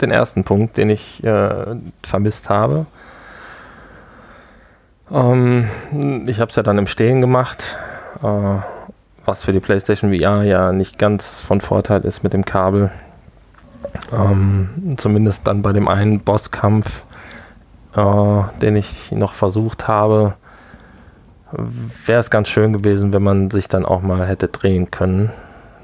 den 0.00 0.10
ersten 0.10 0.42
Punkt, 0.42 0.76
den 0.76 0.90
ich 0.90 1.22
äh, 1.22 1.76
vermisst 2.02 2.50
habe. 2.50 2.86
Ähm, 5.10 5.68
ich 6.26 6.40
habe 6.40 6.50
es 6.50 6.56
ja 6.56 6.62
dann 6.62 6.78
im 6.78 6.88
Stehen 6.88 7.20
gemacht, 7.20 7.76
äh, 8.22 8.58
was 9.24 9.44
für 9.44 9.52
die 9.52 9.60
PlayStation 9.60 10.12
VR 10.12 10.42
ja 10.42 10.72
nicht 10.72 10.98
ganz 10.98 11.40
von 11.40 11.60
Vorteil 11.60 12.00
ist 12.00 12.24
mit 12.24 12.32
dem 12.32 12.44
Kabel. 12.44 12.90
Ähm, 14.12 14.94
zumindest 14.96 15.46
dann 15.46 15.62
bei 15.62 15.72
dem 15.72 15.86
einen 15.86 16.20
Bosskampf, 16.20 17.04
äh, 17.94 18.42
den 18.60 18.74
ich 18.74 19.12
noch 19.12 19.32
versucht 19.34 19.86
habe, 19.86 20.34
wäre 22.06 22.20
es 22.20 22.30
ganz 22.30 22.48
schön 22.48 22.72
gewesen, 22.72 23.12
wenn 23.12 23.22
man 23.22 23.50
sich 23.50 23.68
dann 23.68 23.84
auch 23.84 24.02
mal 24.02 24.26
hätte 24.26 24.48
drehen 24.48 24.90
können, 24.90 25.30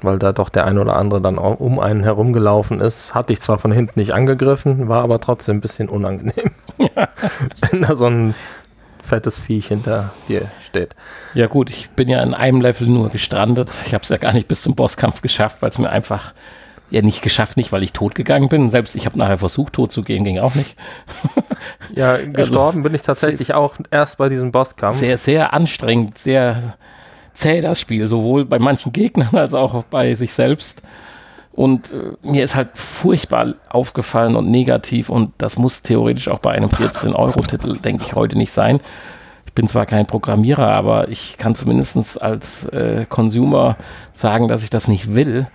weil 0.01 0.19
da 0.19 0.33
doch 0.33 0.49
der 0.49 0.65
ein 0.65 0.77
oder 0.77 0.95
andere 0.95 1.21
dann 1.21 1.39
auch 1.39 1.59
um 1.59 1.79
einen 1.79 2.03
herumgelaufen 2.03 2.79
ist. 2.79 3.13
Hatte 3.13 3.33
ich 3.33 3.41
zwar 3.41 3.57
von 3.57 3.71
hinten 3.71 3.99
nicht 3.99 4.13
angegriffen, 4.13 4.87
war 4.87 5.03
aber 5.03 5.19
trotzdem 5.19 5.57
ein 5.57 5.61
bisschen 5.61 5.89
unangenehm, 5.89 6.51
wenn 6.77 7.81
da 7.81 7.95
so 7.95 8.05
ein 8.05 8.35
fettes 9.03 9.39
Viech 9.39 9.67
hinter 9.67 10.13
dir 10.27 10.49
steht. 10.63 10.95
Ja 11.33 11.47
gut, 11.47 11.69
ich 11.69 11.89
bin 11.89 12.07
ja 12.07 12.21
in 12.21 12.33
einem 12.33 12.61
Level 12.61 12.87
nur 12.87 13.09
gestrandet. 13.09 13.71
Ich 13.85 13.93
habe 13.93 14.03
es 14.03 14.09
ja 14.09 14.17
gar 14.17 14.33
nicht 14.33 14.47
bis 14.47 14.61
zum 14.61 14.75
Bosskampf 14.75 15.21
geschafft, 15.21 15.57
weil 15.61 15.69
es 15.69 15.77
mir 15.77 15.89
einfach 15.89 16.33
ja 16.91 17.01
nicht 17.01 17.21
geschafft, 17.21 17.57
nicht 17.57 17.71
weil 17.71 17.83
ich 17.83 17.93
tot 17.93 18.15
gegangen 18.15 18.49
bin. 18.49 18.69
Selbst 18.69 18.95
ich 18.95 19.05
habe 19.05 19.17
nachher 19.17 19.37
versucht, 19.37 19.73
tot 19.73 19.91
zu 19.91 20.03
gehen, 20.03 20.23
ging 20.23 20.39
auch 20.39 20.55
nicht. 20.55 20.75
Ja, 21.93 22.17
gestorben 22.17 22.83
bin 22.83 22.95
ich 22.95 23.01
tatsächlich 23.01 23.53
auch 23.53 23.75
erst 23.91 24.17
bei 24.17 24.29
diesem 24.29 24.51
Bosskampf. 24.51 24.97
Sehr, 24.97 25.17
sehr 25.17 25.53
anstrengend, 25.53 26.17
sehr 26.17 26.75
zäh 27.33 27.61
das 27.61 27.79
Spiel, 27.79 28.07
sowohl 28.07 28.45
bei 28.45 28.59
manchen 28.59 28.93
Gegnern 28.93 29.35
als 29.35 29.53
auch 29.53 29.83
bei 29.83 30.15
sich 30.15 30.33
selbst. 30.33 30.81
Und 31.53 31.93
äh, 31.93 32.13
mir 32.23 32.43
ist 32.43 32.55
halt 32.55 32.69
furchtbar 32.77 33.55
aufgefallen 33.69 34.35
und 34.35 34.49
negativ 34.49 35.09
und 35.09 35.33
das 35.37 35.57
muss 35.57 35.81
theoretisch 35.81 36.29
auch 36.29 36.39
bei 36.39 36.51
einem 36.51 36.69
14-Euro-Titel, 36.69 37.77
denke 37.77 38.03
ich, 38.05 38.15
heute 38.15 38.37
nicht 38.37 38.51
sein. 38.51 38.79
Ich 39.45 39.53
bin 39.53 39.67
zwar 39.67 39.85
kein 39.85 40.05
Programmierer, 40.05 40.71
aber 40.71 41.09
ich 41.09 41.37
kann 41.37 41.55
zumindest 41.55 42.21
als 42.21 42.65
äh, 42.67 43.05
Consumer 43.09 43.75
sagen, 44.13 44.47
dass 44.47 44.63
ich 44.63 44.69
das 44.69 44.87
nicht 44.87 45.13
will. 45.13 45.47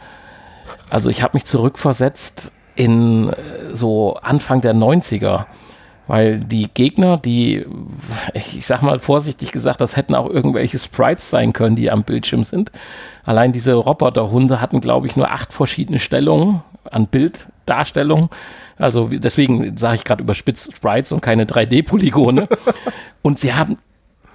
Also 0.90 1.10
ich 1.10 1.22
habe 1.22 1.36
mich 1.36 1.44
zurückversetzt 1.44 2.52
in 2.74 3.30
äh, 3.30 3.34
so 3.74 4.16
Anfang 4.22 4.60
der 4.60 4.74
90er, 4.74 5.46
weil 6.06 6.38
die 6.38 6.68
Gegner, 6.72 7.16
die, 7.16 7.66
ich 8.34 8.64
sag 8.64 8.82
mal 8.82 9.00
vorsichtig 9.00 9.50
gesagt, 9.50 9.80
das 9.80 9.96
hätten 9.96 10.14
auch 10.14 10.30
irgendwelche 10.30 10.78
Sprites 10.78 11.30
sein 11.30 11.52
können, 11.52 11.74
die 11.74 11.90
am 11.90 12.04
Bildschirm 12.04 12.44
sind. 12.44 12.70
Allein 13.24 13.52
diese 13.52 13.74
Roboterhunde 13.74 14.60
hatten, 14.60 14.80
glaube 14.80 15.08
ich, 15.08 15.16
nur 15.16 15.30
acht 15.30 15.52
verschiedene 15.52 15.98
Stellungen 15.98 16.62
an 16.90 17.08
Bilddarstellung. 17.08 18.30
Also 18.78 19.08
deswegen 19.08 19.76
sage 19.78 19.96
ich 19.96 20.04
gerade 20.04 20.22
überspitzt 20.22 20.72
Sprites 20.72 21.10
und 21.10 21.22
keine 21.22 21.44
3D-Polygone. 21.44 22.48
und 23.22 23.40
sie 23.40 23.54
haben 23.54 23.78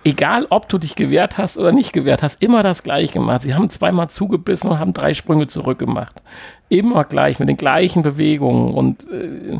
egal 0.04 0.47
ob 0.49 0.68
du 0.70 0.78
dich 0.78 0.95
gewehrt 0.95 1.38
hast 1.38 1.58
oder 1.58 1.72
nicht 1.72 1.93
gewehrt 1.93 2.24
hast, 2.24 2.41
immer 2.41 2.64
das 2.64 2.84
gleiche 2.84 3.14
gemacht. 3.14 3.43
Sie 3.43 3.54
haben 3.54 3.70
zweimal 3.70 4.10
zugebissen 4.10 4.70
und 4.70 4.80
haben 4.80 4.93
drei 4.93 5.14
Sprünge 5.14 5.47
zurückgemacht. 5.47 6.22
Immer 6.70 7.04
gleich, 7.04 7.39
mit 7.39 7.49
den 7.49 7.58
gleichen 7.58 8.02
Bewegungen 8.02 8.74
und 8.74 9.10
äh, 9.10 9.60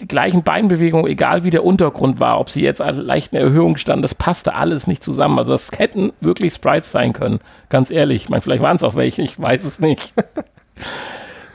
die 0.00 0.08
gleichen 0.08 0.42
Beinbewegungen, 0.42 1.06
egal 1.06 1.44
wie 1.44 1.50
der 1.50 1.64
Untergrund 1.64 2.18
war, 2.18 2.40
ob 2.40 2.50
sie 2.50 2.62
jetzt 2.62 2.80
an 2.80 2.96
leichten 2.96 3.36
Erhöhungen 3.36 3.76
standen, 3.76 4.02
das 4.02 4.14
passte 4.14 4.54
alles 4.54 4.86
nicht 4.86 5.04
zusammen. 5.04 5.38
Also 5.38 5.52
das 5.52 5.70
hätten 5.76 6.12
wirklich 6.20 6.54
Sprites 6.54 6.90
sein 6.90 7.12
können, 7.12 7.40
ganz 7.68 7.90
ehrlich. 7.90 8.24
Ich 8.24 8.28
meine, 8.30 8.40
vielleicht 8.40 8.62
waren 8.62 8.76
es 8.76 8.82
auch 8.82 8.94
welche, 8.94 9.22
ich 9.22 9.38
weiß 9.38 9.64
es 9.64 9.80
nicht. 9.80 10.14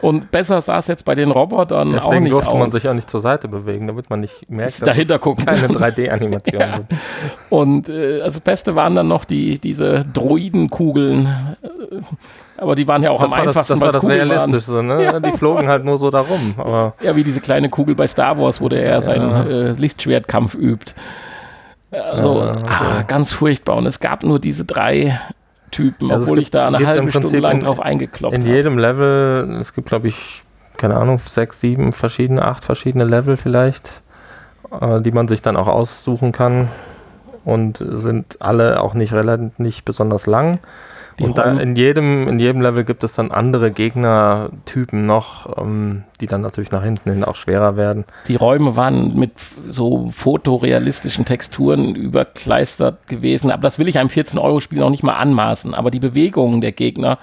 Und 0.02 0.30
besser 0.32 0.62
sah 0.62 0.78
es 0.80 0.88
jetzt 0.88 1.06
bei 1.06 1.16
den 1.16 1.32
Robotern 1.32 1.89
auch 1.89 2.04
Deswegen 2.06 2.24
nicht 2.24 2.34
durfte 2.34 2.52
aus. 2.52 2.60
man 2.60 2.70
sich 2.72 2.88
auch 2.88 2.93
nicht 2.93 3.10
zur 3.10 3.22
Seite 3.22 3.48
bewegen, 3.48 3.88
damit 3.88 4.10
man 4.10 4.20
nicht 4.20 4.50
merkt, 4.50 4.82
dass 4.82 4.88
Dahinter 4.89 5.16
es 5.16 5.22
gucken 5.22 5.46
keine 5.46 5.68
kann. 5.68 5.76
3D-Animation 5.76 6.60
Ja. 6.60 6.76
sind. 6.78 6.88
Und 7.50 7.89
äh, 7.89 8.22
also 8.22 8.36
das 8.38 8.41
Beste 8.41 8.76
waren 8.76 8.93
dann 8.96 9.08
noch 9.08 9.26
die, 9.26 9.58
diese 9.60 10.06
Droidenkugeln. 10.14 11.26
Äh, 11.64 12.02
Aber 12.62 12.76
die 12.76 12.88
waren 12.88 13.04
ja 13.04 13.12
auch 13.12 13.22
Das 13.22 13.32
am 13.32 13.38
war 13.39 13.46
das, 13.46 13.56
einfachsten, 13.56 13.74
das, 13.74 13.82
war 13.82 13.91
das. 13.91 14.08
Realistischste, 14.08 14.84
ne? 14.84 15.04
Ja. 15.04 15.20
Die 15.20 15.32
flogen 15.32 15.68
halt 15.68 15.86
nur 15.86 15.98
so 15.98 16.12
da 16.12 16.20
rum. 16.22 16.54
Aber 16.58 16.93
Ja, 17.02 17.16
wie 17.16 17.24
diese 17.24 17.39
kleine 17.41 17.70
Kugel 17.70 17.96
bei 17.96 18.08
Star 18.08 18.38
Wars, 18.38 18.62
wo 18.62 18.70
der 18.70 18.84
ja 18.84 19.02
seinen 19.02 19.32
äh, 19.50 19.72
Lichtschwertkampf 19.72 20.56
übt. 20.56 20.93
Also, 21.91 22.39
Ja, 22.39 22.56
ah, 22.68 22.80
also- 22.98 23.06
ganz 23.08 23.32
furchtbar. 23.32 23.78
Und 23.78 23.86
es 23.86 24.00
gab 24.00 24.24
nur 24.24 24.39
diese 24.39 24.66
drei 24.66 25.20
Typen, 25.76 26.11
Also 26.11 26.23
obwohl 26.23 26.38
gibt- 26.38 26.45
ich 26.47 26.51
da 26.51 26.67
eine 26.67 26.86
halbe 26.86 27.09
Stunde 27.09 27.39
lang 27.39 27.53
in- 27.55 27.59
drauf 27.61 27.80
eingekloppt 27.80 28.36
in 28.36 28.41
habe. 28.43 28.51
jedem 28.55 28.78
Level, 28.78 29.57
es 29.59 29.73
gibt 29.73 29.88
glaube 29.89 30.07
ich, 30.07 30.43
keine 30.78 30.95
Ahnung, 30.97 31.19
sechs, 31.19 31.59
sieben 31.61 31.91
verschiedene, 31.91 32.43
acht 32.45 32.63
verschiedene 32.63 33.03
Level 33.05 33.38
vielleicht, 33.38 34.01
äh, 34.82 35.01
die 35.01 35.11
man 35.11 35.28
sich 35.28 35.41
dann 35.41 35.57
auch 35.57 35.67
aussuchen 35.67 36.32
kann. 36.32 36.69
Und 37.43 37.78
sind 37.80 38.41
alle 38.41 38.82
auch 38.82 38.93
nicht 38.95 39.13
nicht 39.59 39.86
besonders 39.86 40.26
lang. 40.26 40.59
Die 41.20 41.24
und 41.24 41.38
da 41.38 41.43
Räume- 41.43 41.61
in 41.61 41.76
jedem, 41.76 42.28
in 42.28 42.39
jedem 42.39 42.61
Level 42.61 42.84
gibt 42.84 43.03
es 43.03 43.13
dann 43.13 43.32
andere 43.32 43.72
Gegnertypen 43.72 45.05
noch, 45.05 45.57
ähm, 45.57 46.03
die 46.20 46.28
dann 46.28 46.41
natürlich 46.41 46.72
nach 46.72 46.84
hinten 46.84 47.09
hin 47.09 47.24
auch 47.24 47.36
schwerer 47.36 47.78
werden. 47.78 48.03
Die 48.28 48.36
Räume 48.36 48.76
waren 48.76 49.18
mit 49.18 49.32
so 49.68 50.09
fotorealistischen 50.09 51.24
Texturen 51.26 51.95
überkleistert 51.95 53.07
gewesen. 53.07 53.51
Aber 53.51 53.61
das 53.61 53.80
will 53.80 53.88
ich 53.88 53.97
einem 53.97 54.09
14-Euro-Spiel 54.09 54.80
noch 54.80 54.89
nicht 54.89 55.03
mal 55.03 55.16
anmaßen. 55.16 55.74
Aber 55.74 55.91
die 55.91 55.99
Bewegungen 55.99 56.59
der 56.61 56.72
Gegner 56.74 57.18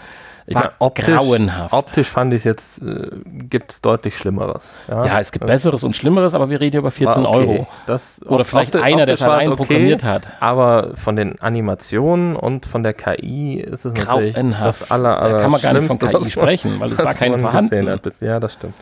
Ich 0.47 0.55
war 0.55 0.63
meine, 0.63 0.75
optisch, 0.81 1.07
grauenhaft. 1.07 1.73
optisch 1.73 2.09
fand 2.09 2.33
ich 2.33 2.39
es 2.39 2.45
jetzt, 2.45 2.83
äh, 2.83 3.09
gibt 3.49 3.73
es 3.73 3.81
deutlich 3.81 4.17
Schlimmeres. 4.17 4.77
ja, 4.89 5.21
es 5.21 5.31
gibt 5.31 5.45
Das 5.45 5.51
Besseres 5.51 5.85
und 5.85 5.95
Schlimmeres, 5.95 6.35
aber 6.35 6.51
wir 6.51 6.61
reden 6.61 6.73
hier 6.73 6.81
über 6.81 6.91
14 6.91 7.23
war 7.23 7.31
okay. 7.31 7.39
Euro. 7.39 7.67
Das, 7.87 8.21
Oder 8.27 8.45
vielleicht 8.45 8.75
optisch- 8.75 8.83
einer, 8.85 9.07
der 9.07 9.21
war 9.21 9.29
es 9.41 9.47
allein 9.47 9.57
programmiert 9.57 10.03
hat. 10.05 10.33
Aber 10.41 10.91
von 10.95 11.15
den 11.17 11.41
Animationen 11.41 12.35
und 12.37 12.67
von 12.67 12.83
der 12.83 12.93
KI 12.95 13.61
ist 13.61 13.85
es 13.85 13.95
natürlich 13.95 14.35
das 14.63 14.91
aller, 14.91 15.21
aller 15.21 15.35
Da 15.37 15.43
kann 15.43 15.51
man 15.53 15.61
gar 15.61 15.73
nicht 15.75 15.87
von 15.87 15.99
KI 15.99 16.13
man- 16.13 16.31
sprechen, 16.31 16.81
weil 16.81 16.91
es 16.93 16.99
war 16.99 17.15
keine 17.15 17.39
vorhanden. 17.39 17.89
hat. 17.89 18.03
Ja, 18.21 18.41
das 18.41 18.55
stimmt. 18.55 18.75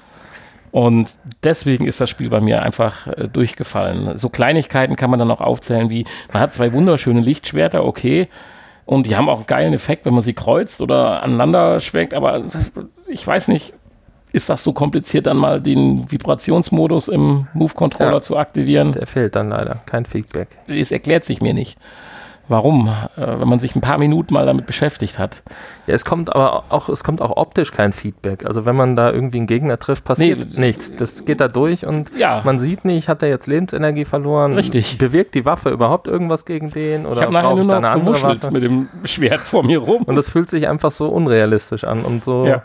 Und 0.73 1.11
deswegen 1.43 1.85
ist 1.87 2.01
das 2.01 2.09
Spiel 2.09 2.31
bei 2.31 2.41
mir 2.41 2.63
einfach 2.63 3.07
äh, 3.09 3.27
durchgefallen. 3.29 4.17
So 4.17 4.29
Kleinigkeiten 4.29 4.95
kann 4.95 5.11
man 5.11 5.19
dann 5.19 5.31
auch 5.31 5.41
aufzählen, 5.41 5.91
wie 5.91 6.07
man 6.33 6.41
hat 6.41 6.55
zwei 6.55 6.73
wunderschöne 6.73 7.21
Lichtschwerter, 7.21 7.85
okay. 7.85 8.29
Und 8.91 9.07
die 9.07 9.15
haben 9.15 9.29
auch 9.29 9.37
einen 9.37 9.47
geilen 9.47 9.73
Effekt, 9.73 10.05
wenn 10.05 10.15
man 10.15 10.25
sie 10.25 10.33
kreuzt 10.35 10.81
oder 10.81 11.23
aneinander 11.23 11.79
schwenkt. 11.79 12.13
Aber 12.13 12.43
ich 13.07 13.25
weiß 13.25 13.47
nicht, 13.47 13.73
ist 14.33 14.49
das 14.51 14.65
so 14.65 14.73
kompliziert, 14.73 15.29
dann 15.29 15.37
mal 15.37 15.61
den 15.61 16.11
Vibrationsmodus 16.11 17.07
im 17.07 17.47
Move-Controller 17.55 18.15
Ja. 18.15 18.21
zu 18.23 18.37
aktivieren? 18.37 18.91
Der 18.91 19.07
fehlt 19.07 19.37
dann 19.37 19.51
leider. 19.51 19.77
Kein 19.87 20.07
Feedback. 20.07 20.49
Es 20.67 20.91
erklärt 20.91 21.25
sich 21.25 21.41
mir 21.41 21.55
nicht. 21.55 21.79
Warum? 22.51 22.89
Äh, 22.89 23.39
wenn 23.41 23.47
man 23.49 23.61
sich 23.61 23.77
ein 23.77 23.81
paar 23.81 23.97
Minuten 23.97 24.35
mal 24.35 24.45
damit 24.45 24.67
beschäftigt 24.67 25.21
hat. 25.21 25.45
Ja, 25.87 25.95
es 25.95 26.05
kommt 26.05 26.35
aber 26.35 26.65
auch, 26.69 26.89
es 26.89 27.05
kommt 27.05 27.23
auch 27.23 27.37
optisch 27.37 27.71
kein 27.71 27.93
Feedback. 27.93 28.45
Also 28.45 28.65
wenn 28.67 28.75
man 28.75 28.97
da 28.97 29.13
irgendwie 29.13 29.39
einen 29.39 29.47
Gegner 29.47 29.79
trifft, 29.79 30.05
passiert 30.05 30.49
Nee, 30.55 30.67
nichts. 30.67 30.95
Das 30.97 31.25
geht 31.25 31.41
da 31.41 31.47
durch 31.47 31.87
und 31.87 32.11
Ja. 32.19 32.43
man 32.45 32.59
sieht 32.59 32.85
nicht, 32.85 33.09
hat 33.09 33.23
er 33.23 33.29
jetzt 33.29 33.47
Lebensenergie 33.47 34.05
verloren? 34.05 34.55
Richtig. 34.55 34.99
Bewirkt 34.99 35.37
die 35.37 35.45
Waffe 35.45 35.71
überhaupt 35.71 36.09
irgendwas 36.09 36.45
gegen 36.45 36.71
den? 36.73 37.03
Ich 37.03 37.07
Oder 37.07 37.31
nachher 37.31 37.49
brauche 37.51 37.55
nur 37.55 37.61
ich 37.63 37.69
da 37.69 37.81
noch 37.81 37.89
eine 37.89 38.01
andere 38.01 38.23
Waffe? 38.23 38.51
mit 38.51 38.63
dem 38.65 38.89
Schwert 39.05 39.41
vor 39.41 39.63
mir 39.63 39.79
rum. 39.79 40.03
Und 40.03 40.17
das 40.17 40.29
fühlt 40.29 40.51
sich 40.51 40.67
einfach 40.67 40.91
so 40.91 41.07
unrealistisch 41.09 41.85
an 41.85 42.05
und 42.05 42.25
so. 42.25 42.47
Ja. 42.47 42.63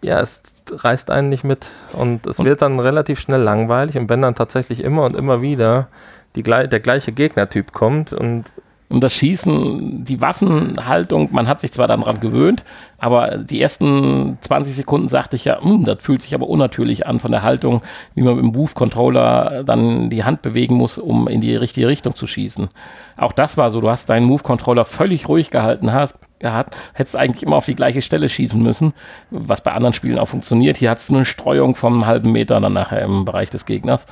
ja, 0.00 0.20
es 0.20 0.40
reißt 0.72 1.10
einen 1.10 1.28
nicht 1.28 1.44
mit 1.44 1.68
und 1.92 2.26
es 2.26 2.38
und 2.38 2.46
wird 2.46 2.62
dann 2.62 2.80
relativ 2.80 3.20
schnell 3.20 3.42
langweilig 3.42 3.98
und 3.98 4.08
wenn 4.08 4.22
dann 4.22 4.34
tatsächlich 4.34 4.82
immer 4.82 5.04
und 5.04 5.16
immer 5.16 5.42
wieder 5.42 5.88
die, 6.36 6.42
der 6.42 6.80
gleiche 6.80 7.12
Gegnertyp 7.12 7.72
kommt 7.72 8.12
und 8.12 8.44
und 8.90 9.04
das 9.04 9.14
Schießen, 9.14 10.04
die 10.04 10.20
Waffenhaltung, 10.20 11.28
man 11.30 11.46
hat 11.46 11.60
sich 11.60 11.70
zwar 11.70 11.86
daran 11.86 12.18
gewöhnt, 12.18 12.64
aber 12.98 13.38
die 13.38 13.62
ersten 13.62 14.36
20 14.40 14.74
Sekunden 14.74 15.06
sagte 15.06 15.36
ich 15.36 15.44
ja, 15.44 15.62
hm, 15.62 15.84
das 15.84 15.98
fühlt 16.02 16.22
sich 16.22 16.34
aber 16.34 16.48
unnatürlich 16.48 17.06
an 17.06 17.20
von 17.20 17.30
der 17.30 17.44
Haltung, 17.44 17.82
wie 18.16 18.22
man 18.22 18.34
mit 18.34 18.44
dem 18.44 18.50
Move-Controller 18.50 19.62
dann 19.62 20.10
die 20.10 20.24
Hand 20.24 20.42
bewegen 20.42 20.74
muss, 20.74 20.98
um 20.98 21.28
in 21.28 21.40
die 21.40 21.54
richtige 21.54 21.86
Richtung 21.86 22.16
zu 22.16 22.26
schießen. 22.26 22.68
Auch 23.16 23.30
das 23.30 23.56
war 23.56 23.70
so, 23.70 23.80
du 23.80 23.88
hast 23.88 24.10
deinen 24.10 24.26
Move-Controller 24.26 24.84
völlig 24.84 25.28
ruhig 25.28 25.52
gehalten, 25.52 25.92
hast, 25.92 26.18
gehabt, 26.40 26.76
hättest 26.92 27.14
eigentlich 27.14 27.44
immer 27.44 27.56
auf 27.56 27.66
die 27.66 27.76
gleiche 27.76 28.02
Stelle 28.02 28.28
schießen 28.28 28.60
müssen, 28.60 28.92
was 29.30 29.62
bei 29.62 29.70
anderen 29.70 29.92
Spielen 29.92 30.18
auch 30.18 30.28
funktioniert. 30.28 30.78
Hier 30.78 30.90
hattest 30.90 31.10
du 31.10 31.14
eine 31.14 31.24
Streuung 31.24 31.76
vom 31.76 31.92
einem 31.92 32.06
halben 32.06 32.32
Meter 32.32 32.60
dann 32.60 32.72
nachher 32.72 33.02
im 33.02 33.24
Bereich 33.24 33.50
des 33.50 33.66
Gegners. 33.66 34.06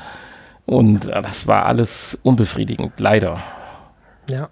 Und 0.67 1.07
äh, 1.07 1.21
das 1.21 1.49
war 1.49 1.67
alles 1.67 2.17
unbefriedigend, 2.23 2.93
leider. 3.01 3.41
Ja. 4.31 4.51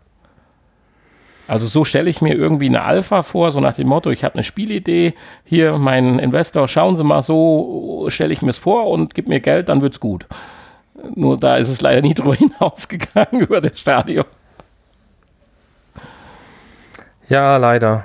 Also 1.49 1.67
so 1.67 1.85
stelle 1.85 2.11
ich 2.11 2.21
mir 2.21 2.35
irgendwie 2.35 2.67
eine 2.67 2.83
Alpha 2.83 3.23
vor, 3.23 3.53
so 3.53 3.61
nach 3.61 3.75
dem 3.75 3.89
Motto, 3.89 4.11
ich 4.11 4.25
habe 4.25 4.35
eine 4.35 4.45
Spielidee, 4.45 5.15
hier 5.45 5.79
mein 5.79 6.19
Investor, 6.19 6.67
schauen 6.67 6.97
Sie 6.97 7.05
mal, 7.05 7.23
so 7.23 8.07
stelle 8.09 8.33
ich 8.33 8.43
mir 8.43 8.51
es 8.51 8.59
vor 8.59 8.89
und 8.89 9.15
gib 9.15 9.29
mir 9.29 9.41
Geld, 9.41 9.69
dann 9.69 9.81
wird's 9.81 10.01
gut. 10.01 10.27
Nur 11.15 11.39
da 11.39 11.57
ist 11.57 11.69
es 11.69 11.81
leider 11.81 12.03
nie 12.03 12.15
drüber 12.15 12.35
hinausgegangen 12.35 13.41
über 13.41 13.61
das 13.61 13.79
Stadion. 13.79 14.25
Ja, 17.29 17.57
leider. 17.57 18.05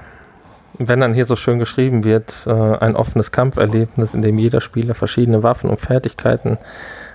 Wenn 0.77 0.99
dann 0.99 1.13
hier 1.13 1.25
so 1.25 1.35
schön 1.35 1.59
geschrieben 1.59 2.03
wird, 2.03 2.45
äh, 2.47 2.51
ein 2.51 2.95
offenes 2.95 3.31
Kampferlebnis, 3.31 4.13
in 4.13 4.21
dem 4.21 4.39
jeder 4.39 4.61
Spieler 4.61 4.95
verschiedene 4.95 5.43
Waffen 5.43 5.69
und 5.69 5.79
Fertigkeiten 5.79 6.57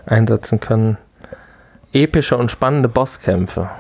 einsetzen 0.07 0.61
kann. 0.61 0.99
Epische 1.93 2.37
und 2.37 2.51
spannende 2.51 2.89
Bosskämpfe. 2.89 3.71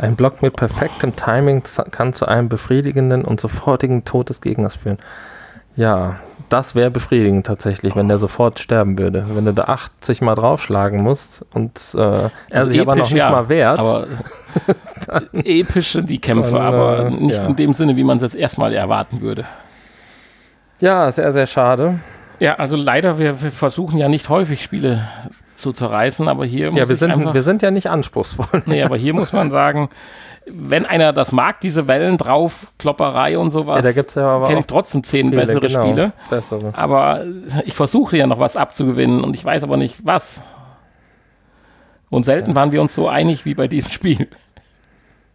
Ein 0.00 0.16
Block 0.16 0.40
mit 0.40 0.56
perfektem 0.56 1.14
Timing 1.14 1.62
kann 1.90 2.14
zu 2.14 2.26
einem 2.26 2.48
befriedigenden 2.48 3.22
und 3.22 3.38
sofortigen 3.38 4.04
Tod 4.04 4.30
des 4.30 4.40
Gegners 4.40 4.74
führen. 4.74 4.96
Ja, 5.76 6.16
das 6.48 6.74
wäre 6.74 6.90
befriedigend 6.90 7.46
tatsächlich, 7.46 7.94
wenn 7.94 8.08
der 8.08 8.16
sofort 8.16 8.58
sterben 8.60 8.98
würde. 8.98 9.26
Wenn 9.28 9.44
du 9.44 9.52
da 9.52 9.64
80 9.64 10.22
Mal 10.22 10.36
draufschlagen 10.36 11.02
musst 11.02 11.44
und 11.52 11.78
äh, 11.94 11.98
er 11.98 12.30
also 12.50 12.70
sich 12.70 12.78
episch, 12.78 12.80
aber 12.80 12.96
noch 12.96 13.10
nicht 13.10 13.18
ja, 13.18 13.30
mal 13.30 13.48
wehrt. 13.50 13.78
Aber 13.78 14.06
epische 15.44 16.02
die 16.02 16.18
Kämpfe, 16.18 16.52
dann, 16.52 16.62
aber 16.62 17.06
äh, 17.06 17.10
nicht 17.10 17.36
ja. 17.36 17.46
in 17.46 17.56
dem 17.56 17.74
Sinne, 17.74 17.94
wie 17.96 18.04
man 18.04 18.16
es 18.16 18.22
jetzt 18.22 18.36
erstmal 18.36 18.72
erwarten 18.72 19.20
würde. 19.20 19.44
Ja, 20.80 21.10
sehr, 21.10 21.30
sehr 21.32 21.46
schade. 21.46 22.00
Ja, 22.38 22.54
also 22.54 22.74
leider, 22.74 23.18
wir, 23.18 23.42
wir 23.42 23.52
versuchen 23.52 23.98
ja 23.98 24.08
nicht 24.08 24.30
häufig 24.30 24.62
Spiele 24.62 25.06
zu 25.60 25.72
zerreißen, 25.72 26.28
aber 26.28 26.44
hier 26.44 26.72
Ja, 26.72 26.88
wir 26.88 26.96
sind, 26.96 27.10
einfach, 27.10 27.34
wir 27.34 27.42
sind 27.42 27.62
ja 27.62 27.70
nicht 27.70 27.88
anspruchsvoll. 27.88 28.62
Nee, 28.66 28.82
aber 28.82 28.96
hier 28.96 29.14
muss 29.14 29.32
man 29.32 29.50
sagen, 29.50 29.88
wenn 30.46 30.86
einer 30.86 31.12
das 31.12 31.32
mag, 31.32 31.60
diese 31.60 31.86
Wellen 31.86 32.18
drauf, 32.18 32.72
Klopperei 32.78 33.38
und 33.38 33.50
sowas, 33.50 33.76
ja, 33.76 33.82
da 33.82 33.92
gibt's 33.92 34.14
ja 34.14 34.26
aber 34.26 34.46
kenne 34.46 34.60
ich 34.60 34.66
trotzdem 34.66 35.04
zehn 35.04 35.28
Spiele, 35.28 35.46
bessere 35.46 35.60
genau, 35.60 35.82
Spiele. 35.82 36.12
Bessere. 36.28 36.72
Aber 36.74 37.24
ich 37.64 37.74
versuche 37.74 38.16
ja 38.16 38.26
noch 38.26 38.38
was 38.38 38.56
abzugewinnen 38.56 39.22
und 39.22 39.36
ich 39.36 39.44
weiß 39.44 39.62
aber 39.62 39.76
nicht 39.76 39.98
was. 40.04 40.40
Und 42.08 42.24
selten 42.24 42.56
waren 42.56 42.72
wir 42.72 42.80
uns 42.80 42.94
so 42.94 43.08
einig 43.08 43.44
wie 43.44 43.54
bei 43.54 43.68
diesem 43.68 43.90
Spiel. 43.90 44.28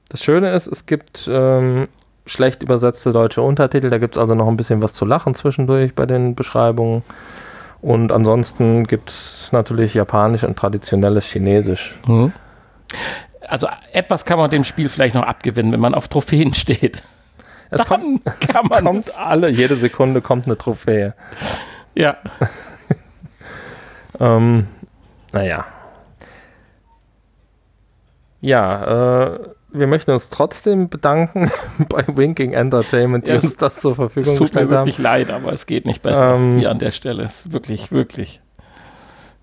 Das 0.09 0.23
Schöne 0.23 0.51
ist, 0.51 0.67
es 0.67 0.85
gibt 0.85 1.29
ähm, 1.31 1.87
schlecht 2.25 2.63
übersetzte 2.63 3.11
deutsche 3.11 3.41
Untertitel, 3.41 3.89
da 3.89 3.97
gibt 3.97 4.15
es 4.15 4.21
also 4.21 4.35
noch 4.35 4.47
ein 4.47 4.57
bisschen 4.57 4.81
was 4.81 4.93
zu 4.93 5.05
lachen 5.05 5.33
zwischendurch 5.35 5.95
bei 5.95 6.05
den 6.05 6.35
Beschreibungen. 6.35 7.03
Und 7.85 8.11
ansonsten 8.11 8.87
gibt 8.87 9.11
es 9.11 9.51
natürlich 9.51 9.93
Japanisch 9.93 10.43
und 10.43 10.57
traditionelles 10.57 11.31
Chinesisch. 11.31 11.93
Mhm. 12.07 12.33
Also 13.41 13.67
etwas 13.93 14.25
kann 14.25 14.39
man 14.39 14.49
dem 14.49 14.63
Spiel 14.63 14.89
vielleicht 14.89 15.13
noch 15.13 15.21
abgewinnen, 15.21 15.71
wenn 15.71 15.79
man 15.79 15.93
auf 15.93 16.07
Trophäen 16.07 16.55
steht. 16.55 17.03
Es 17.69 17.85
kommt, 17.85 18.25
man 18.71 18.83
kommt 18.83 19.15
alle, 19.19 19.49
jede 19.49 19.75
Sekunde 19.75 20.21
kommt 20.21 20.47
eine 20.47 20.57
Trophäe. 20.57 21.13
Ja. 21.93 22.17
ähm, 24.19 24.65
naja. 25.31 25.65
Ja, 28.41 29.25
äh, 29.25 29.39
wir 29.77 29.87
möchten 29.87 30.11
uns 30.11 30.29
trotzdem 30.29 30.89
bedanken 30.89 31.51
bei 31.89 32.03
Winking 32.07 32.53
Entertainment, 32.53 33.27
die 33.27 33.31
ja, 33.31 33.37
uns 33.37 33.57
das 33.57 33.79
zur 33.79 33.95
Verfügung 33.95 34.37
gestellt 34.37 34.51
haben. 34.51 34.55
Es 34.55 34.61
tut 34.61 34.69
mir 34.69 34.77
wirklich 34.77 34.97
leid, 34.97 35.31
aber 35.31 35.53
es 35.53 35.65
geht 35.65 35.85
nicht 35.85 36.01
besser 36.01 36.35
ähm, 36.35 36.59
hier 36.59 36.71
an 36.71 36.79
der 36.79 36.91
Stelle. 36.91 37.23
Es 37.23 37.45
ist 37.45 37.51
wirklich, 37.51 37.91
wirklich. 37.91 38.41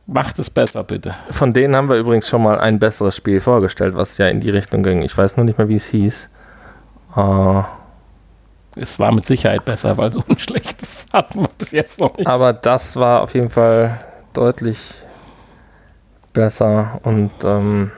Macht 0.07 0.39
es 0.39 0.51
besser, 0.51 0.83
bitte. 0.85 1.15
Von 1.31 1.53
denen 1.53 1.77
haben 1.77 1.89
wir 1.89 1.97
übrigens 1.97 2.29
schon 2.29 2.43
mal 2.43 2.59
ein 2.59 2.79
besseres 2.79 3.17
Spiel 3.17 3.41
vorgestellt, 3.41 3.95
was 3.95 4.19
ja 4.19 4.27
in 4.29 4.41
die 4.41 4.51
Richtung 4.51 4.83
ging. 4.83 5.03
Ich 5.03 5.17
weiß 5.17 5.37
nur 5.37 5.45
nicht 5.45 5.59
mehr, 5.59 5.69
wie 5.69 5.77
es 5.77 5.89
hieß. 5.89 6.29
Uh, 7.17 7.63
es 8.75 8.99
war 8.99 9.13
mit 9.13 9.27
Sicherheit 9.27 9.65
besser, 9.65 9.97
weil 9.99 10.13
so 10.13 10.25
ein 10.29 10.39
schlechtes 10.39 11.07
hatten 11.13 11.43
wir 11.43 11.49
bis 11.57 11.71
jetzt 11.71 12.01
noch 12.01 12.17
nicht. 12.17 12.27
Aber 12.27 12.53
das 12.53 12.97
war 12.97 13.23
auf 13.23 13.35
jeden 13.35 13.51
Fall 13.51 14.01
deutlich 14.33 14.79
besser 16.33 16.99
und 17.05 17.31
ähm, 17.45 17.93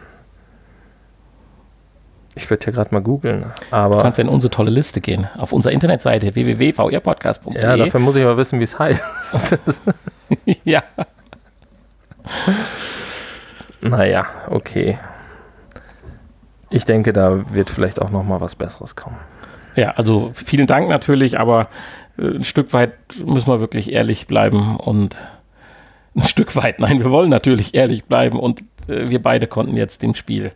ich 2.34 2.50
würde 2.50 2.66
ja 2.66 2.72
gerade 2.72 2.92
mal 2.92 3.00
googeln. 3.00 3.46
Aber 3.70 3.96
du 3.96 4.02
kannst 4.02 4.18
ja 4.18 4.24
in 4.24 4.30
unsere 4.30 4.50
tolle 4.50 4.70
Liste 4.70 5.00
gehen. 5.00 5.28
Auf 5.36 5.52
unserer 5.52 5.72
Internetseite 5.72 6.34
www.vrpodcast.de. 6.34 7.60
Ja, 7.60 7.76
dafür 7.76 8.00
muss 8.00 8.16
ich 8.16 8.24
aber 8.24 8.36
wissen, 8.36 8.58
wie 8.58 8.64
es 8.64 8.78
heißt. 8.78 9.38
ja. 10.64 10.82
Naja, 13.80 14.26
okay. 14.48 14.98
Ich 16.70 16.84
denke, 16.84 17.12
da 17.12 17.54
wird 17.54 17.70
vielleicht 17.70 18.02
auch 18.02 18.10
noch 18.10 18.24
mal 18.24 18.40
was 18.40 18.56
Besseres 18.56 18.96
kommen. 18.96 19.18
Ja, 19.76 19.92
also 19.92 20.32
vielen 20.34 20.66
Dank 20.66 20.88
natürlich, 20.88 21.38
aber 21.38 21.68
äh, 22.18 22.26
ein 22.26 22.44
Stück 22.44 22.72
weit 22.72 22.92
müssen 23.24 23.48
wir 23.48 23.60
wirklich 23.60 23.92
ehrlich 23.92 24.26
bleiben 24.26 24.76
und 24.76 25.16
ein 26.16 26.22
Stück 26.22 26.56
weit, 26.56 26.78
nein, 26.78 27.00
wir 27.00 27.10
wollen 27.10 27.30
natürlich 27.30 27.74
ehrlich 27.74 28.04
bleiben 28.04 28.38
und 28.38 28.60
äh, 28.88 29.08
wir 29.08 29.22
beide 29.22 29.46
konnten 29.46 29.76
jetzt 29.76 30.02
dem 30.02 30.14
Spiel 30.14 30.52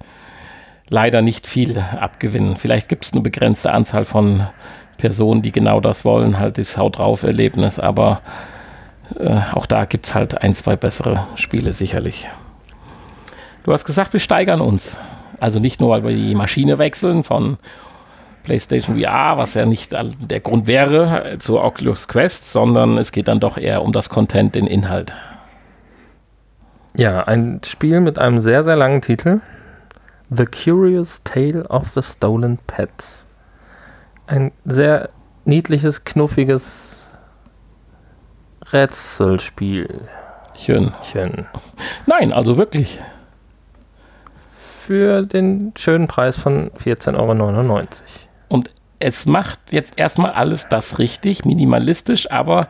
leider 0.88 1.22
nicht 1.22 1.46
viel 1.46 1.78
abgewinnen. 1.78 2.56
Vielleicht 2.56 2.88
gibt 2.88 3.04
es 3.04 3.12
eine 3.12 3.20
begrenzte 3.20 3.72
Anzahl 3.72 4.04
von 4.04 4.46
Personen, 4.96 5.42
die 5.42 5.52
genau 5.52 5.80
das 5.80 6.04
wollen, 6.04 6.38
halt 6.38 6.58
das 6.58 6.76
Haut 6.76 6.98
drauf 6.98 7.22
Erlebnis, 7.22 7.78
aber 7.78 8.20
äh, 9.18 9.40
auch 9.52 9.66
da 9.66 9.84
gibt 9.84 10.06
es 10.06 10.14
halt 10.14 10.42
ein, 10.42 10.54
zwei 10.54 10.76
bessere 10.76 11.26
Spiele 11.36 11.72
sicherlich. 11.72 12.28
Du 13.64 13.72
hast 13.72 13.84
gesagt, 13.84 14.12
wir 14.12 14.20
steigern 14.20 14.60
uns. 14.60 14.96
Also 15.40 15.60
nicht 15.60 15.80
nur, 15.80 15.90
weil 15.90 16.02
wir 16.02 16.14
die 16.14 16.34
Maschine 16.34 16.78
wechseln 16.78 17.22
von 17.22 17.58
PlayStation 18.42 18.98
VR, 18.98 19.36
was 19.36 19.54
ja 19.54 19.66
nicht 19.66 19.92
der 19.92 20.40
Grund 20.40 20.66
wäre, 20.66 21.36
zur 21.38 21.62
Oculus 21.62 22.08
Quest, 22.08 22.50
sondern 22.50 22.98
es 22.98 23.12
geht 23.12 23.28
dann 23.28 23.40
doch 23.40 23.56
eher 23.56 23.82
um 23.82 23.92
das 23.92 24.08
Content, 24.08 24.54
den 24.54 24.66
Inhalt. 24.66 25.12
Ja, 26.96 27.24
ein 27.24 27.60
Spiel 27.64 28.00
mit 28.00 28.18
einem 28.18 28.40
sehr, 28.40 28.64
sehr 28.64 28.74
langen 28.74 29.02
Titel. 29.02 29.40
The 30.30 30.44
Curious 30.44 31.22
Tale 31.22 31.64
of 31.70 31.94
the 31.94 32.02
Stolen 32.02 32.58
Pet. 32.66 32.90
Ein 34.26 34.52
sehr 34.64 35.08
niedliches, 35.46 36.04
knuffiges 36.04 37.08
Rätselspiel. 38.72 40.08
Schön. 40.58 41.46
Nein, 42.06 42.32
also 42.32 42.58
wirklich. 42.58 43.00
Für 44.36 45.22
den 45.22 45.72
schönen 45.76 46.08
Preis 46.08 46.36
von 46.36 46.70
14,99 46.72 47.14
Euro. 47.16 47.82
Und 48.48 48.70
es 48.98 49.26
macht 49.26 49.58
jetzt 49.70 49.94
erstmal 49.96 50.32
alles 50.32 50.68
das 50.68 50.98
richtig, 50.98 51.44
minimalistisch, 51.44 52.30
aber 52.30 52.68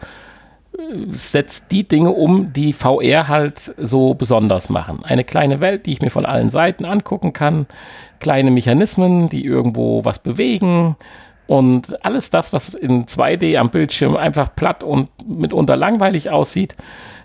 setzt 1.11 1.71
die 1.71 1.87
Dinge 1.87 2.11
um, 2.11 2.53
die 2.53 2.73
VR 2.73 3.29
halt 3.29 3.75
so 3.77 4.15
besonders 4.15 4.69
machen. 4.69 5.01
Eine 5.05 5.25
kleine 5.25 5.61
Welt, 5.61 5.87
die 5.87 5.93
ich 5.93 6.03
mir 6.03 6.11
von 6.11 6.27
allen 6.27 6.51
Seiten 6.51 6.85
angucken 6.85 7.33
kann, 7.33 7.67
kleine 8.21 8.51
Mechanismen, 8.51 9.29
die 9.29 9.45
irgendwo 9.45 10.05
was 10.05 10.19
bewegen 10.19 10.97
und 11.49 12.05
alles 12.05 12.31
das, 12.31 12.53
was 12.53 12.75
in 12.75 13.07
2D 13.07 13.57
am 13.57 13.71
Bildschirm 13.71 14.17
einfach 14.17 14.55
platt 14.55 14.85
und 14.85 15.09
mitunter 15.27 15.77
langweilig 15.77 16.31
aussieht, 16.31 16.77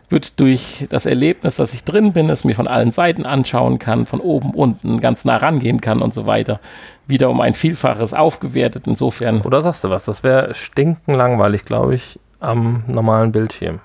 wird 0.09 0.39
durch 0.39 0.85
das 0.89 1.05
Erlebnis, 1.05 1.57
dass 1.57 1.73
ich 1.73 1.83
drin 1.83 2.13
bin, 2.13 2.29
es 2.29 2.45
mir 2.45 2.55
von 2.55 2.67
allen 2.67 2.91
Seiten 2.91 3.25
anschauen 3.25 3.79
kann, 3.79 4.05
von 4.05 4.21
oben, 4.21 4.51
unten, 4.51 5.01
ganz 5.01 5.25
nah 5.25 5.37
rangehen 5.37 5.81
kann 5.81 6.01
und 6.01 6.13
so 6.13 6.25
weiter, 6.25 6.59
wieder 7.07 7.29
um 7.29 7.41
ein 7.41 7.53
Vielfaches 7.53 8.13
aufgewertet. 8.13 8.83
Insofern. 8.87 9.41
Oder 9.41 9.61
sagst 9.61 9.83
du 9.83 9.89
was? 9.89 10.05
Das 10.05 10.23
wäre 10.23 10.53
stinken 10.53 11.13
langweilig, 11.13 11.65
glaube 11.65 11.95
ich, 11.95 12.19
am 12.43 12.83
normalen 12.87 13.31
Bildschirm. 13.31 13.79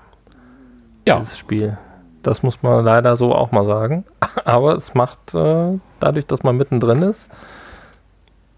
Ja. 1.07 1.17
Dieses 1.17 1.37
Spiel. 1.37 1.77
Das 2.21 2.43
muss 2.43 2.61
man 2.61 2.83
leider 2.83 3.15
so 3.15 3.33
auch 3.33 3.51
mal 3.51 3.65
sagen. 3.65 4.05
Aber 4.45 4.75
es 4.75 4.93
macht 4.93 5.33
äh, 5.33 5.79
dadurch, 5.99 6.27
dass 6.27 6.43
man 6.43 6.57
mittendrin 6.57 7.01
ist, 7.01 7.31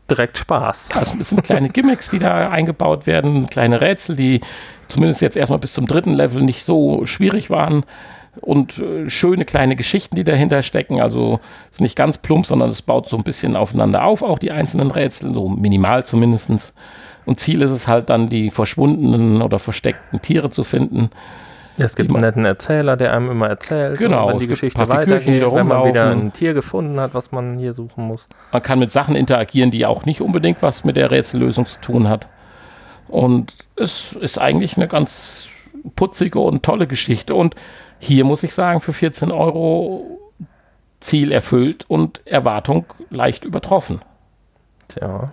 direkt 0.10 0.38
Spaß. 0.38 0.90
Also 0.96 1.14
ein 1.14 1.18
bisschen 1.18 1.44
kleine 1.44 1.70
Gimmicks, 1.74 2.10
die 2.10 2.20
da 2.20 2.50
eingebaut 2.50 3.06
werden, 3.06 3.48
kleine 3.48 3.80
Rätsel, 3.80 4.16
die 4.16 4.42
zumindest 4.88 5.22
jetzt 5.22 5.38
erstmal 5.38 5.60
bis 5.60 5.74
zum 5.74 5.88
dritten 5.88 6.14
Level 6.14 6.42
nicht 6.42 6.66
so 6.66 7.06
schwierig 7.06 7.50
waren 7.50 7.86
und 8.40 8.80
äh, 8.80 9.10
schöne 9.10 9.46
kleine 9.46 9.76
Geschichten, 9.76 10.16
die 10.16 10.24
dahinter 10.24 10.64
stecken. 10.64 11.02
Also 11.02 11.40
es 11.70 11.78
ist 11.78 11.82
nicht 11.82 11.96
ganz 11.96 12.18
plump, 12.18 12.46
sondern 12.46 12.70
es 12.70 12.82
baut 12.82 13.08
so 13.08 13.18
ein 13.18 13.24
bisschen 13.24 13.56
aufeinander 13.56 14.04
auf, 14.04 14.24
auch 14.24 14.40
die 14.40 14.52
einzelnen 14.52 14.92
Rätsel, 14.92 15.34
so 15.34 15.48
minimal 15.48 16.06
zumindest. 16.06 16.74
Und 17.26 17.40
Ziel 17.40 17.62
ist 17.62 17.72
es 17.72 17.88
halt 17.88 18.10
dann, 18.10 18.28
die 18.28 18.50
verschwundenen 18.50 19.42
oder 19.42 19.60
versteckten 19.60 20.22
Tiere 20.22 20.50
zu 20.50 20.64
finden. 20.64 21.10
Es 21.78 21.96
gibt 21.96 22.12
einen 22.12 22.22
netten 22.22 22.46
Erzähler, 22.46 22.98
der 22.98 23.14
einem 23.14 23.30
immer 23.30 23.48
erzählt, 23.48 23.98
genau, 23.98 24.28
wenn 24.28 24.40
die 24.40 24.48
Geschichte 24.48 24.88
weitergeht, 24.90 25.44
wenn 25.52 25.68
man 25.68 25.88
wieder 25.88 26.12
ein 26.12 26.34
Tier 26.34 26.54
gefunden 26.54 27.00
hat, 27.00 27.14
was 27.14 27.32
man 27.32 27.58
hier 27.58 27.74
suchen 27.74 28.06
muss. 28.06 28.28
Man 28.52 28.62
kann 28.62 28.80
mit 28.80 28.92
Sachen 28.92 29.16
interagieren, 29.16 29.72
die 29.72 29.86
auch 29.86 30.06
nicht 30.06 30.22
unbedingt 30.22 30.62
was 30.62 30.84
mit 30.84 30.98
der 30.98 31.12
Rätsellösung 31.12 31.66
zu 31.66 31.80
tun 31.80 32.10
hat. 32.10 32.28
Und 33.08 33.54
es 33.76 34.14
ist 34.20 34.38
eigentlich 34.40 34.78
eine 34.78 34.88
ganz 34.88 35.48
putzige 35.96 36.40
und 36.40 36.64
tolle 36.64 36.88
Geschichte. 36.88 37.36
Und 37.36 37.56
hier 38.00 38.26
muss 38.26 38.44
ich 38.44 38.54
sagen, 38.54 38.82
für 38.82 38.94
14 38.94 39.32
Euro 39.32 40.20
Ziel 41.00 41.32
erfüllt 41.32 41.86
und 41.88 42.26
Erwartung 42.26 42.86
leicht 43.10 43.46
übertroffen. 43.46 44.02
Tja. 44.88 45.32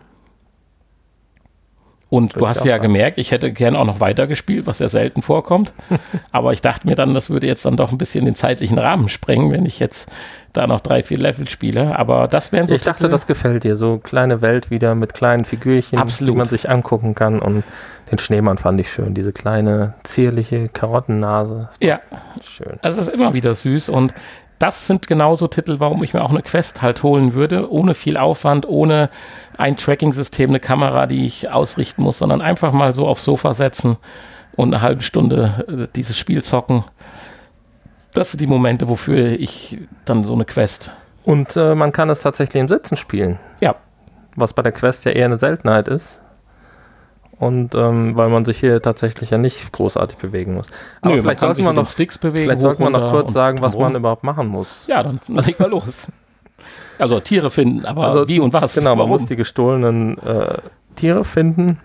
Und 2.11 2.35
Würde 2.35 2.41
du 2.41 2.49
hast 2.49 2.65
ja 2.65 2.75
sagen. 2.75 2.83
gemerkt, 2.83 3.19
ich 3.19 3.33
hätte 3.33 3.53
gern 3.53 3.77
auch 3.77 3.85
noch 3.85 4.01
weitergespielt, 4.01 4.67
was 4.67 4.79
ja 4.79 4.89
selten 4.89 5.21
vorkommt. 5.23 5.75
Aber 6.33 6.53
ich 6.53 6.63
dachte 6.63 6.87
mir 6.87 6.95
dann, 6.95 7.13
das 7.13 7.29
würde 7.29 7.47
jetzt 7.47 7.67
dann 7.67 7.77
doch 7.77 7.93
ein 7.93 7.99
bisschen 7.99 8.25
den 8.25 8.35
zeitlichen 8.35 8.79
Rahmen 8.79 9.09
sprengen, 9.09 9.53
wenn 9.53 9.67
ich 9.67 9.79
jetzt 9.79 10.09
da 10.55 10.67
noch 10.67 10.81
drei, 10.81 11.03
vier 11.03 11.19
Level 11.19 11.49
spiele. 11.49 11.99
Aber 11.99 12.27
das 12.27 12.51
wären 12.51 12.67
so. 12.67 12.75
Ich 12.75 12.83
dachte, 12.83 13.09
das 13.11 13.27
gefällt 13.27 13.65
dir. 13.65 13.77
So 13.77 13.99
kleine 13.99 14.41
Welt 14.41 14.71
wieder 14.71 14.95
mit 14.95 15.13
kleinen 15.13 15.45
Figürchen, 15.45 15.99
Absolut. 15.99 16.35
die 16.35 16.39
man 16.39 16.49
sich 16.49 16.71
angucken 16.71 17.15
kann. 17.15 17.41
Und 17.41 17.65
den 18.11 18.19
Schneemann 18.19 18.57
fand 18.57 18.81
ich 18.81 18.91
schön. 18.91 19.13
Diese 19.13 19.33
kleine, 19.33 19.95
zierliche 20.03 20.69
Karottennase. 20.71 21.69
Ja. 21.83 22.01
Schön. 22.43 22.79
Also 22.81 23.01
es 23.01 23.09
ist 23.09 23.15
immer 23.15 23.35
wieder 23.35 23.55
süß. 23.55 23.91
Und 23.91 24.15
das 24.59 24.87
sind 24.87 25.07
genauso 25.07 25.47
Titel, 25.47 25.77
warum 25.79 26.03
ich 26.03 26.15
mir 26.15 26.23
auch 26.23 26.31
eine 26.31 26.43
Quest 26.43 26.83
halt 26.83 27.03
holen 27.03 27.35
würde, 27.35 27.71
ohne 27.71 27.95
viel 27.95 28.17
Aufwand, 28.17 28.69
ohne 28.69 29.11
ein 29.57 29.77
Tracking-System, 29.77 30.51
eine 30.51 30.61
Kamera, 30.61 31.07
die 31.07 31.25
ich 31.25 31.49
ausrichten 31.49 32.03
muss, 32.03 32.19
sondern 32.19 32.41
einfach 32.41 32.73
mal 32.73 32.93
so 32.93 33.07
aufs 33.07 33.25
Sofa 33.25 33.55
setzen 33.55 33.97
und 34.57 34.75
eine 34.75 34.83
halbe 34.83 35.03
Stunde 35.03 35.65
äh, 35.69 35.87
dieses 35.95 36.19
Spiel 36.19 36.43
zocken. 36.43 36.85
Das 38.15 38.33
sind 38.33 38.41
die 38.41 38.47
Momente, 38.47 38.89
wofür 38.89 39.39
ich 39.39 39.81
dann 40.05 40.25
so 40.25 40.35
eine 40.35 40.45
Quest. 40.45 40.91
Und 41.25 41.57
äh, 41.57 41.75
man 41.75 41.93
kann 41.93 42.11
es 42.11 42.21
tatsächlich 42.21 42.61
im 42.61 42.69
Sitzen 42.69 42.97
spielen. 42.97 43.39
Ja. 43.61 43.77
Was 44.35 44.53
bei 44.53 44.63
der 44.63 44.73
Quest 44.73 45.05
ja 45.05 45.13
eher 45.13 45.27
eine 45.27 45.39
Seltenheit 45.39 45.89
ist. 45.89 46.23
Und 47.39 47.77
ähm, 47.77 48.17
weil 48.17 48.31
man 48.31 48.45
sich 48.45 48.59
hier 48.59 48.83
tatsächlich 48.83 49.31
ja 49.31 49.39
nicht 49.39 49.73
großartig 49.73 50.19
bewegen 50.19 50.55
muss. 50.55 50.67
Aber 51.01 51.15
Nö, 51.15 51.23
vielleicht 51.23 51.41
sollten 51.41 51.63
wir 51.63 51.73
noch 51.73 51.89
Sticks 51.89 52.19
bewegen. 52.19 52.45
Vielleicht 52.45 52.63
sollten 52.63 52.83
wir 52.83 52.91
noch 52.91 53.11
kurz 53.11 53.33
sagen, 53.33 53.63
was 53.63 53.77
man 53.77 53.95
überhaupt 53.95 54.25
machen 54.25 54.49
muss. 54.49 54.87
Ja, 54.89 55.05
dann 55.05 55.21
leg 55.29 55.59
mal 55.61 55.71
los. 55.71 56.07
Also 56.99 57.21
Tiere 57.21 57.53
finden, 57.53 57.87
aber 57.87 58.07
also, 58.07 58.27
wie 58.27 58.41
und 58.41 58.53
was? 58.53 58.75
Genau, 58.75 58.91
man 58.91 58.99
Warum? 58.99 59.11
muss 59.11 59.25
die 59.25 59.37
gestohlenen 59.37 60.19
äh, 60.19 60.59
Tiere 60.97 61.25
finden. 61.25 61.79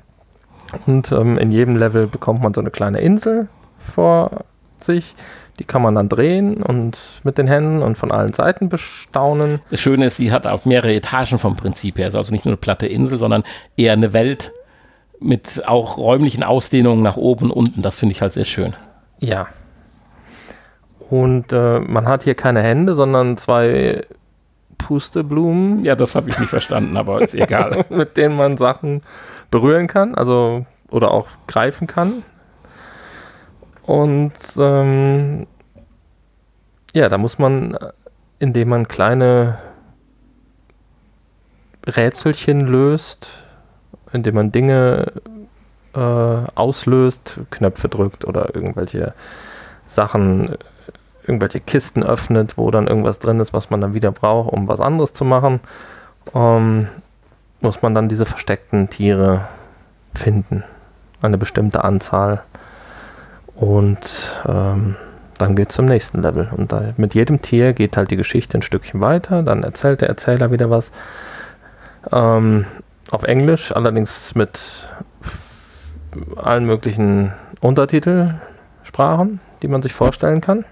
Und 0.88 1.12
ähm, 1.12 1.38
in 1.38 1.51
jedem 1.51 1.76
Level 1.76 2.08
bekommt 2.08 2.41
man 2.41 2.54
so 2.56 2.62
eine 2.62 2.72
kleine 2.72 2.99
Insel 2.99 3.47
vor 3.78 4.45
sich. 4.78 5.16
Die 5.60 5.66
kann 5.66 5.84
man 5.84 5.93
dann 5.93 6.10
drehen 6.10 6.64
und 6.64 6.97
mit 7.24 7.38
den 7.38 7.47
Händen 7.47 7.84
und 7.84 7.95
von 7.95 8.12
allen 8.12 8.34
Seiten 8.34 8.70
bestaunen. 8.70 9.62
Das 9.70 9.80
Schöne 9.80 10.08
ist, 10.08 10.18
sie 10.18 10.32
hat 10.32 10.47
auch 10.47 10.66
mehrere 10.66 10.95
Etagen 10.95 11.38
vom 11.38 11.56
Prinzip 11.56 11.99
her. 11.99 12.06
also 12.06 12.32
nicht 12.32 12.45
nur 12.45 12.54
eine 12.54 12.58
platte 12.58 12.88
Insel, 12.88 13.20
sondern 13.20 13.43
eher 13.78 13.93
eine 13.93 14.14
Welt 14.14 14.51
mit 15.24 15.63
auch 15.65 15.97
räumlichen 15.97 16.43
Ausdehnungen 16.43 17.01
nach 17.01 17.17
oben 17.17 17.45
und 17.45 17.51
unten. 17.51 17.82
Das 17.82 17.99
finde 17.99 18.13
ich 18.13 18.21
halt 18.21 18.34
sehr 18.34 18.45
schön. 18.45 18.76
Ja. 19.19 19.47
Und 21.09 21.53
äh, 21.53 21.80
man 21.80 22.07
hat 22.07 22.24
hier 22.24 22.36
keine 22.36 22.61
Hände, 22.61 22.93
sondern 22.93 23.38
zwei 23.38 24.05
Pusteblumen. 24.78 25.86
Ja, 25.86 25.95
das 25.95 26.15
habe 26.15 26.30
ich 26.30 26.39
nicht 26.39 26.49
verstanden, 26.49 26.97
aber 26.97 27.21
ist 27.21 27.34
egal. 27.34 27.86
mit 27.89 28.17
denen 28.17 28.36
man 28.36 28.57
Sachen 28.57 29.01
berühren 29.49 29.88
kann, 29.88 30.15
also 30.15 30.65
oder 30.89 31.11
auch 31.11 31.30
greifen 31.47 31.88
kann. 31.88 32.24
Und 33.84 34.34
ähm, 34.57 35.47
ja, 36.93 37.09
da 37.09 37.17
muss 37.17 37.39
man, 37.39 37.78
indem 38.39 38.69
man 38.69 38.88
kleine 38.88 39.57
Rätselchen 41.86 42.61
löst, 42.61 43.43
indem 44.14 44.36
man 44.36 44.51
Dinge 44.51 45.11
äh, 45.93 45.99
auslöst, 45.99 47.39
Knöpfe 47.51 47.89
drückt 47.89 48.26
oder 48.26 48.55
irgendwelche 48.55 49.14
Sachen 49.86 50.55
irgendwelche 51.26 51.59
Kisten 51.59 52.03
öffnet, 52.03 52.57
wo 52.57 52.70
dann 52.72 52.88
irgendwas 52.88 53.20
drin 53.20 53.39
ist, 53.39 53.53
was 53.53 53.70
man 53.70 53.82
dann 53.82 53.93
wieder 53.93 54.11
braucht, 54.11 54.51
um 54.51 54.68
was 54.68 54.82
anderes 54.82 55.14
zu 55.14 55.26
machen, 55.26 55.59
ähm, 56.34 56.88
muss 57.61 57.82
man 57.82 57.95
dann 57.95 58.09
diese 58.09 58.26
versteckten 58.26 58.89
Tiere 58.89 59.47
finden. 60.14 60.64
Eine 61.22 61.38
bestimmte 61.38 61.84
Anzahl. 61.84 62.43
Und 63.55 64.41
ähm, 64.45 64.95
dann 65.38 65.55
geht 65.55 65.70
es 65.70 65.76
zum 65.76 65.86
nächsten 65.86 66.22
Level. 66.22 66.49
Und 66.55 66.72
da, 66.72 66.93
mit 66.97 67.16
jedem 67.16 67.41
Tier 67.41 67.74
geht 67.74 67.95
halt 67.95 68.11
die 68.11 68.18
Geschichte 68.18 68.57
ein 68.57 68.61
Stückchen 68.61 68.99
weiter. 68.99 69.43
Dann 69.43 69.64
erzählt 69.64 70.01
der 70.01 70.09
Erzähler 70.09 70.51
wieder 70.51 70.70
was. 70.70 70.91
Ähm, 72.11 72.66
auf 73.14 73.24
Englisch, 73.24 73.72
allerdings 73.72 74.34
mit 74.34 74.89
allen 76.36 76.66
möglichen 76.66 77.32
Untertitelsprachen, 77.61 79.39
die 79.61 79.68
man 79.68 79.84
sich 79.84 79.93
vorstellen 79.93 80.41
kann. 80.41 80.66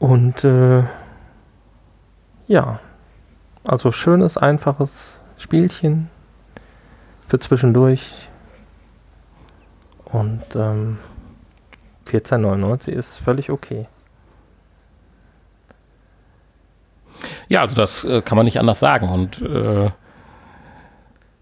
Und 0.00 0.42
äh, 0.44 0.82
ja, 2.48 2.80
also 3.64 3.92
schönes, 3.92 4.36
einfaches 4.36 5.20
Spielchen 5.36 6.10
für 7.28 7.38
zwischendurch. 7.38 8.28
Und 10.06 10.42
ähm, 10.56 10.98
14,99 12.08 12.88
ist 12.88 13.18
völlig 13.18 13.50
okay. 13.50 13.86
Ja, 17.48 17.62
also 17.62 17.74
das 17.74 18.04
äh, 18.04 18.22
kann 18.22 18.36
man 18.36 18.44
nicht 18.44 18.58
anders 18.58 18.80
sagen. 18.80 19.08
Und 19.08 19.42
äh, 19.42 19.90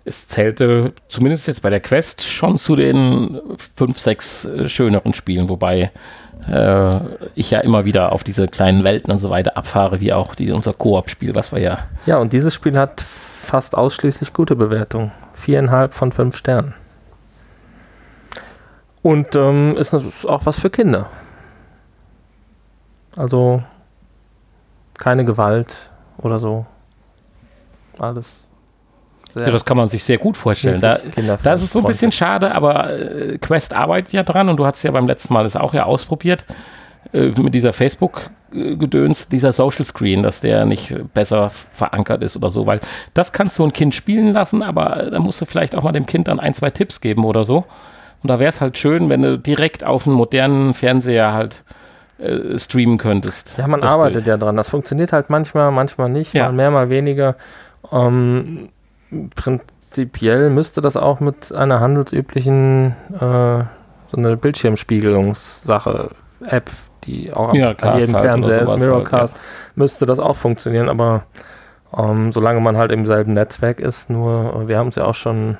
es 0.04 0.28
zählte 0.28 0.92
zumindest 1.08 1.48
jetzt 1.48 1.62
bei 1.62 1.70
der 1.70 1.80
Quest 1.80 2.26
schon 2.26 2.58
zu 2.58 2.76
den 2.76 3.40
fünf, 3.74 3.98
sechs 3.98 4.44
äh, 4.44 4.68
schöneren 4.68 5.14
Spielen, 5.14 5.48
wobei 5.48 5.90
äh, 6.48 7.00
ich 7.34 7.50
ja 7.50 7.60
immer 7.60 7.84
wieder 7.84 8.12
auf 8.12 8.22
diese 8.22 8.46
kleinen 8.46 8.84
Welten 8.84 9.10
und 9.10 9.18
so 9.18 9.30
weiter 9.30 9.56
abfahre, 9.56 10.00
wie 10.00 10.12
auch 10.12 10.34
die, 10.34 10.52
unser 10.52 10.74
Koop-Spiel, 10.74 11.34
was 11.34 11.52
wir 11.52 11.60
ja. 11.60 11.78
Ja, 12.06 12.18
und 12.18 12.32
dieses 12.32 12.54
Spiel 12.54 12.78
hat 12.78 13.00
fast 13.00 13.76
ausschließlich 13.76 14.32
gute 14.32 14.54
Bewertungen. 14.54 15.12
Viereinhalb 15.34 15.92
von 15.92 16.12
fünf 16.12 16.36
Sternen. 16.36 16.74
Und 19.02 19.36
ähm, 19.36 19.76
ist 19.76 19.94
auch 20.26 20.46
was 20.46 20.58
für 20.58 20.70
Kinder. 20.70 21.08
Also 23.16 23.62
keine 24.98 25.24
Gewalt 25.24 25.74
oder 26.18 26.38
so. 26.38 26.66
Alles 27.98 28.46
ja, 29.34 29.50
das 29.50 29.64
kann 29.64 29.76
man 29.76 29.88
sich 29.88 30.02
sehr 30.02 30.18
gut 30.18 30.36
vorstellen. 30.36 30.80
Da, 30.80 30.98
da 31.42 31.52
ist 31.52 31.62
es 31.62 31.72
so 31.72 31.80
ein 31.80 31.84
bisschen 31.84 32.12
schade, 32.12 32.54
aber 32.54 32.90
äh, 32.98 33.38
Quest 33.38 33.74
arbeitet 33.74 34.12
ja 34.12 34.22
dran 34.22 34.48
und 34.48 34.56
du 34.56 34.64
hast 34.64 34.82
ja 34.82 34.90
beim 34.90 35.06
letzten 35.06 35.34
Mal 35.34 35.42
das 35.42 35.56
auch 35.56 35.74
ja 35.74 35.84
ausprobiert 35.84 36.44
äh, 37.12 37.28
mit 37.38 37.52
dieser 37.52 37.72
Facebook-Gedöns, 37.72 39.28
dieser 39.28 39.52
Social 39.52 39.84
Screen, 39.84 40.22
dass 40.22 40.40
der 40.40 40.64
nicht 40.64 40.94
besser 41.12 41.50
verankert 41.72 42.22
ist 42.22 42.36
oder 42.36 42.50
so, 42.50 42.66
weil 42.66 42.80
das 43.12 43.32
kannst 43.32 43.58
du 43.58 43.64
ein 43.64 43.72
Kind 43.72 43.94
spielen 43.94 44.32
lassen, 44.32 44.62
aber 44.62 45.08
da 45.10 45.18
musst 45.18 45.40
du 45.40 45.44
vielleicht 45.44 45.76
auch 45.76 45.82
mal 45.82 45.92
dem 45.92 46.06
Kind 46.06 46.28
dann 46.28 46.40
ein, 46.40 46.54
zwei 46.54 46.70
Tipps 46.70 47.00
geben 47.00 47.24
oder 47.24 47.44
so. 47.44 47.64
Und 48.22 48.28
da 48.28 48.38
wäre 48.38 48.48
es 48.48 48.60
halt 48.62 48.78
schön, 48.78 49.10
wenn 49.10 49.22
du 49.22 49.38
direkt 49.38 49.84
auf 49.84 50.06
einen 50.06 50.16
modernen 50.16 50.72
Fernseher 50.72 51.34
halt 51.34 51.62
äh, 52.18 52.58
streamen 52.58 52.98
könntest. 52.98 53.56
Ja, 53.58 53.66
man 53.66 53.82
arbeitet 53.82 54.24
Bild. 54.24 54.26
ja 54.26 54.36
dran. 54.36 54.56
Das 54.56 54.68
funktioniert 54.68 55.12
halt 55.12 55.30
manchmal, 55.30 55.70
manchmal 55.70 56.08
nicht, 56.08 56.34
ja. 56.34 56.46
mal 56.46 56.52
mehr, 56.52 56.70
mal 56.70 56.90
weniger. 56.90 57.36
Ähm, 57.92 58.70
prinzipiell 59.34 60.50
müsste 60.50 60.80
das 60.80 60.96
auch 60.96 61.20
mit 61.20 61.52
einer 61.54 61.80
handelsüblichen 61.80 62.96
äh, 63.14 63.64
so 64.10 64.16
eine 64.16 64.36
Bildschirmspiegelungssache 64.36 66.10
App, 66.44 66.70
die 67.04 67.32
auch 67.32 67.54
ja, 67.54 67.72
an 67.72 67.98
jedem 67.98 68.14
halt 68.14 68.24
Fernseher 68.24 68.62
ist, 68.62 68.76
Mirrorcast, 68.76 69.34
halt, 69.34 69.44
ja. 69.44 69.72
müsste 69.74 70.06
das 70.06 70.18
auch 70.18 70.36
funktionieren, 70.36 70.88
aber 70.88 71.24
ähm, 71.96 72.32
solange 72.32 72.60
man 72.60 72.76
halt 72.76 72.92
im 72.92 73.04
selben 73.04 73.32
Netzwerk 73.32 73.80
ist, 73.80 74.10
nur 74.10 74.54
äh, 74.54 74.68
wir 74.68 74.78
haben 74.78 74.88
es 74.88 74.96
ja 74.96 75.04
auch 75.04 75.14
schon 75.14 75.58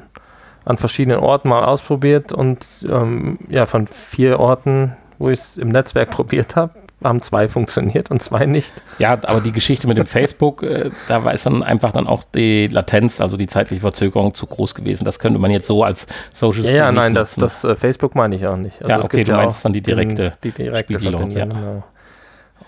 an 0.65 0.79
verschiedenen 0.79 1.21
Orten 1.21 1.49
mal 1.49 1.65
ausprobiert 1.65 2.33
und 2.33 2.67
ähm, 2.89 3.39
ja, 3.49 3.67
von 3.67 3.87
vier 3.87 4.41
Orten, 4.41 4.97
wo 5.19 5.31
ich 5.31 5.39
es 5.39 5.59
im 5.59 5.69
Netzwerk 5.69 6.11
probiert 6.11 6.57
habe, 6.57 6.73
haben 7.05 7.21
zwei 7.21 7.49
funktioniert 7.49 8.11
und 8.11 8.23
zwei 8.23 8.47
nicht. 8.47 8.73
Ja, 8.99 9.13
aber 9.23 9.41
die 9.41 9.53
Geschichte 9.53 9.87
mit 9.87 9.99
dem 9.99 10.07
Facebook, 10.07 10.63
äh, 10.63 10.91
da 11.09 11.25
war 11.25 11.35
es 11.35 11.43
dann 11.43 11.63
einfach 11.63 11.93
dann 11.93 12.07
auch 12.07 12.25
die 12.35 12.69
Latenz, 12.69 13.21
also 13.21 13.37
die 13.37 13.47
zeitliche 13.47 13.81
Verzögerung 13.81 14.35
zu 14.35 14.47
groß 14.47 14.75
gewesen. 14.75 15.05
Das 15.05 15.19
könnte 15.19 15.39
man 15.39 15.51
jetzt 15.51 15.67
so 15.67 15.85
als 15.85 16.07
Social 16.33 16.65
Ja, 16.65 16.73
ja, 16.73 16.93
nein, 16.93 17.15
das, 17.15 17.35
das 17.35 17.65
äh, 17.65 17.77
Facebook 17.77 18.15
meine 18.15 18.37
ich 18.37 18.47
auch 18.47 18.57
nicht. 18.57 18.83
Also 18.83 18.91
ja, 18.91 19.05
okay, 19.05 19.25
du 19.25 19.33
ja 19.33 19.37
meinst 19.37 19.65
dann 19.65 19.73
die 19.73 19.83
direkte, 19.83 20.31
den, 20.31 20.33
die 20.43 20.53
direkte 20.53 20.99
Spiegelung. 20.99 21.31
Ja. 21.31 21.45
Genau. 21.45 21.85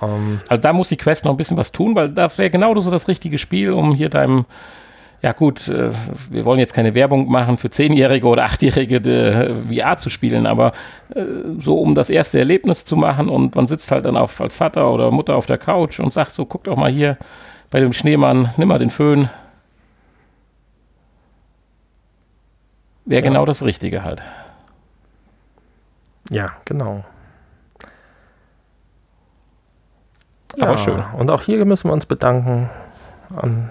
Um, 0.00 0.08
ähm, 0.10 0.40
also 0.46 0.62
da 0.62 0.72
muss 0.72 0.88
die 0.88 0.96
Quest 0.96 1.24
noch 1.24 1.32
ein 1.32 1.36
bisschen 1.36 1.56
was 1.56 1.72
tun, 1.72 1.94
weil 1.94 2.10
da 2.10 2.30
wäre 2.36 2.50
genau 2.50 2.78
so 2.80 2.90
das 2.90 3.08
richtige 3.08 3.38
Spiel, 3.38 3.72
um 3.72 3.94
hier 3.94 4.10
deinem 4.10 4.44
ja 5.20 5.32
gut, 5.32 5.68
äh, 5.68 5.90
wir 6.30 6.44
wollen 6.44 6.60
jetzt 6.60 6.74
keine 6.74 6.94
Werbung 6.94 7.28
machen 7.28 7.56
für 7.56 7.70
Zehnjährige 7.70 8.26
oder 8.26 8.44
Achtjährige 8.44 8.96
äh, 8.96 9.74
VR 9.74 9.96
zu 9.96 10.10
spielen, 10.10 10.46
aber 10.46 10.72
äh, 11.14 11.24
so 11.60 11.80
um 11.80 11.94
das 11.94 12.08
erste 12.08 12.38
Erlebnis 12.38 12.84
zu 12.84 12.96
machen 12.96 13.28
und 13.28 13.54
man 13.56 13.66
sitzt 13.66 13.90
halt 13.90 14.04
dann 14.04 14.16
auf, 14.16 14.40
als 14.40 14.56
Vater 14.56 14.92
oder 14.92 15.10
Mutter 15.10 15.34
auf 15.34 15.46
der 15.46 15.58
Couch 15.58 15.98
und 15.98 16.12
sagt 16.12 16.32
so, 16.32 16.46
guck 16.46 16.64
doch 16.64 16.76
mal 16.76 16.90
hier 16.90 17.16
bei 17.70 17.80
dem 17.80 17.92
Schneemann, 17.92 18.54
nimm 18.56 18.68
mal 18.68 18.78
den 18.78 18.90
Föhn. 18.90 19.28
Wäre 23.04 23.24
ja. 23.24 23.28
genau 23.28 23.44
das 23.44 23.64
Richtige 23.64 24.04
halt. 24.04 24.22
Ja, 26.30 26.52
genau. 26.64 27.04
Aber 30.60 30.72
ja, 30.72 30.76
schön. 30.76 31.02
Und 31.18 31.30
auch 31.30 31.42
hier 31.42 31.64
müssen 31.64 31.88
wir 31.88 31.92
uns 31.92 32.06
bedanken 32.06 32.70
an 33.34 33.70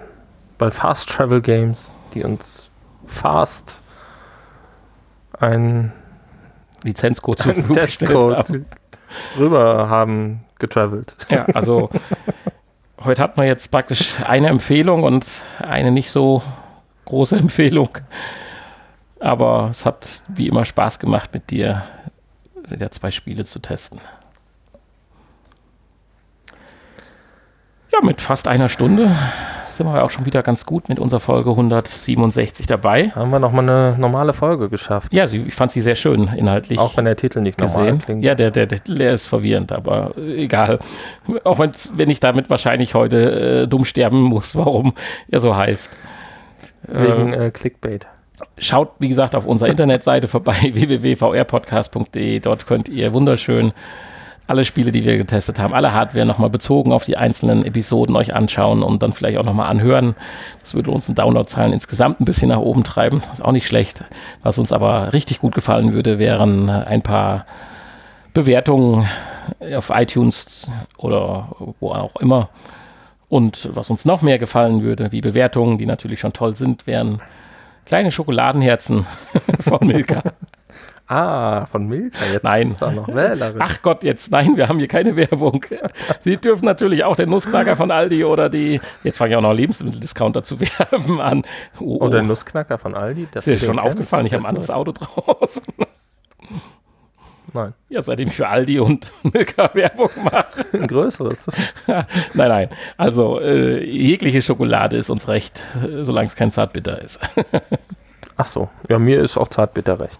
bei 0.58 0.72
Fast 0.72 1.10
Travel 1.10 1.42
Games, 1.42 1.96
die 2.14 2.24
uns 2.24 2.70
fast 3.06 3.80
ein 5.40 5.92
Lizenzcode 6.84 7.40
zu 7.40 7.54
Testcode 7.74 8.38
haben. 8.38 8.66
rüber 9.38 9.90
haben 9.90 10.46
getravelt. 10.60 11.16
Ja, 11.30 11.46
also 11.46 11.90
heute 13.04 13.22
hat 13.22 13.38
man 13.38 13.48
jetzt 13.48 13.72
praktisch 13.72 14.16
eine 14.26 14.48
Empfehlung 14.48 15.04
und 15.04 15.28
eine 15.60 15.92
nicht 15.92 16.12
so 16.12 16.42
große 17.06 17.36
Empfehlung. 17.38 17.90
Aber 19.20 19.68
es 19.72 19.86
hat 19.86 20.24
wie 20.28 20.48
immer 20.48 20.66
Spaß 20.66 21.00
gemacht, 21.00 21.34
mit 21.34 21.50
dir 21.50 21.84
ja, 22.78 22.92
zwei 22.92 23.12
Spiele 23.12 23.46
zu 23.46 23.60
testen. 23.60 24.00
Ja, 27.92 28.02
mit 28.02 28.22
fast 28.22 28.48
einer 28.48 28.70
Stunde 28.70 29.10
sind 29.78 29.88
wir 29.88 30.04
auch 30.04 30.12
schon 30.12 30.26
wieder 30.26 30.44
ganz 30.44 30.66
gut 30.66 30.90
mit 30.90 31.00
unserer 31.00 31.20
Folge 31.20 31.52
167 31.52 32.68
dabei. 32.68 33.12
Haben 33.12 33.32
wir 33.32 33.40
nochmal 33.40 33.64
eine 33.64 33.96
normale 33.98 34.34
Folge 34.34 34.70
geschafft. 34.70 35.14
Ja, 35.14 35.26
ich 35.26 35.54
fand 35.54 35.72
sie 35.72 35.82
sehr 35.82 35.96
schön 35.96 36.28
inhaltlich. 36.36 36.80
Auch 36.80 36.98
wenn 36.98 37.06
der 37.06 37.16
Titel 37.16 37.42
nicht 37.42 37.58
gesehen. 37.58 37.84
normal 37.86 37.98
klingt. 38.00 38.24
Ja, 38.24 38.36
der, 38.36 38.52
der, 38.52 38.66
der, 38.66 38.80
der 38.80 39.14
ist 39.14 39.28
verwirrend, 39.28 39.72
aber 39.72 40.18
egal. 40.18 40.80
Auch 41.44 41.60
wenn 41.60 42.10
ich 42.10 42.20
damit 42.20 42.50
wahrscheinlich 42.50 42.94
heute 42.94 43.64
äh, 43.64 43.68
dumm 43.68 43.86
sterben 43.86 44.22
muss, 44.22 44.56
warum 44.56 44.94
er 45.30 45.40
so 45.40 45.56
heißt. 45.56 45.90
Wegen 46.88 47.34
äh, 47.34 47.48
äh 47.48 47.52
Clickbait. 47.52 48.08
Schaut, 48.58 48.92
wie 49.00 49.10
gesagt, 49.10 49.36
auf 49.36 49.46
unserer 49.46 49.70
Internetseite 49.70 50.28
vorbei, 50.28 50.56
www.vrpodcast.de. 50.74 52.40
Dort 52.40 52.68
könnt 52.68 52.90
ihr 52.90 53.14
wunderschön 53.14 53.74
alle 54.48 54.64
Spiele, 54.64 54.92
die 54.92 55.04
wir 55.04 55.18
getestet 55.18 55.60
haben, 55.60 55.74
alle 55.74 55.94
Hardware 55.94 56.26
nochmal 56.26 56.50
bezogen 56.50 56.94
auf 56.94 57.04
die 57.04 57.18
einzelnen 57.18 57.66
Episoden 57.66 58.16
euch 58.16 58.34
anschauen 58.34 58.82
und 58.82 59.04
dann 59.04 59.12
vielleicht 59.12 59.38
auch 59.38 59.44
nochmal 59.44 59.70
anhören. 59.70 60.16
Das 60.62 60.74
würde 60.74 60.90
uns 60.90 61.10
in 61.10 61.16
Downloadzahlen 61.16 61.74
insgesamt 61.74 62.22
ein 62.22 62.26
bisschen 62.26 62.50
nach 62.50 62.60
oben 62.60 62.86
treiben. 62.86 63.22
Ist 63.34 63.44
auch 63.44 63.52
nicht 63.52 63.68
schlecht. 63.68 64.06
Was 64.44 64.58
uns 64.58 64.72
aber 64.72 65.12
richtig 65.12 65.40
gut 65.40 65.54
gefallen 65.54 65.94
würde, 65.94 66.18
wären 66.18 66.70
ein 66.70 67.02
paar 67.02 67.46
Bewertungen 68.34 69.08
auf 69.76 69.92
iTunes 69.94 70.68
oder 70.98 71.50
wo 71.80 71.92
auch 71.92 72.16
immer. 72.16 72.50
Und 73.30 73.70
was 73.74 73.90
uns 73.90 74.06
noch 74.06 74.22
mehr 74.22 74.40
gefallen 74.40 74.82
würde, 74.82 75.12
wie 75.12 75.20
Bewertungen, 75.20 75.78
die 75.78 75.86
natürlich 75.86 76.22
schon 76.22 76.32
toll 76.32 76.56
sind, 76.56 76.88
wären 76.88 77.20
kleine 77.86 78.12
Schokoladenherzen 78.12 79.06
von 79.60 79.86
Milka. 79.86 80.22
Ah, 81.08 81.66
von 81.68 81.88
Milka. 81.88 82.26
Jetzt 82.34 82.44
nein. 82.44 82.68
ist 82.68 82.82
da 82.82 82.92
noch 82.92 83.08
Wählerin. 83.08 83.62
Ach 83.62 83.82
Gott, 83.82 84.04
jetzt 84.04 84.30
nein, 84.30 84.58
wir 84.58 84.68
haben 84.68 84.78
hier 84.78 84.90
keine 84.90 85.16
Werbung. 85.16 85.66
Sie 86.22 86.36
dürfen 86.36 86.66
natürlich 86.66 87.06
auch 87.06 87.16
den 87.16 87.30
Nussknacker 87.30 87.78
von 87.78 87.92
Aldi 87.92 88.26
oder 88.26 88.50
die, 88.50 88.82
jetzt 89.04 89.18
fange 89.18 89.32
ich 89.32 89.38
auch 89.38 89.42
noch 89.42 89.54
Lebensmitteldiscounter 89.54 90.44
zu 90.44 90.60
werben 90.60 91.22
an. 91.22 91.44
Oh, 91.80 92.04
oder 92.04 92.20
den 92.20 92.28
Nussknacker 92.28 92.78
von 92.78 92.94
Aldi. 92.94 93.30
Das 93.32 93.48
ist 93.48 93.62
dir 93.62 93.66
schon 93.68 93.80
aufgefallen, 93.80 94.26
ich 94.26 94.34
habe 94.34 94.44
ein 94.44 94.50
anderes 94.50 94.70
Auto 94.70 94.92
draußen. 94.92 95.64
Nein. 97.54 97.74
Ja, 97.88 98.02
seitdem 98.02 98.28
ich 98.28 98.36
für 98.36 98.50
Aldi 98.50 98.82
und 98.82 99.14
Milka 99.24 99.74
Werbung 99.74 100.10
mache. 100.22 100.66
Ein 100.74 100.88
größeres. 100.88 101.48
nein, 101.88 102.06
nein. 102.34 102.70
Also 102.98 103.40
äh, 103.40 103.82
jegliche 103.84 104.42
Schokolade 104.42 104.98
ist 104.98 105.10
uns 105.10 105.30
recht, 105.30 105.64
solange 106.02 106.28
es 106.28 106.36
kein 106.36 106.52
Zartbitter 106.52 107.02
ist. 107.02 107.22
Ach 108.36 108.46
so. 108.46 108.70
Ja, 108.90 109.00
mir 109.00 109.22
ist 109.22 109.38
auch 109.38 109.48
Zartbitter 109.48 110.02
recht. 110.02 110.20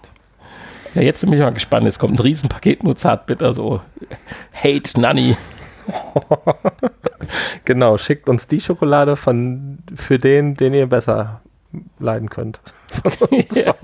Ja, 0.98 1.04
jetzt 1.04 1.22
bin 1.22 1.32
ich 1.32 1.40
mal 1.40 1.52
gespannt. 1.52 1.86
Es 1.86 2.00
kommt 2.00 2.18
ein 2.18 2.24
Riesenpaket 2.24 2.84
nur 2.84 2.96
zartbitter, 2.96 3.54
so 3.54 3.82
Hate 4.52 5.00
Nanny. 5.00 5.38
genau, 7.66 8.00
schickt 8.00 8.28
uns 8.30 8.48
die 8.48 8.60
Schokolade 8.60 9.16
von, 9.16 9.78
für 9.96 10.18
den, 10.18 10.56
den 10.56 10.74
ihr 10.74 10.88
besser 10.88 11.42
leiden 12.00 12.32
könnt. 12.32 12.62
ja. 13.54 13.76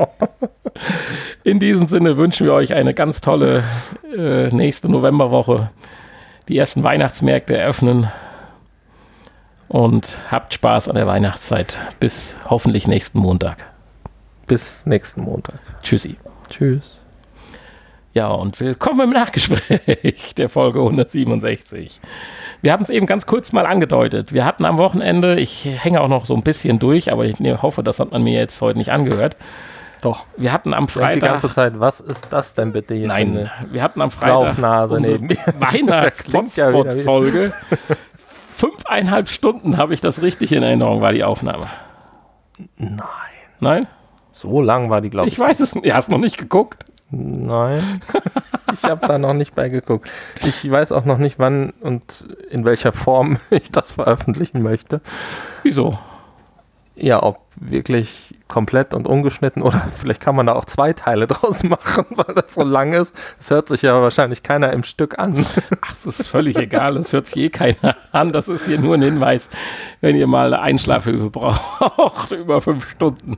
In 1.43 1.59
diesem 1.59 1.87
Sinne 1.87 2.17
wünschen 2.17 2.47
wir 2.47 2.53
euch 2.53 2.73
eine 2.73 2.95
ganz 2.95 3.21
tolle 3.21 3.63
äh, 4.17 4.47
nächste 4.47 4.89
Novemberwoche. 4.89 5.69
Die 6.47 6.57
ersten 6.57 6.81
Weihnachtsmärkte 6.81 7.55
eröffnen. 7.55 8.09
Und 9.67 10.17
habt 10.31 10.55
Spaß 10.55 10.89
an 10.89 10.95
der 10.95 11.05
Weihnachtszeit. 11.05 11.79
Bis 11.99 12.37
hoffentlich 12.49 12.87
nächsten 12.87 13.19
Montag. 13.19 13.57
Bis 14.47 14.87
nächsten 14.87 15.21
Montag. 15.21 15.59
Tschüssi. 15.83 16.17
Tschüss. 16.49 17.02
Ja, 18.15 18.27
und 18.27 18.59
willkommen 18.59 18.99
im 18.99 19.09
Nachgespräch 19.09 20.35
der 20.35 20.47
Folge 20.47 20.77
167. 20.77 21.99
Wir 22.61 22.71
hatten 22.71 22.83
es 22.83 22.91
eben 22.91 23.07
ganz 23.07 23.25
kurz 23.25 23.51
mal 23.53 23.65
angedeutet. 23.65 24.33
Wir 24.33 24.45
hatten 24.45 24.65
am 24.65 24.77
Wochenende, 24.77 25.39
ich 25.39 25.65
hänge 25.65 25.99
auch 25.99 26.07
noch 26.07 26.27
so 26.27 26.35
ein 26.35 26.43
bisschen 26.43 26.77
durch, 26.77 27.11
aber 27.11 27.25
ich 27.25 27.39
hoffe, 27.39 27.81
das 27.81 27.99
hat 27.99 28.11
man 28.11 28.23
mir 28.23 28.33
jetzt 28.33 28.61
heute 28.61 28.77
nicht 28.77 28.91
angehört. 28.91 29.35
Doch. 30.03 30.27
Wir 30.37 30.51
hatten 30.51 30.75
am 30.75 30.89
Freitag. 30.89 31.13
Die 31.13 31.19
ganze 31.21 31.49
Zeit, 31.49 31.79
was 31.79 32.01
ist 32.01 32.27
das 32.29 32.53
denn 32.53 32.71
bitte 32.71 32.93
hier? 32.93 33.07
Nein, 33.07 33.49
wir 33.71 33.81
hatten 33.81 33.99
am 33.99 34.11
Freitag. 34.11 34.49
Saufnase 34.49 35.01
neben 35.01 35.25
mir. 35.25 35.37
Weihnachts-Folge. 35.59 37.51
Fünfeinhalb 38.57 39.27
Stunden 39.27 39.77
habe 39.77 39.95
ich 39.95 40.01
das 40.01 40.21
richtig 40.21 40.51
in 40.51 40.61
Erinnerung, 40.61 41.01
war 41.01 41.13
die 41.13 41.23
Aufnahme. 41.23 41.65
Nein. 42.77 42.99
Nein? 43.59 43.87
So 44.33 44.61
lang 44.61 44.91
war 44.91 45.01
die, 45.01 45.09
glaube 45.09 45.29
ich. 45.29 45.33
Ich 45.33 45.39
weiß 45.39 45.59
es 45.61 45.73
nicht. 45.73 45.87
Du 45.87 45.93
hast 45.95 46.09
noch 46.09 46.19
nicht 46.19 46.37
geguckt. 46.37 46.82
Nein, 47.15 48.01
ich 48.71 48.83
habe 48.83 49.05
da 49.05 49.19
noch 49.19 49.33
nicht 49.33 49.53
beigeguckt. 49.53 50.09
Ich 50.43 50.69
weiß 50.69 50.91
auch 50.91 51.05
noch 51.05 51.19
nicht, 51.19 51.37
wann 51.37 51.71
und 51.81 52.25
in 52.49 52.65
welcher 52.65 52.91
Form 52.91 53.37
ich 53.51 53.71
das 53.71 53.91
veröffentlichen 53.91 54.63
möchte. 54.63 54.99
Wieso? 55.61 55.99
Ja, 56.95 57.21
ob 57.21 57.39
wirklich 57.59 58.35
komplett 58.47 58.95
und 58.95 59.07
ungeschnitten 59.07 59.61
oder 59.61 59.79
vielleicht 59.95 60.21
kann 60.21 60.35
man 60.35 60.47
da 60.47 60.53
auch 60.53 60.65
zwei 60.65 60.93
Teile 60.93 61.27
draus 61.27 61.63
machen, 61.63 62.05
weil 62.09 62.33
das 62.33 62.55
so 62.55 62.63
lang 62.63 62.93
ist. 62.93 63.15
Das 63.37 63.51
hört 63.51 63.67
sich 63.67 63.83
ja 63.83 64.01
wahrscheinlich 64.01 64.41
keiner 64.41 64.73
im 64.73 64.81
Stück 64.81 65.19
an. 65.19 65.45
Ach, 65.81 65.95
das 66.03 66.19
ist 66.19 66.27
völlig 66.29 66.57
egal. 66.57 66.95
Das 66.95 67.13
hört 67.13 67.27
sich 67.27 67.37
eh 67.37 67.49
keiner 67.49 67.95
an. 68.11 68.31
Das 68.31 68.47
ist 68.47 68.65
hier 68.65 68.79
nur 68.79 68.95
ein 68.95 69.03
Hinweis, 69.03 69.51
wenn 70.01 70.15
ihr 70.15 70.27
mal 70.27 70.55
Einschlafhilfe 70.55 71.29
braucht, 71.29 72.31
über 72.31 72.59
fünf 72.59 72.89
Stunden. 72.89 73.37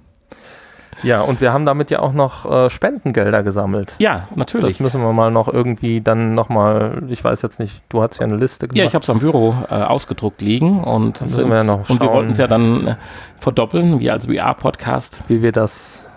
Ja, 1.05 1.21
und 1.21 1.39
wir 1.39 1.53
haben 1.53 1.65
damit 1.65 1.91
ja 1.91 1.99
auch 1.99 2.13
noch 2.13 2.51
äh, 2.51 2.69
Spendengelder 2.69 3.43
gesammelt. 3.43 3.95
Ja, 3.99 4.27
natürlich. 4.35 4.67
Das 4.67 4.79
müssen 4.79 5.01
wir 5.01 5.13
mal 5.13 5.31
noch 5.31 5.47
irgendwie 5.47 6.01
dann 6.01 6.33
nochmal, 6.33 7.03
ich 7.09 7.23
weiß 7.23 7.41
jetzt 7.41 7.59
nicht, 7.59 7.83
du 7.89 8.01
hast 8.01 8.19
ja 8.19 8.25
eine 8.25 8.37
Liste 8.37 8.67
gemacht. 8.67 8.77
Ja, 8.77 8.85
ich 8.85 8.95
habe 8.95 9.03
es 9.03 9.09
am 9.09 9.19
Büro 9.19 9.53
äh, 9.69 9.75
ausgedruckt 9.75 10.41
liegen 10.41 10.83
und, 10.83 11.21
müssen 11.21 11.35
sind, 11.35 11.49
wir 11.49 11.63
noch 11.63 11.89
und 11.89 12.01
wir 12.01 12.11
wollten 12.11 12.31
es 12.31 12.37
ja 12.37 12.47
dann 12.47 12.87
äh, 12.87 12.95
verdoppeln, 13.39 13.99
wie 13.99 14.09
als 14.09 14.25
VR-Podcast. 14.25 15.23
Wie 15.27 15.41
wir 15.41 15.51
das 15.51 16.09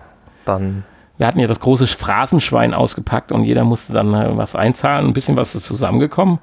dann 0.45 0.84
wir 1.18 1.26
hatten 1.26 1.41
ja 1.41 1.49
das 1.49 1.61
große 1.61 1.89
Phrasenschwein 1.89 2.72
ausgepackt 2.72 3.32
und 3.32 3.43
jeder 3.43 3.64
musste 3.64 3.93
dann 3.93 4.14
äh, 4.14 4.36
was 4.36 4.55
einzahlen. 4.55 5.07
Ein 5.07 5.12
bisschen 5.12 5.36
was 5.36 5.55
ist 5.55 5.64
zusammengekommen 5.64 6.39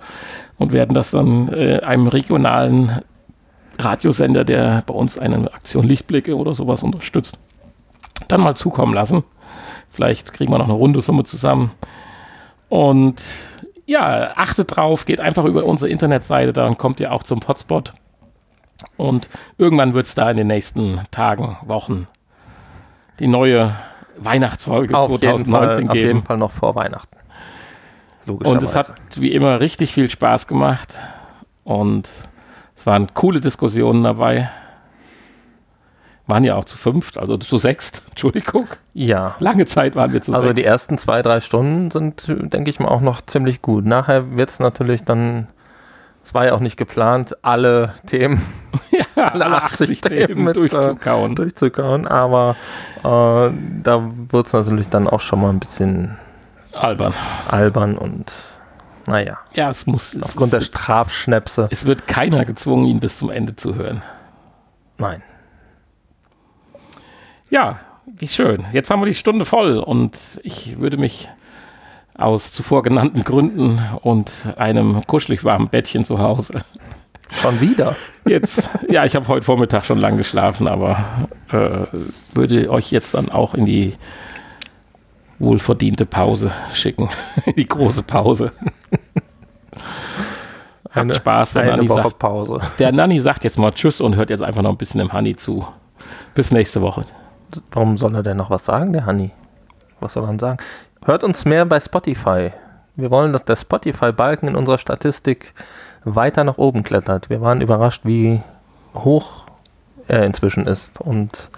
und 0.57 0.73
werden 0.73 0.93
das 0.93 1.11
dann 1.11 1.51
äh, 1.53 1.79
einem 1.79 2.07
regionalen 2.07 3.01
Radiosender, 3.79 4.43
der 4.43 4.83
bei 4.85 4.93
uns 4.93 5.17
eine 5.17 5.53
Aktion 5.53 5.85
Lichtblicke 5.85 6.35
oder 6.35 6.53
sowas 6.53 6.83
unterstützt, 6.83 7.37
dann 8.27 8.41
mal 8.41 8.55
zukommen 8.55 8.93
lassen. 8.93 9.23
Vielleicht 9.89 10.33
kriegen 10.33 10.51
wir 10.51 10.57
noch 10.57 10.65
eine 10.65 10.73
runde 10.73 11.01
Summe 11.01 11.23
zusammen. 11.23 11.71
Und 12.69 13.21
ja, 13.85 14.31
achtet 14.35 14.75
drauf, 14.75 15.05
geht 15.05 15.21
einfach 15.21 15.45
über 15.45 15.63
unsere 15.63 15.89
Internetseite, 15.89 16.53
dann 16.53 16.77
kommt 16.77 16.99
ihr 16.99 17.11
auch 17.11 17.23
zum 17.23 17.39
Hotspot. 17.47 17.93
Und 18.97 19.29
irgendwann 19.57 19.93
wird 19.93 20.05
es 20.07 20.15
da 20.15 20.29
in 20.29 20.37
den 20.37 20.47
nächsten 20.47 21.01
Tagen, 21.11 21.57
Wochen 21.65 22.07
die 23.19 23.27
neue 23.27 23.75
Weihnachtsfolge 24.17 24.97
auf 24.97 25.07
2019 25.07 25.39
jeden 25.39 25.51
Fall, 25.51 25.69
geben. 25.77 25.89
Auf 25.89 25.95
jeden 25.95 26.23
Fall 26.23 26.37
noch 26.37 26.51
vor 26.51 26.75
Weihnachten. 26.75 27.15
Und 28.27 28.63
es 28.63 28.75
hat 28.75 28.91
wie 29.17 29.31
immer 29.31 29.59
richtig 29.59 29.93
viel 29.93 30.09
Spaß 30.09 30.47
gemacht. 30.47 30.97
Und 31.63 32.09
es 32.75 32.85
waren 32.85 33.13
coole 33.13 33.39
Diskussionen 33.39 34.03
dabei. 34.03 34.49
Waren 36.27 36.43
ja 36.43 36.55
auch 36.55 36.65
zu 36.65 36.77
fünft, 36.77 37.17
also 37.19 37.37
zu 37.37 37.57
sechst, 37.59 38.01
Entschuldigung. 38.09 38.67
Ja. 38.93 39.35
Lange 39.39 39.65
Zeit 39.67 39.95
waren 39.95 40.11
wir 40.11 40.21
zu 40.23 40.33
Also 40.33 40.45
sechst. 40.47 40.57
die 40.57 40.65
ersten 40.65 40.97
zwei, 40.97 41.21
drei 41.21 41.39
Stunden 41.39 41.91
sind, 41.91 42.23
denke 42.27 42.69
ich 42.69 42.79
mal, 42.79 42.87
auch 42.89 43.01
noch 43.01 43.21
ziemlich 43.21 43.61
gut. 43.61 43.85
Nachher 43.85 44.35
wird 44.35 44.49
es 44.49 44.59
natürlich 44.59 45.03
dann, 45.03 45.47
es 46.23 46.33
war 46.33 46.45
ja 46.45 46.53
auch 46.53 46.59
nicht 46.61 46.77
geplant, 46.77 47.35
alle 47.43 47.93
Themen, 48.07 48.41
ja, 49.15 49.23
alle 49.25 49.45
80 49.45 50.01
Themen 50.01 50.43
mit, 50.45 50.51
äh, 50.57 50.59
durchzukauen. 50.59 51.35
durchzukauen, 51.35 52.07
aber 52.07 52.55
äh, 53.03 53.03
da 53.83 54.01
wird 54.31 54.47
es 54.47 54.53
natürlich 54.53 54.89
dann 54.89 55.07
auch 55.07 55.21
schon 55.21 55.41
mal 55.41 55.49
ein 55.51 55.59
bisschen 55.59 56.17
Albern. 56.73 57.13
albern 57.47 57.97
und 57.99 58.31
naja, 59.05 59.37
Ja, 59.53 59.69
es 59.69 59.85
muss. 59.85 60.17
aufgrund 60.19 60.53
der 60.53 60.61
es, 60.61 60.65
Strafschnäpse. 60.65 61.67
es 61.69 61.85
wird 61.85 62.07
keiner 62.07 62.43
gezwungen, 62.45 62.87
ihn 62.87 62.99
bis 62.99 63.19
zum 63.19 63.29
Ende 63.29 63.55
zu 63.55 63.75
hören. 63.75 64.01
Nein. 64.97 65.21
Ja, 67.55 67.79
wie 68.05 68.27
schön. 68.27 68.65
Jetzt 68.73 68.89
haben 68.89 69.01
wir 69.01 69.05
die 69.05 69.13
Stunde 69.13 69.45
voll 69.45 69.77
und 69.77 70.41
ich 70.43 70.77
würde 70.77 70.97
mich 70.97 71.29
aus 72.17 72.51
zuvor 72.51 72.83
genannten 72.83 73.23
Gründen 73.23 73.81
und 74.01 74.49
einem 74.57 75.07
kuschelig 75.07 75.45
warmen 75.45 75.69
Bettchen 75.69 76.03
zu 76.03 76.19
Hause 76.19 76.65
Schon 77.31 77.61
wieder. 77.61 77.95
jetzt, 78.27 78.69
ja, 78.89 79.05
ich 79.05 79.15
habe 79.15 79.29
heute 79.29 79.43
Vormittag 79.45 79.85
schon 79.85 79.99
lang 79.99 80.17
geschlafen, 80.17 80.67
aber 80.67 81.29
äh, 81.49 81.87
würde 82.33 82.69
euch 82.69 82.91
jetzt 82.91 83.13
dann 83.13 83.29
auch 83.31 83.53
in 83.53 83.65
die 83.65 83.93
wohlverdiente 85.39 86.05
Pause 86.05 86.51
schicken. 86.73 87.09
In 87.45 87.55
die 87.55 87.69
große 87.69 88.03
Pause. 88.03 88.51
Habt 90.89 90.97
Eine, 90.97 91.15
Spaß. 91.15 91.53
Der 91.53 91.61
eine 91.61 91.71
Nanni, 91.77 91.87
Woche 91.87 92.01
sagt, 92.01 92.19
Pause. 92.19 92.59
der 92.79 92.91
Nanni 92.91 93.21
sagt 93.21 93.45
jetzt 93.45 93.57
mal 93.57 93.71
Tschüss 93.71 94.01
und 94.01 94.17
hört 94.17 94.29
jetzt 94.29 94.43
einfach 94.43 94.61
noch 94.61 94.71
ein 94.71 94.77
bisschen 94.77 94.99
dem 94.99 95.13
Honey 95.13 95.37
zu. 95.37 95.65
Bis 96.33 96.51
nächste 96.51 96.81
Woche. 96.81 97.05
Warum 97.71 97.97
soll 97.97 98.15
er 98.15 98.23
denn 98.23 98.37
noch 98.37 98.49
was 98.49 98.65
sagen, 98.65 98.93
der 98.93 99.05
Hanni? 99.05 99.31
Was 99.99 100.13
soll 100.13 100.23
er 100.23 100.27
denn 100.27 100.39
sagen? 100.39 100.57
Hört 101.05 101.23
uns 101.23 101.45
mehr 101.45 101.65
bei 101.65 101.79
Spotify. 101.79 102.51
Wir 102.95 103.11
wollen, 103.11 103.33
dass 103.33 103.43
der 103.43 103.55
Spotify-Balken 103.55 104.47
in 104.47 104.55
unserer 104.55 104.77
Statistik 104.77 105.53
weiter 106.03 106.43
nach 106.43 106.57
oben 106.57 106.83
klettert. 106.83 107.29
Wir 107.29 107.41
waren 107.41 107.61
überrascht, 107.61 108.01
wie 108.05 108.41
hoch 108.93 109.47
er 110.07 110.23
inzwischen 110.23 110.67
ist. 110.67 111.01
Und 111.01 111.49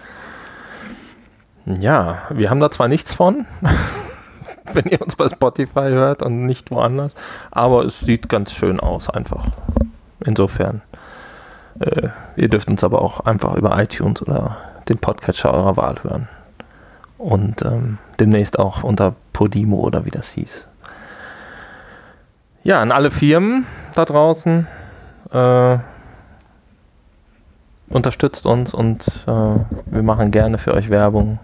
ja, 1.66 2.24
wir 2.30 2.50
haben 2.50 2.60
da 2.60 2.72
zwar 2.72 2.88
nichts 2.88 3.14
von, 3.14 3.46
wenn 4.74 4.86
ihr 4.86 5.02
uns 5.02 5.16
bei 5.16 5.28
Spotify 5.28 5.90
hört 5.90 6.24
und 6.24 6.46
nicht 6.46 6.72
woanders, 6.72 7.14
aber 7.52 7.86
es 7.86 8.00
sieht 8.00 8.30
ganz 8.30 8.54
schön 8.54 8.80
aus 8.80 9.10
einfach. 9.10 9.46
Insofern. 10.26 10.82
Äh, 11.80 12.10
ihr 12.36 12.50
dürft 12.50 12.68
uns 12.68 12.84
aber 12.84 13.02
auch 13.02 13.20
einfach 13.22 13.56
über 13.56 13.78
iTunes 13.80 14.22
oder 14.22 14.58
den 14.90 14.98
Podcatcher 14.98 15.54
eurer 15.54 15.78
Wahl 15.78 15.96
hören. 16.04 16.30
Und 17.18 17.64
ähm, 17.64 17.98
demnächst 18.20 18.60
auch 18.60 18.84
unter 18.84 19.16
Podimo 19.34 19.78
oder 19.78 20.06
wie 20.06 20.12
das 20.12 20.32
hieß. 20.32 20.68
Ja, 22.64 22.82
an 22.82 22.92
alle 22.92 23.12
Firmen 23.12 23.66
da 23.96 24.06
draußen. 24.06 24.68
Äh, 25.32 25.78
unterstützt 27.90 28.46
uns 28.46 28.74
und 28.74 29.06
äh, 29.28 29.56
wir 29.86 30.04
machen 30.04 30.32
gerne 30.32 30.58
für 30.58 30.74
euch 30.74 30.90
Werbung. 30.90 31.40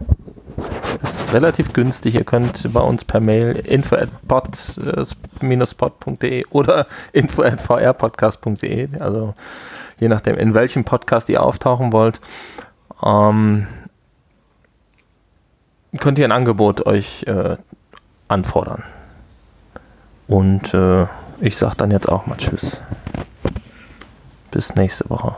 Ist 1.02 1.34
relativ 1.34 1.74
günstig. 1.74 2.16
Ihr 2.16 2.24
könnt 2.24 2.72
bei 2.74 2.82
uns 2.82 3.04
per 3.06 3.20
Mail 3.20 3.56
info 3.56 3.96
at 3.96 4.10
pod-pod.de 4.28 4.86
oder 6.50 6.86
info 7.14 7.42
at 7.44 7.62
vrpodcast.de, 7.62 9.00
also 9.00 9.34
je 10.00 10.08
nachdem, 10.08 10.38
in 10.38 10.54
welchem 10.54 10.84
Podcast 10.84 11.30
ihr 11.30 11.42
auftauchen 11.42 11.92
wollt, 11.94 12.20
ähm, 13.06 13.68
könnt 16.00 16.20
ihr 16.20 16.26
ein 16.26 16.32
Angebot 16.32 16.86
euch 16.86 17.24
äh, 17.28 17.58
anfordern. 18.28 18.84
Und 20.28 20.74
äh, 20.74 21.06
ich 21.40 21.58
sage 21.58 21.76
dann 21.78 21.92
jetzt 21.92 22.08
auch 22.08 22.26
mal 22.26 22.38
Tschüss. 22.38 22.82
Bis 24.52 24.76
nächste 24.76 25.10
Woche. 25.10 25.36